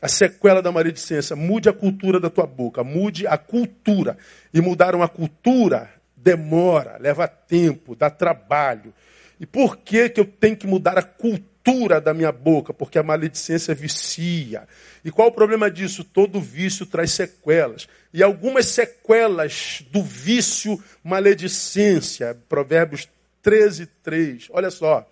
a, 0.00 0.08
sequela 0.08 0.62
da 0.62 0.72
maledicência? 0.72 1.34
Mude 1.36 1.68
a 1.68 1.72
cultura 1.72 2.20
da 2.20 2.30
tua 2.30 2.46
boca. 2.46 2.82
Mude 2.84 3.26
a 3.26 3.36
cultura. 3.36 4.16
E 4.52 4.60
mudar 4.60 4.94
uma 4.94 5.08
cultura 5.08 5.90
demora, 6.16 6.98
leva 6.98 7.28
tempo, 7.28 7.94
dá 7.94 8.10
trabalho. 8.10 8.92
E 9.40 9.46
por 9.46 9.76
que, 9.76 10.08
que 10.08 10.20
eu 10.20 10.24
tenho 10.24 10.56
que 10.56 10.66
mudar 10.66 10.98
a 10.98 11.02
cultura 11.02 12.00
da 12.00 12.12
minha 12.12 12.32
boca? 12.32 12.74
Porque 12.74 12.98
a 12.98 13.02
maledicência 13.02 13.74
vicia. 13.74 14.66
E 15.04 15.10
qual 15.10 15.28
o 15.28 15.32
problema 15.32 15.70
disso? 15.70 16.02
Todo 16.02 16.40
vício 16.40 16.84
traz 16.84 17.12
sequelas. 17.12 17.88
E 18.12 18.22
algumas 18.22 18.66
sequelas 18.66 19.84
do 19.90 20.02
vício, 20.02 20.82
maledicência. 21.04 22.36
Provérbios 22.48 23.08
13, 23.42 23.86
3. 24.02 24.48
Olha 24.50 24.70
só. 24.70 25.08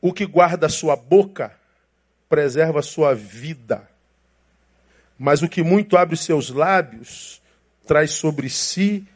O 0.00 0.12
que 0.12 0.24
guarda 0.24 0.66
a 0.66 0.70
sua 0.70 0.96
boca, 0.96 1.52
preserva 2.28 2.78
a 2.78 2.82
sua 2.82 3.14
vida. 3.14 3.86
Mas 5.22 5.42
o 5.42 5.48
que 5.50 5.62
muito 5.62 5.98
abre 5.98 6.14
os 6.14 6.24
seus 6.24 6.48
lábios, 6.48 7.42
traz 7.86 8.12
sobre 8.12 8.48
si 8.48 9.06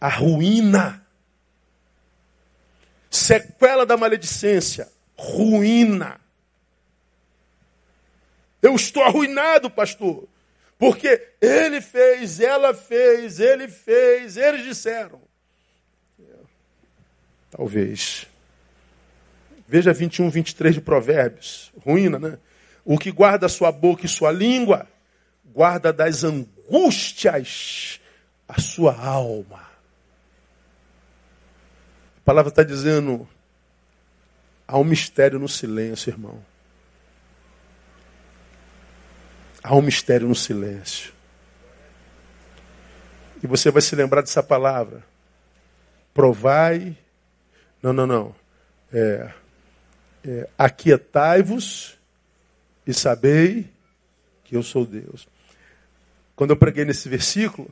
a 0.00 0.08
ruína. 0.08 1.06
Sequela 3.10 3.84
da 3.84 3.94
maledicência, 3.94 4.88
ruína. 5.14 6.18
Eu 8.62 8.74
estou 8.74 9.02
arruinado, 9.02 9.68
pastor. 9.68 10.26
Porque 10.78 11.22
ele 11.38 11.82
fez, 11.82 12.40
ela 12.40 12.72
fez, 12.72 13.38
ele 13.38 13.68
fez, 13.68 14.38
eles 14.38 14.64
disseram. 14.64 15.20
Talvez. 17.50 18.26
Veja 19.68 19.92
21, 19.92 20.30
23 20.30 20.76
de 20.76 20.80
Provérbios. 20.80 21.70
Ruína, 21.84 22.18
né? 22.18 22.38
O 22.86 22.96
que 22.96 23.12
guarda 23.12 23.50
sua 23.50 23.70
boca 23.70 24.06
e 24.06 24.08
sua 24.08 24.32
língua, 24.32 24.88
guarda 25.52 25.92
das 25.92 26.24
angústias 26.24 28.00
a 28.48 28.60
sua 28.60 28.94
alma. 28.96 29.62
A 32.16 32.24
palavra 32.24 32.50
está 32.50 32.62
dizendo: 32.62 33.28
há 34.66 34.78
um 34.78 34.84
mistério 34.84 35.38
no 35.38 35.48
silêncio, 35.48 36.10
irmão. 36.10 36.42
Há 39.62 39.74
um 39.76 39.82
mistério 39.82 40.26
no 40.26 40.34
silêncio. 40.34 41.12
E 43.42 43.46
você 43.46 43.70
vai 43.70 43.82
se 43.82 43.94
lembrar 43.94 44.20
dessa 44.20 44.42
palavra. 44.42 45.04
Provai. 46.14 46.96
Não, 47.82 47.92
não, 47.92 48.06
não. 48.06 48.34
É, 48.92 49.32
é, 50.24 50.48
Aquietai-vos 50.56 51.98
e 52.86 52.92
sabei 52.92 53.70
que 54.44 54.56
eu 54.56 54.62
sou 54.62 54.84
Deus. 54.84 55.26
Quando 56.34 56.50
eu 56.50 56.56
preguei 56.56 56.84
nesse 56.84 57.08
versículo, 57.08 57.68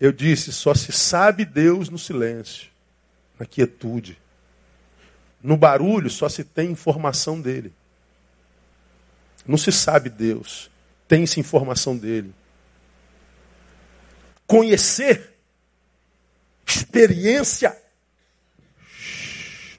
eu 0.00 0.12
disse: 0.12 0.52
só 0.52 0.74
se 0.74 0.92
sabe 0.92 1.44
Deus 1.44 1.88
no 1.88 1.98
silêncio, 1.98 2.68
na 3.38 3.46
quietude. 3.46 4.18
No 5.42 5.56
barulho 5.56 6.08
só 6.08 6.28
se 6.28 6.44
tem 6.44 6.70
informação 6.70 7.40
dele. 7.40 7.72
Não 9.46 9.58
se 9.58 9.72
sabe 9.72 10.08
Deus 10.08 10.70
tem-se 11.12 11.38
informação 11.38 11.94
dele. 11.94 12.34
Conhecer, 14.46 15.34
experiência, 16.66 17.78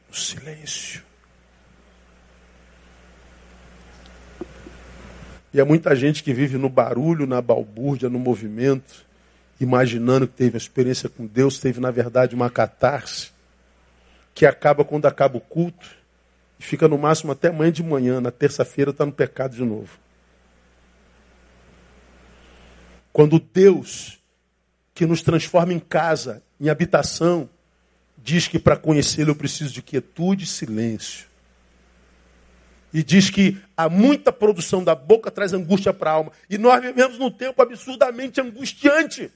no 0.07 0.15
silêncio. 0.15 1.01
E 5.53 5.61
há 5.61 5.65
muita 5.65 5.95
gente 5.95 6.23
que 6.23 6.33
vive 6.33 6.57
no 6.57 6.67
barulho, 6.67 7.27
na 7.27 7.41
balbúrdia, 7.41 8.09
no 8.09 8.17
movimento, 8.17 9.05
imaginando 9.59 10.27
que 10.27 10.33
teve 10.33 10.55
uma 10.55 10.57
experiência 10.57 11.07
com 11.07 11.27
Deus, 11.27 11.59
teve 11.59 11.79
na 11.79 11.91
verdade 11.91 12.33
uma 12.33 12.49
catarse, 12.49 13.31
que 14.33 14.45
acaba 14.45 14.83
quando 14.83 15.05
acaba 15.05 15.37
o 15.37 15.41
culto, 15.41 15.87
e 16.59 16.63
fica 16.63 16.87
no 16.87 16.97
máximo 16.97 17.31
até 17.31 17.49
amanhã 17.49 17.71
de 17.71 17.83
manhã, 17.83 18.19
na 18.19 18.31
terça-feira 18.31 18.89
está 18.89 19.05
no 19.05 19.11
pecado 19.11 19.55
de 19.55 19.63
novo. 19.63 19.99
Quando 23.11 23.39
Deus, 23.39 24.19
que 24.95 25.05
nos 25.05 25.21
transforma 25.21 25.71
em 25.71 25.79
casa, 25.79 26.41
em 26.59 26.67
habitação, 26.67 27.47
diz 28.17 28.47
que 28.47 28.57
para 28.57 28.75
conhecê-lo 28.75 29.31
eu 29.31 29.35
preciso 29.35 29.71
de 29.71 29.83
quietude 29.83 30.45
e 30.45 30.47
silêncio. 30.47 31.27
E 32.93 33.03
diz 33.03 33.29
que 33.29 33.59
há 33.75 33.89
muita 33.89 34.31
produção 34.31 34.83
da 34.83 34.93
boca 34.93 35.31
traz 35.31 35.51
angústia 35.51 35.91
para 35.91 36.11
a 36.11 36.13
alma. 36.13 36.31
E 36.47 36.59
nós 36.59 36.79
vivemos 36.79 37.17
num 37.17 37.31
tempo 37.31 37.59
absurdamente 37.59 38.39
angustiante. 38.39 39.31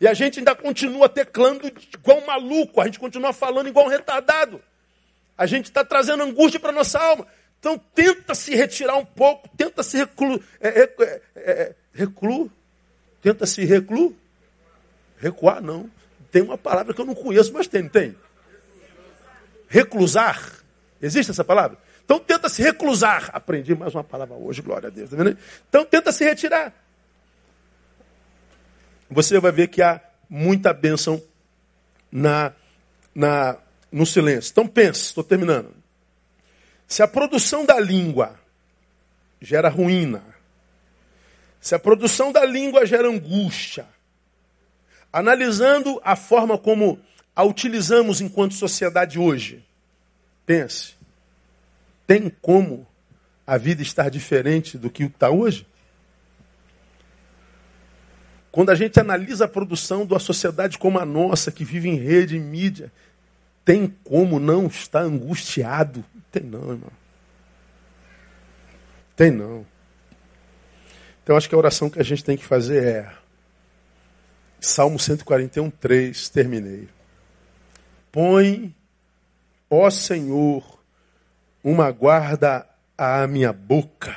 E 0.00 0.08
a 0.08 0.12
gente 0.12 0.40
ainda 0.40 0.54
continua 0.54 1.08
teclando 1.08 1.66
igual 1.66 2.18
um 2.18 2.26
maluco, 2.26 2.80
a 2.80 2.84
gente 2.86 2.98
continua 2.98 3.32
falando 3.32 3.68
igual 3.68 3.86
um 3.86 3.88
retardado. 3.88 4.60
A 5.38 5.46
gente 5.46 5.66
está 5.66 5.84
trazendo 5.84 6.22
angústia 6.22 6.58
para 6.58 6.70
a 6.70 6.74
nossa 6.74 6.98
alma. 6.98 7.26
Então 7.60 7.78
tenta 7.94 8.34
se 8.34 8.54
retirar 8.54 8.96
um 8.96 9.04
pouco, 9.04 9.48
tenta 9.56 9.82
se 9.82 9.96
reclu, 9.96 10.42
é, 10.60 10.68
é, 10.68 10.94
é, 10.98 11.22
é 11.36 11.74
reclu, 11.92 12.50
tenta 13.22 13.46
se 13.46 13.64
reclu, 13.64 14.14
recuar 15.18 15.62
não. 15.62 15.90
Tem 16.30 16.42
uma 16.42 16.58
palavra 16.58 16.92
que 16.92 17.00
eu 17.00 17.06
não 17.06 17.14
conheço, 17.14 17.52
mas 17.52 17.66
tem, 17.66 17.88
tem. 17.88 18.16
Reclusar. 19.68 20.60
Existe 21.00 21.30
essa 21.30 21.44
palavra? 21.44 21.78
Então 22.06 22.20
tenta 22.20 22.48
se 22.48 22.62
reclusar. 22.62 23.30
Aprendi 23.32 23.74
mais 23.74 23.92
uma 23.92 24.04
palavra 24.04 24.36
hoje, 24.36 24.62
glória 24.62 24.86
a 24.86 24.90
Deus. 24.90 25.10
Tá 25.10 25.16
então 25.68 25.84
tenta 25.84 26.12
se 26.12 26.24
retirar. 26.24 26.72
Você 29.10 29.40
vai 29.40 29.50
ver 29.50 29.66
que 29.66 29.82
há 29.82 30.00
muita 30.30 30.72
bênção 30.72 31.20
na, 32.10 32.52
na, 33.12 33.56
no 33.90 34.06
silêncio. 34.06 34.52
Então 34.52 34.68
pense, 34.68 35.06
estou 35.06 35.24
terminando. 35.24 35.74
Se 36.86 37.02
a 37.02 37.08
produção 37.08 37.66
da 37.66 37.80
língua 37.80 38.38
gera 39.40 39.68
ruína, 39.68 40.22
se 41.60 41.74
a 41.74 41.78
produção 41.78 42.30
da 42.30 42.44
língua 42.44 42.86
gera 42.86 43.08
angústia, 43.08 43.84
analisando 45.12 46.00
a 46.04 46.14
forma 46.14 46.56
como 46.56 47.00
a 47.34 47.42
utilizamos 47.42 48.20
enquanto 48.20 48.54
sociedade 48.54 49.18
hoje, 49.18 49.64
pense, 50.44 50.94
tem 52.06 52.30
como 52.40 52.86
a 53.46 53.56
vida 53.56 53.82
estar 53.82 54.08
diferente 54.10 54.78
do 54.78 54.90
que 54.90 55.04
está 55.04 55.30
hoje? 55.30 55.66
Quando 58.50 58.70
a 58.70 58.74
gente 58.74 58.98
analisa 58.98 59.44
a 59.44 59.48
produção 59.48 60.06
de 60.06 60.14
uma 60.14 60.18
sociedade 60.18 60.78
como 60.78 60.98
a 60.98 61.04
nossa, 61.04 61.52
que 61.52 61.64
vive 61.64 61.90
em 61.90 61.96
rede, 61.96 62.36
em 62.36 62.40
mídia, 62.40 62.90
tem 63.64 63.94
como 64.04 64.38
não 64.38 64.66
estar 64.66 65.00
angustiado? 65.00 66.04
Tem 66.32 66.42
não, 66.42 66.70
irmão. 66.70 66.92
Tem 69.14 69.30
não. 69.30 69.66
Então 71.22 71.36
acho 71.36 71.48
que 71.48 71.54
a 71.54 71.58
oração 71.58 71.90
que 71.90 72.00
a 72.00 72.04
gente 72.04 72.24
tem 72.24 72.36
que 72.36 72.44
fazer 72.44 72.82
é 72.82 73.12
Salmo 74.60 74.98
141, 74.98 75.68
3, 75.70 76.28
terminei. 76.28 76.88
Põe, 78.10 78.74
ó 79.68 79.90
Senhor, 79.90 80.75
uma 81.66 81.90
guarda 81.90 82.64
à 82.96 83.26
minha 83.26 83.52
boca, 83.52 84.16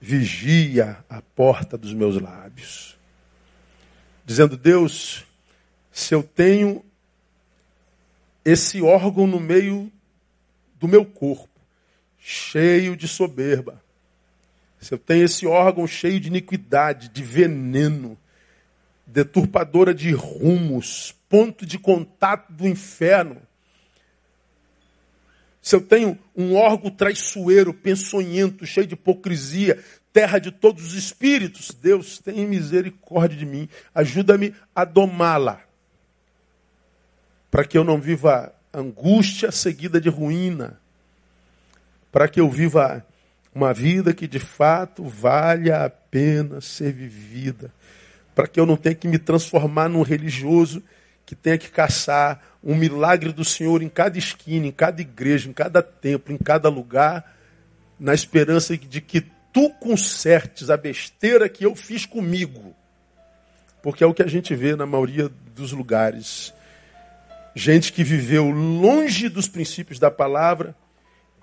vigia 0.00 0.98
a 1.08 1.22
porta 1.22 1.78
dos 1.78 1.94
meus 1.94 2.20
lábios. 2.20 2.98
Dizendo, 4.24 4.56
Deus, 4.56 5.24
se 5.92 6.12
eu 6.12 6.20
tenho 6.20 6.84
esse 8.44 8.82
órgão 8.82 9.24
no 9.24 9.38
meio 9.38 9.88
do 10.80 10.88
meu 10.88 11.04
corpo, 11.04 11.60
cheio 12.18 12.96
de 12.96 13.06
soberba, 13.06 13.80
se 14.80 14.92
eu 14.92 14.98
tenho 14.98 15.24
esse 15.24 15.46
órgão 15.46 15.86
cheio 15.86 16.18
de 16.18 16.26
iniquidade, 16.26 17.08
de 17.08 17.22
veneno, 17.22 18.18
deturpadora 19.06 19.94
de 19.94 20.10
rumos, 20.10 21.14
ponto 21.28 21.64
de 21.64 21.78
contato 21.78 22.52
do 22.52 22.66
inferno, 22.66 23.40
se 25.62 25.76
eu 25.76 25.80
tenho 25.80 26.18
um 26.36 26.56
órgão 26.56 26.90
traiçoeiro, 26.90 27.72
pensonhento, 27.72 28.66
cheio 28.66 28.86
de 28.86 28.94
hipocrisia, 28.94 29.82
terra 30.12 30.40
de 30.40 30.50
todos 30.50 30.84
os 30.84 30.94
espíritos, 30.94 31.70
Deus 31.70 32.18
tem 32.18 32.44
misericórdia 32.44 33.38
de 33.38 33.46
mim, 33.46 33.68
ajuda-me 33.94 34.52
a 34.74 34.84
domá-la, 34.84 35.60
para 37.48 37.64
que 37.64 37.78
eu 37.78 37.84
não 37.84 38.00
viva 38.00 38.52
angústia 38.74 39.52
seguida 39.52 40.00
de 40.00 40.08
ruína, 40.08 40.80
para 42.10 42.26
que 42.26 42.40
eu 42.40 42.50
viva 42.50 43.06
uma 43.54 43.72
vida 43.72 44.12
que 44.12 44.26
de 44.26 44.40
fato 44.40 45.04
valha 45.04 45.84
a 45.84 45.90
pena 45.90 46.60
ser 46.60 46.92
vivida, 46.92 47.72
para 48.34 48.48
que 48.48 48.58
eu 48.58 48.66
não 48.66 48.76
tenha 48.76 48.96
que 48.96 49.06
me 49.06 49.18
transformar 49.18 49.88
num 49.88 50.02
religioso 50.02 50.82
que 51.24 51.34
tenha 51.34 51.58
que 51.58 51.70
caçar 51.70 52.40
um 52.62 52.74
milagre 52.74 53.32
do 53.32 53.44
Senhor 53.44 53.82
em 53.82 53.88
cada 53.88 54.18
esquina, 54.18 54.66
em 54.66 54.72
cada 54.72 55.00
igreja, 55.00 55.48
em 55.48 55.52
cada 55.52 55.82
templo, 55.82 56.32
em 56.32 56.38
cada 56.38 56.68
lugar, 56.68 57.36
na 57.98 58.14
esperança 58.14 58.76
de 58.76 59.00
que 59.00 59.24
tu 59.52 59.70
consertes 59.70 60.70
a 60.70 60.76
besteira 60.76 61.48
que 61.48 61.64
eu 61.64 61.74
fiz 61.74 62.06
comigo. 62.06 62.74
Porque 63.82 64.04
é 64.04 64.06
o 64.06 64.14
que 64.14 64.22
a 64.22 64.28
gente 64.28 64.54
vê 64.54 64.76
na 64.76 64.86
maioria 64.86 65.30
dos 65.54 65.72
lugares. 65.72 66.54
Gente 67.54 67.92
que 67.92 68.02
viveu 68.02 68.48
longe 68.50 69.28
dos 69.28 69.48
princípios 69.48 69.98
da 69.98 70.10
palavra, 70.10 70.74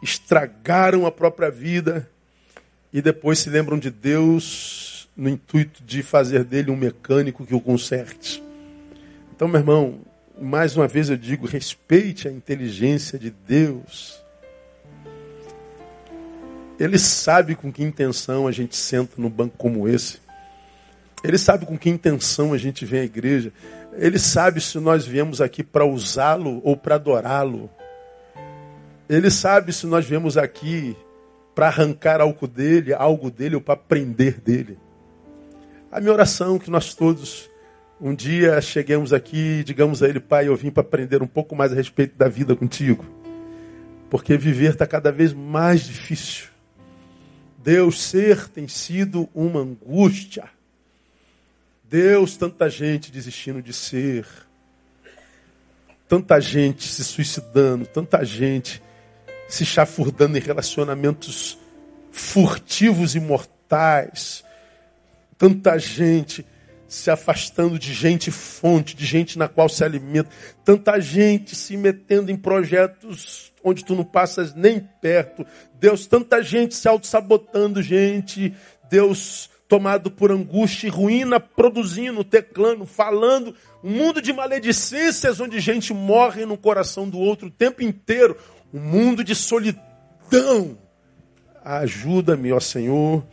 estragaram 0.01 1.05
a 1.05 1.11
própria 1.11 1.51
vida 1.51 2.09
e 2.91 3.01
depois 3.01 3.39
se 3.39 3.49
lembram 3.49 3.77
de 3.77 3.91
Deus 3.91 5.09
no 5.15 5.29
intuito 5.29 5.83
de 5.83 6.01
fazer 6.01 6.43
dele 6.43 6.71
um 6.71 6.77
mecânico 6.77 7.45
que 7.45 7.53
o 7.53 7.61
conserte. 7.61 8.41
Então, 9.39 9.47
meu 9.47 9.61
irmão, 9.61 10.01
mais 10.37 10.75
uma 10.75 10.85
vez 10.85 11.09
eu 11.09 11.15
digo, 11.15 11.47
respeite 11.47 12.27
a 12.27 12.31
inteligência 12.31 13.17
de 13.17 13.29
Deus. 13.29 14.21
Ele 16.77 16.99
sabe 16.99 17.55
com 17.55 17.71
que 17.71 17.81
intenção 17.81 18.47
a 18.47 18.51
gente 18.51 18.75
senta 18.75 19.13
num 19.15 19.29
banco 19.29 19.55
como 19.57 19.87
esse. 19.87 20.19
Ele 21.23 21.37
sabe 21.37 21.65
com 21.65 21.77
que 21.77 21.89
intenção 21.89 22.51
a 22.51 22.57
gente 22.57 22.83
vem 22.83 22.99
à 22.99 23.03
igreja. 23.05 23.53
Ele 23.93 24.19
sabe 24.19 24.59
se 24.59 24.77
nós 24.77 25.07
viemos 25.07 25.39
aqui 25.39 25.63
para 25.63 25.85
usá-lo 25.85 26.59
ou 26.61 26.75
para 26.75 26.95
adorá-lo. 26.95 27.69
Ele 29.07 29.31
sabe 29.31 29.71
se 29.71 29.87
nós 29.87 30.05
viemos 30.05 30.37
aqui 30.37 30.97
para 31.55 31.67
arrancar 31.67 32.19
algo 32.19 32.45
dele, 32.45 32.93
algo 32.93 33.31
dele 33.31 33.55
ou 33.55 33.61
para 33.61 33.75
aprender 33.75 34.41
dele. 34.41 34.77
A 35.89 36.01
minha 36.01 36.11
oração 36.11 36.57
é 36.57 36.59
que 36.59 36.69
nós 36.69 36.93
todos 36.93 37.49
um 38.01 38.15
dia 38.15 38.61
cheguemos 38.61 39.11
aqui 39.11 39.59
e 39.59 39.63
digamos 39.63 40.01
a 40.01 40.07
ele, 40.07 40.19
pai, 40.19 40.47
eu 40.47 40.55
vim 40.55 40.71
para 40.71 40.81
aprender 40.81 41.21
um 41.21 41.27
pouco 41.27 41.55
mais 41.55 41.71
a 41.71 41.75
respeito 41.75 42.17
da 42.17 42.29
vida 42.29 42.55
contigo. 42.55 43.05
Porque 44.09 44.37
viver 44.37 44.71
está 44.71 44.87
cada 44.87 45.11
vez 45.11 45.33
mais 45.33 45.85
difícil. 45.85 46.47
Deus 47.57 48.01
ser 48.01 48.47
tem 48.47 48.67
sido 48.67 49.29
uma 49.33 49.59
angústia. 49.59 50.45
Deus, 51.83 52.37
tanta 52.37 52.69
gente 52.69 53.11
desistindo 53.11 53.61
de 53.61 53.73
ser. 53.73 54.25
Tanta 56.07 56.39
gente 56.39 56.87
se 56.87 57.03
suicidando, 57.03 57.85
tanta 57.85 58.23
gente 58.23 58.81
se 59.47 59.65
chafurdando 59.65 60.37
em 60.37 60.41
relacionamentos 60.41 61.59
furtivos 62.11 63.13
e 63.13 63.19
mortais. 63.19 64.43
Tanta 65.37 65.77
gente 65.77 66.45
se 66.89 67.11
afastando 67.11 67.77
de 67.77 67.93
gente 67.93 68.31
fonte, 68.31 68.95
de 68.95 69.05
gente 69.05 69.37
na 69.37 69.47
qual 69.47 69.69
se 69.69 69.83
alimenta. 69.83 70.29
Tanta 70.65 70.99
gente 70.99 71.55
se 71.55 71.77
metendo 71.77 72.31
em 72.31 72.35
projetos 72.35 73.53
onde 73.63 73.85
tu 73.85 73.95
não 73.95 74.03
passas 74.03 74.55
nem 74.55 74.79
perto. 74.79 75.45
Deus, 75.79 76.07
tanta 76.07 76.41
gente 76.41 76.73
se 76.73 76.87
auto-sabotando, 76.87 77.81
gente. 77.81 78.53
Deus 78.89 79.51
tomado 79.67 80.09
por 80.09 80.31
angústia 80.31 80.87
e 80.87 80.89
ruína, 80.89 81.39
produzindo, 81.39 82.23
teclando, 82.23 82.87
falando. 82.87 83.53
Um 83.83 83.91
mundo 83.91 84.19
de 84.19 84.33
maledicências 84.33 85.39
onde 85.39 85.59
gente 85.59 85.93
morre 85.93 86.43
no 86.43 86.57
coração 86.57 87.07
do 87.07 87.19
outro 87.19 87.49
o 87.49 87.51
tempo 87.51 87.83
inteiro. 87.83 88.35
Um 88.73 88.79
mundo 88.79 89.23
de 89.23 89.35
solidão. 89.35 90.75
Ajuda-me, 91.63 92.51
ó 92.51 92.59
Senhor, 92.59 93.23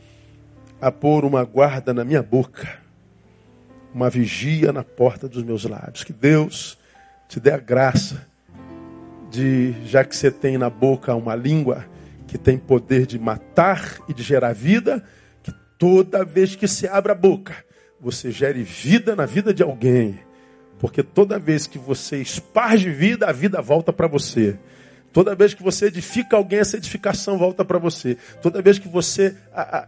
a 0.79 0.93
pôr 0.93 1.25
uma 1.25 1.43
guarda 1.43 1.95
na 1.95 2.05
minha 2.05 2.23
boca 2.23 2.86
uma 3.97 4.11
vigia 4.11 4.75
na 4.75 4.85
porta 4.85 5.27
dos 5.27 5.43
meus 5.43 5.65
lábios. 5.65 6.05
Que 6.05 6.13
Deus 6.13 6.77
te 7.27 7.41
dê 7.41 7.51
a 7.51 7.57
graça 7.57 8.27
de, 9.31 9.75
já 9.87 10.05
que 10.05 10.15
você 10.15 10.31
tem 10.31 10.59
na 10.59 10.69
boca 10.69 11.15
uma 11.15 11.35
língua 11.35 11.87
que 12.27 12.37
tem 12.37 12.59
poder 12.59 13.07
de 13.07 13.19
matar 13.19 13.99
e 14.07 14.13
de 14.13 14.23
gerar 14.23 14.53
vida, 14.53 15.03
que 15.43 15.51
toda 15.79 16.27
vez 16.27 16.55
que 16.55 16.69
se 16.69 16.87
abre 16.87 17.11
a 17.11 17.15
boca, 17.15 17.55
você 17.99 18.31
gere 18.31 18.63
vida 18.63 19.17
na 19.17 19.25
vida 19.25 19.55
de 19.55 19.63
alguém. 19.63 20.21
Porque 20.79 21.03
toda 21.03 21.39
vez 21.39 21.67
que 21.67 21.79
você 21.79 22.19
esparge 22.21 22.91
vida, 22.91 23.27
a 23.27 23.33
vida 23.33 23.63
volta 23.63 23.95
para 23.95 24.07
você. 24.07 24.59
Toda 25.11 25.35
vez 25.35 25.55
que 25.55 25.63
você 25.63 25.87
edifica 25.87 26.37
alguém, 26.37 26.59
essa 26.59 26.77
edificação 26.77 27.39
volta 27.39 27.65
para 27.65 27.79
você. 27.79 28.19
Toda 28.43 28.61
vez 28.61 28.79
que 28.79 28.89
você 28.89 29.35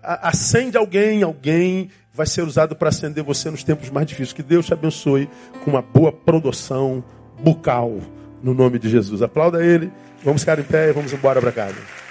acende 0.03 0.79
alguém, 0.79 1.23
alguém 1.23 1.91
vai 2.19 2.27
ser 2.27 2.43
usado 2.43 2.75
para 2.75 2.89
acender 2.89 3.23
você 3.23 3.49
nos 3.49 3.63
tempos 3.63 3.91
mais 3.91 4.05
difíceis. 4.05 4.33
Que 4.33 4.43
Deus 4.43 4.67
te 4.67 4.73
abençoe 4.73 5.31
com 5.65 5.71
uma 5.71 5.81
boa 5.81 6.11
produção 6.11 7.03
bucal, 7.39 8.01
no 8.43 8.53
nome 8.53 8.77
de 8.81 8.91
Jesus. 8.91 9.23
Aplauda 9.23 9.65
ele. 9.65 9.93
Vamos 10.25 10.43
ficar 10.43 10.59
em 10.59 10.65
pé 10.65 10.89
e 10.89 10.93
vamos 10.93 11.13
embora 11.13 11.41
para 11.41 11.53
casa. 11.53 12.08